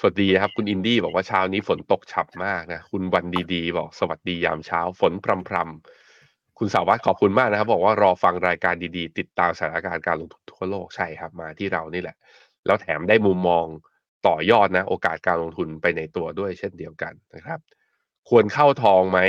[0.00, 12.16] สวัสดีครับ คุณอินดี้บอกว่าเช้านี้ฝนตกฉ่ำมากนะ คุณวันดีๆ บอกสวัสดียามเช้าฝนพรำพรำๆคุณสาวัตรขอบคุณมากนะครับ บอกว่ารอฟังรายการดีๆ ติดตามสถานการณ์การลงทุนทั่วโลกใช่ครับมาที่เรานี่แหละ
[12.66, 13.66] แล้วแถมได้มุมมอง
[14.26, 17.60] ต่อยอดนะ โอกาสการลงทุนไปในตัวด้วยเช่นเดียวกันนะครับ
[18.28, 19.20] ควรเข้าทองไหม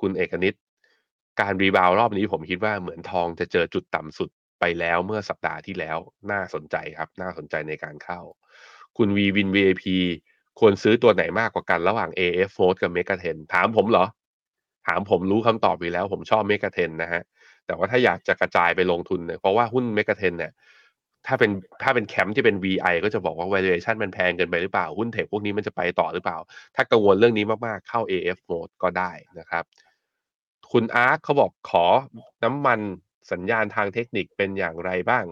[0.00, 0.54] คุณเอกนิต
[1.40, 4.30] การรีบาวรอบนี้ผมคิดว่าเหมือนทองจะเจอจุดต่ำสุด
[4.60, 5.98] ไปแล้วเมื่อสัปดาห์ที่แล้ว
[6.30, 8.20] น่าสนใจครับ น่าสนใจในการเข้า
[8.96, 9.84] คุณวีวิน VIP
[10.60, 14.06] ควรซื้อตัวไหนมากกว่ากันระหว่าง AF f o r กับ m e g a t e n ถามผมเหรอ
[14.86, 17.22] ถามผมรู้คำตอบอยู่แล้ว ผมชอบ m e g a t e n นะฮะ
[17.66, 20.52] แต่ว่าถ้าอยากจะกระจายไปลงทุนเนี่ยเพราะว่าหุ้น m e g a t e n เนี่ย
[21.26, 21.50] ถ้าเป็น
[21.82, 26.38] ถ้าเป็นแคมป์ที่เป็น VI ก็จะบอกว่า valuation มันแพงเกินไปหรือเปล่า หุ้นเทคพวกนี้มันจะไปต่อหรือเปล่า
[26.76, 29.64] ถ้ากังวลเรื่องนี้มากๆ เข้า AF mode ก็ได้นะครับ
[30.72, 31.84] คุณอาร์คเขาบอกขอ
[32.44, 32.80] น้ำมัน
[33.32, 35.24] สัญญาณทางเทคนิคเป็นอย่างไรบ้าง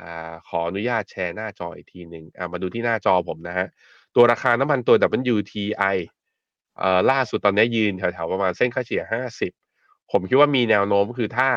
[0.00, 3.66] อ่าขออนุญาตแชร์หน้าจออีกทีหนึ่งอ่ามาดูที่หน้าจอผมนะฮะ
[4.14, 4.96] ตัวราคาน้ำมันตัว
[5.34, 5.96] WTI
[6.78, 9.52] เอ่อล่าสุดตอนนี้ยืนแถวๆประมาณเส้นค่าเฉลี่ย 50
[10.12, 11.48] ผมคิดว่ามีแนวโน้มคือถ้า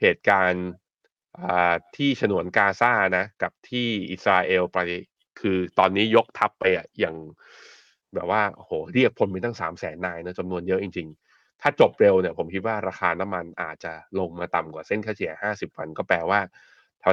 [0.00, 0.66] เหตุการณ์
[1.96, 4.78] ที่ฉนวนกาซานะ กับที่อิสราเอลไป
[5.40, 7.16] คือตอนนี้ยกทัพไปอะอย่าง
[8.14, 16.40] แบบว่าโหเรียกพลไปตั้งสามแสนนายนะจำนวนเยอะจริง ๆ ถ้าจบเร็วเนี่ยผมคิดว่าราคาน้ำมันอาจจะลงมาต่ำกว่าเส้นค่าเฉลี่ย50 วัน ก็แปลว่า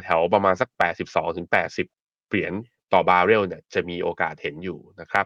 [0.04, 0.70] แถวๆประมาณสัก
[1.06, 2.54] 82ถึง80 เหรียญ
[2.94, 5.26] ต่อบาร์เรลเนี่ยจะมีโอกาสเห็นอยู่นะครับ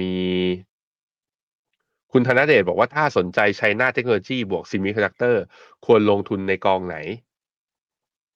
[0.00, 0.14] มี
[2.12, 5.42] คุณธนเดชบอกว่าถ้าสนใจ China เทคโนโลยีบวก semiconductor
[5.86, 6.96] ควรลงทุนในกองไหน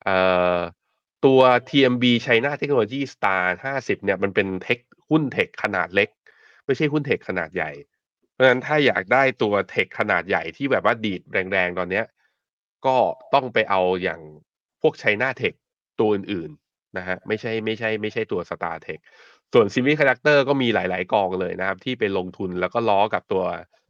[0.05, 0.17] เอ่
[0.57, 0.59] อ
[1.25, 4.79] ตัว TMB China Technology Star 50 เนี่ยมันเป็น tech
[5.11, 6.09] หุ้น tech ขนาดเล็ก
[6.67, 7.71] ไม่ใช่หุ้น tech ขนาดใหญ่
[8.33, 12.05] เพราะฉะนั้นถ้าอยากได้ตัว tech ขนาดใหญ่ที่แบบว่าดีดแรงๆ ตอนเนี้ย
[12.87, 12.97] ก็
[13.35, 14.21] ต้องไปเอาอย่าง
[14.83, 15.55] พวก China Tech
[16.01, 19.01] ตัวอื่นๆนะฮะไม่ใช่ไม่ใช่ไม่ใช่ตัว Star Tech
[19.59, 23.45] ส่วน Semiconductor ก็มีหลาย ๆ กองเลยนะครับ ที่ไปลงทุนแล้วก็ล้อกับตัว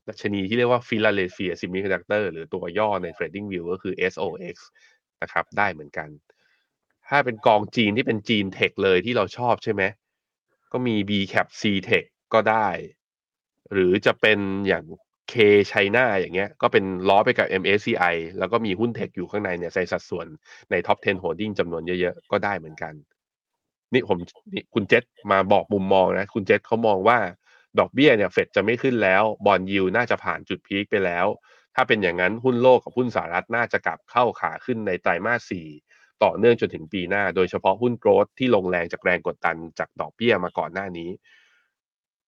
[0.08, 4.56] ดัชนีที่เรียกว่า Philadelphia Semiconductor หรือตัวย่อใน TradingView ก็คือ SOX
[5.22, 6.08] นะครับ ได้เหมือนกัน
[7.08, 9.82] ถ้าเป็นกองจีนที่เป็นจีนเทคเลยที่เราชอบใช่ไหม
[10.72, 12.04] ก็มี B cap C tech
[12.34, 12.68] ก็ได้
[13.72, 14.38] หรือจะเป็น
[14.68, 14.84] อย่าง
[15.32, 15.34] K
[15.70, 20.26] China อย่างเงี้ย ก็เป็นล้อไปกับ MSCI แล้วก็มีหุ้นเทคอยู่ข้างในเนี่ยใส่สัดส่วน
[20.70, 22.94] ใน Top 10 Holding จำนวนเยอะ ๆ ก็ได้เหมือนกัน
[23.92, 24.18] นี่ผม
[24.52, 27.18] นี่คุณเจษมาบอกมุมมองนะ คุณเจษเขามองว่า
[27.78, 31.26] ดอกเบี้ยเนี่ยเฟดจะไม่ขึ้นแล้วบอลยิวน่าจะผ่านจุดพีคไปแล้ว
[31.74, 35.66] ถ้าเป็นอย่างนั้นหุ้นโลกกับหุ้นสหรัฐน่าจะกลับเข้าขาขึ้นในไตรมาสสี่
[36.24, 41.10] ต่อเนื่องจนถึงปีหน้า โดยเฉพาะหุ้นโกลดที่ลงแรงจากแรงกดดันจากดอกเบี้ยมาก่อนหน้านี้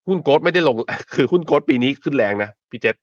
[0.08, 0.76] หุ้นโกลดไม่ได้ลง
[1.14, 2.96] คือหุ้นโกลดปีนี้ขึ้นแรงนะพี่เจษ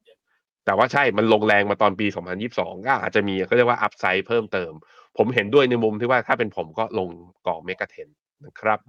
[0.65, 2.07] แต่ว่าใช่มันลงแรงมาตอนปี
[2.47, 4.71] 2022 ก็อาจจะมีเขาเรียกว่าอัพไซด์เพิ่มเติม
[5.17, 7.09] ผมเห็นด้วยในมุมที่ว่าถ้าเป็นผมก็ลง
[7.47, 8.09] กองเมกะเทน
[8.43, 8.79] นะครับ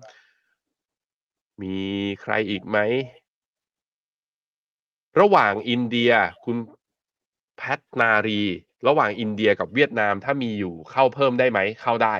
[1.63, 1.79] มี
[2.23, 2.79] ใครอีกไหม
[5.21, 6.13] ระหว่างอินเดีย
[6.45, 6.57] คุณ
[7.57, 8.43] แพทนารี
[8.89, 12.17] ระหว่างอินเดียกับเวียดนามถ้ามีอยู่เข้าเพิ่มได้ไหม เข้าได้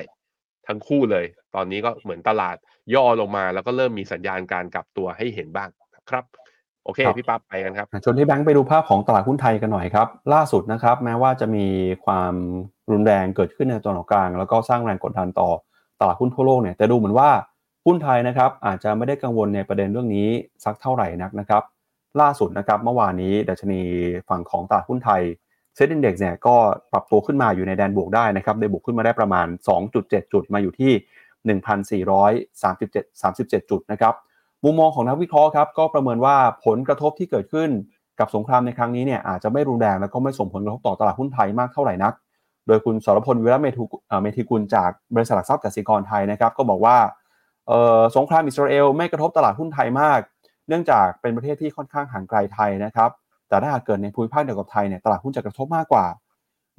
[0.67, 1.25] ทั้งคู่เลย
[1.55, 2.55] ตอนนี้ก็เหมือนตลาด
[2.95, 5.69] ย่อลงมาแล้วก็เริ่มมีสัญญาณการกลับตัวให้เห็นบ้าง
[6.09, 6.23] ครับ
[6.85, 11.65] โอเคครับพี่ปั๊บไปกันครับชวนที่แบงค์ไปดูภาพของตลาดหุ้นไทยกันหน่อยครับ ล่าสุดนะครับ แม้ว่าจะมี
[12.05, 12.33] ความ
[12.91, 15.49] รุนแรงเกิดขึ้นในตะวันออกกลาง แล้วก็สร้างแรงกดดันต่อ
[15.99, 17.29] ตลาดหุ้นทั่วโลกเนี่ยแต่ดูเหมือนว่า
[17.85, 20.29] หุ้นไทยนะครับอาจจะไม่ได้กังวลในประเด็นเรื่องนี้
[20.63, 21.63] สักเท่าไหร่นักนะครับ
[22.21, 23.81] ล่าสุดนะครับเมื่อวานนี้ดัชนี
[24.29, 25.21] ฝั่งของตลาดหุ้นไทย
[25.75, 26.55] เซ็ตอินดี x เนี่ยก็
[26.91, 29.47] ปรับตัวขึ้นมาอยู่ในแดนบวกได้นะครับได้บวกขึ้นมาได้ประมาณ
[29.89, 30.91] 2.7 จุดมาอยู่ที่
[32.01, 34.13] 1,437 37 จุดนะครับ
[34.63, 36.35] มุมมองของนักวิเคราะห์ครับก็ประเมินว่า
[36.65, 37.69] ผลกระทบที่เกิดขึ้น
[38.19, 42.13] กับสงครามในครั้งนี้เนี่ยอาจจะไม่รุนแรงแล้วก็ไม่ส่งผลกระทบต่อตลาดหุ้นไทยมากเท่าไหร่นัก
[42.67, 43.83] โดยคุณสรพลวิระเมธุ
[44.21, 46.97] เมธิกุลจากบริษัทหลักทรัพย์กสิกรไทยนะครับ ก็บอกว่า
[48.15, 50.19] สงครามอิสราเอลไม่กระทบตลาดหุ้นไทยมาก
[50.67, 53.09] เนื่องจากเป็นประเทศที่ค่อนข้างห่างไกลไทยนะครับ
[53.49, 56.05] แต่ถ้าหากเกิดในภูมิภาคเดียวกับไทยเนี่ยตลาดหุ้นจะกระทบมากกว่า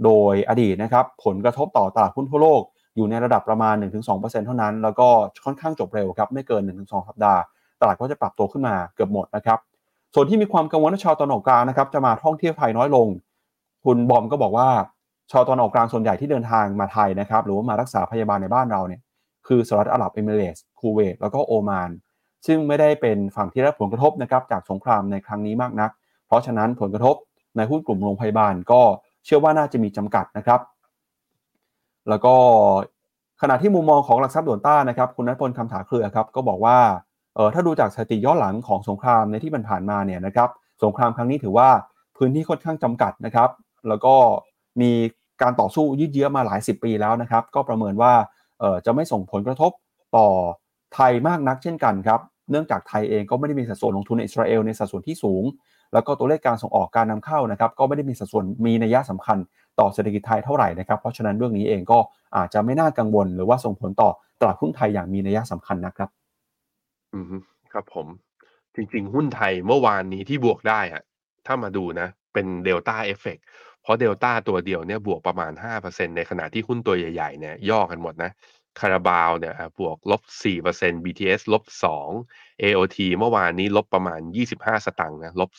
[0.05, 2.63] โดยอดีตนะครับผลกระทบต่อตลาดหุ้นทั่วโลก
[2.97, 3.75] อยู่ในระดับประมาณ
[4.09, 5.09] 1-2%เท่านั้น แล้วก็
[5.45, 7.41] ค่อนข้างจบเร็วครับไม่เกิน 1-2 สัปดาห์
[7.81, 9.59] ตลาดก็จะปรับตัวขึ้นมาเกือบหมดนะครับ
[10.15, 13.09] ส่วนที่มีความกังวลว่าชาวตะวันออกกลางนะครับจะมาท่องเที่ยวไทยน้อยลง
[13.85, 14.69] คุณบอมก็บอกว่า
[15.33, 19.01] ชาวตะวันออกกลางส่วนใหญ่ที่เดินทางมาไทยนะครับหรือว่ามารักษาพยาบาลในบ้านเราเนี่ย
[19.47, 21.91] คือสหรัฐอาหรับเอมิเรตส์คูเวตแล้วก็โอมาน
[22.47, 25.91] ซึ่งไม่ได้เป็นฝั่งที่รับผลกระทบนะครับจากสงครามในครั้งนี้มากนัก
[26.27, 27.15] เพราะฉะนั้นผลกระทบ
[27.57, 28.81] ในหุ้นกลุ่มโรงพยาบาลก็
[29.25, 30.61] เชื่อว่าน่าจะมีจำกัดนะครับ
[32.09, 32.35] แล้วก็
[33.43, 36.79] ขณะที่มุมมองของหลักทรัพย์ด่วนต้านะครับคุณนัทพลคำถาเครือครับก็บอกว่า
[37.35, 40.49] เออถ้าดูจากสถิติย้อนหลังของสงครามในที่มันผ่านมาเนี่ยนะครับ
[40.85, 41.69] สงครามครั้งนี้ถือว่า
[42.17, 43.51] พื้นที่ค่อนข้างจำกัดนะครับ
[43.89, 44.15] แล้วก็
[44.81, 44.91] มี
[45.43, 48.13] การต่อสู้ยืดเยื้อมาหลายสิบปีแล้วนะครับ ก็ประเมินว่า
[48.87, 49.73] จะไม่ส่งผลกระทบ
[50.17, 50.29] ต่อ
[50.95, 52.21] ไทยมากนักเช่นกันครับ
[52.51, 55.45] เนื่องจากไทยเองก็ไม่ได้มีสัดส่วนลงทุนในอิสราเอลในสัดส่วนที่สูง
[55.93, 59.39] แล้วก็ตัวเลขการส่งออกการนำเข้านะครับ ก็ไม่ได้มีสัดส่วนมีนัยสำคัญ
[59.79, 61.99] ต่อเศรษฐกิจไทยเท่าไหร่นะครับ เพราะฉะนั้นเรื่องนี้เองก็
[62.37, 64.11] อาจจะไม่น่ากังวล หรือว่าส่งผลต่อ
[64.41, 66.09] ตลาดหุ้นไทยอย่างมีนัยสำคัญนะครับ
[67.15, 67.27] อืม
[67.73, 68.07] ครับผม
[68.75, 71.03] จริงๆ หุ้นไทยเมื่อวานนี้ที่บวกได้อะ
[71.47, 75.53] ถ้ามาดูนะ เป็น Delta effect เพ ราะเดลต้าตัวเดียวเนี่ยบวกประมาณ
[75.85, 78.31] 5%ในขณะที่หุ้นตัวใหญ่ๆเนี่ยย่อกันหมดนะ
[78.81, 80.23] คาราบาวเนี่ยบวกลบ
[80.65, 81.65] 4% BTS ลบ
[82.15, 84.21] 2 AOT เมื่อวานนี้ลบประมาณ
[84.55, 85.51] 25 สตางค์นะลบ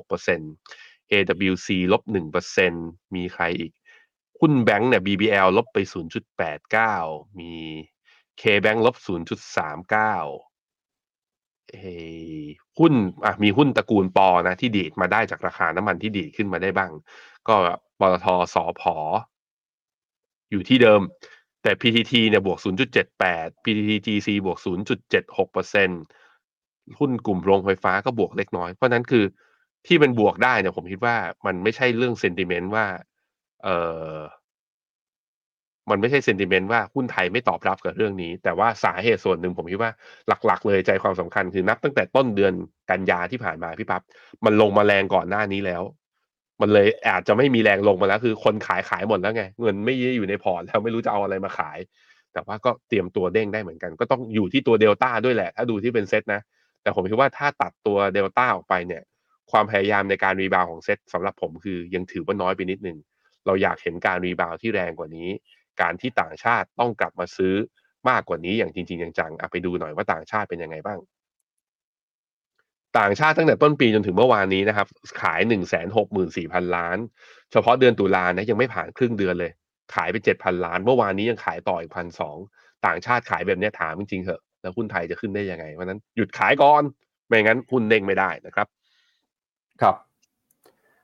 [0.00, 2.02] 0.36% AWC ลบ
[2.58, 3.72] 1%มีใครอีก
[4.40, 5.78] หุ้นแบงก์เนี่ย BBL ลบไป
[6.58, 7.54] 0.89 มี
[8.40, 8.96] KBank ลบ
[9.76, 10.45] 0.39
[12.78, 12.92] หุ้น
[13.24, 16.90] อะมีหุ้นตระกูลปอนะที่ดีดมาได้จากราคาน้ำมันที่ดีดขึ้นมาได้บ้าง
[17.48, 17.54] ก็
[18.00, 18.94] ปตทสอพอ
[20.50, 21.00] อยู่ที่เดิม
[21.62, 22.58] แต่ PTT เนี่ยบวก
[23.06, 24.58] 0.78 PTTGC บวก
[25.18, 29.24] 0.76%หุ้นกลุ่มโรงไฟฟ้าก็บวกเล็กน้อย เพราะนั้นคือ
[29.86, 31.16] ที่มันบวกได้เนี่ยผมคิดว่า
[31.46, 32.86] มันไม่ใช่เรื่องเซนติเมนต์ว่า
[33.64, 33.68] เอ
[34.10, 34.14] อ
[35.90, 39.90] มันไม่ใช่เซนติเมนต์ว่าหุ้นไทยไม่ตอบรับกับเรื่องนี้ แต่ว่าสาเหตุส่วนหนึ่งผมคิดว่า
[40.46, 42.52] หลักๆ เลยใจความสำคัญคือนับตั้งแต่ต้นเดือน
[42.90, 44.02] กันยาที่ผ่านมาพี่ปับ๊บ
[44.44, 45.82] มันลงมาแรงก่อนหน้านี้แล้ว
[46.60, 51.78] มันเลยอาจจะไม่มีแรงลงมาแล้วคือคนขายขายหมดแล้วไง เงินไม่ได้อยู่ในพอร์ตแล้วไม่รู้จะเอาอะไรมาขาย
[52.32, 56.40] แต่ว่าก็เตรียมตัวเด้งได้เหมือนกัน ก็ต้องอยู่ที่ตัวเดลต้าด้วยแหละ ถ้าดูที่เป็นเซตนะ
[56.82, 59.02] แต่ผมคิดว่าถ้าตัดตัวเดลต้าออกไปเนี่ย
[59.50, 62.98] ความพยายามในการ rebound ของเซตสำหรับผมคือยังถือว่าน้อยไปนิดนึง
[63.46, 65.28] เราอยากเห็นการ rebound ที่แรงกว่านี้
[65.80, 67.54] การที่ต่างชาติต้องกลับมาซื้อ
[68.08, 70.98] มากกว่านี้อย่างจริง ๆ จังๆอะไปดูหน่อยว่าต่างชาติเป็นยังไงบ้าง
[72.98, 74.86] ต่างชาติตั้งแต่ต้นปีจนถึงเมื่อวานนี้นะครับ
[75.22, 75.98] ขายหนึ่งแสนห
[76.52, 76.98] พันล้าน
[77.52, 79.52] เฉพาะเดือนตุลานะยังไม่ผ่านครึ่งเดือนเลย
[79.94, 82.36] ขายไปเจ็ดพันล้าน เมื่อวานนี้ยังขายต่ออีกพันสอง
[82.86, 86.82] ต่างชาติขายแบบนี้ถามจริงๆเหอะแล้วหุ้นไทยจะขึ้นได้ยังไงเพราะฉะนั้นหยุดขายก่อน
[87.26, 88.66] ไม่งั้นหุ้นเด้งไม่ได้นะครับ
[89.82, 89.96] ครับ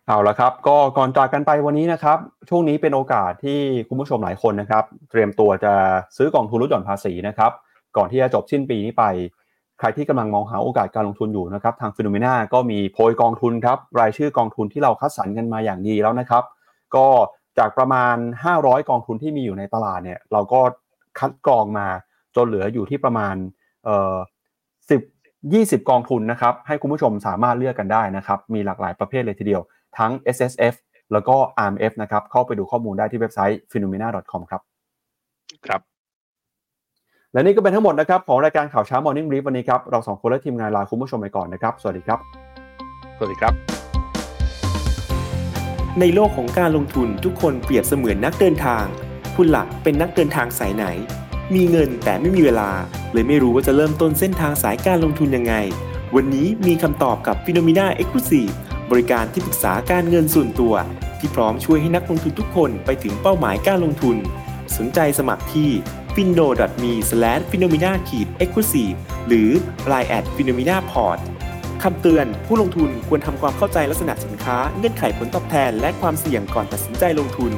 [0.06, 5.72] เอาละครับ ก็ก่อนจากกันไปวันนี้นะครับ ช่วงนี้เป็นโอกาสที่คุณผู้ชมหลายคนนะครับ เตรียมตัวจะ
[6.16, 7.52] ซื้อกองทุนลดหย่อนภาษีนะครับ
[7.96, 9.04] ก่อนที่จะจบสิ้นปีนี้ไป
[9.78, 16.44] ใครที่กำลังมองหาโอกาสการลงทุนอยู่นะครับ ทางฟิโนเมนาก็มีโพยกองทุนครับ รายชื่อกองทุนที่เราคัดสรรกันมาอย่างดีแล้วนะครับ
[16.94, 17.06] ก็
[17.58, 18.16] จากประมาณ
[18.52, 20.60] 500 กองทุนที่มีอยู่ในตลาดเนี่ย เราก็
[21.18, 21.86] คัดกรองมา
[22.36, 23.34] จนเหลืออยู่ที่ประมาณ
[23.84, 24.16] เอ่อ
[24.78, 29.62] 10 20กองทุนนะครับ ให้คุณผู้ชมสามารถเลือกกันได้นะครับ มีหลากหลายประเภทเลยทีเดียว
[29.98, 30.74] ทั้ง S S F
[31.12, 31.36] แล้วก็
[31.66, 34.60] R M F นะครับเข้าไปดูข้อมูลได้ที่เว็บไซต์ phenomena.com ครับ
[35.66, 35.80] ครับ
[37.32, 42.18] และนี่ก็เป็นทั้งหมดนะครับของรายการข่าวเช้า Morning Brief วันนี้ครับเราสองคนและทีมงานลาคุณผู้ชมไปก่อนนะครับสวัสดีครับ
[43.16, 43.52] สวัสดีครับ
[46.00, 48.84] ในโลกของการลงทุนทุกคนเปรียบเสมือนนักเดินทาง
[49.36, 50.84] คุณหลักเป็นนักเดินทางสายไหน
[51.54, 52.70] มีเงินแต่ไม่มีเวลา
[53.12, 55.54] เลยไม่รู้ว่าจะเริ่มต้นเส้นทางสายการลงทุนยังไง
[56.16, 58.20] วันนี้มีคำตอบกับ p h e n o m e n a e x c l u
[58.30, 58.52] s i v e
[58.92, 60.74] บริการที่ปรึกษาการเงินส่วนตัว
[61.18, 64.16] ที่พร้อมช่วยให้นักลงทุนทุกคนไปถึงเป้าหมายการลงทุน
[64.76, 65.70] สนใจสมัครที่
[66.14, 66.46] f i n o
[66.82, 66.92] m e
[67.50, 67.96] f i n o m e n a e
[68.46, 69.50] x c l u s i v e หรือ
[69.92, 71.18] line at finomina.port
[71.82, 77.52] คำเตือน ผู้ลงทุนควรทำความเข้าใจลักษณะสินค้า เงื่อนไขผลตอบแทน และความเสี่ยงก่อนตัดสินใจลงทุน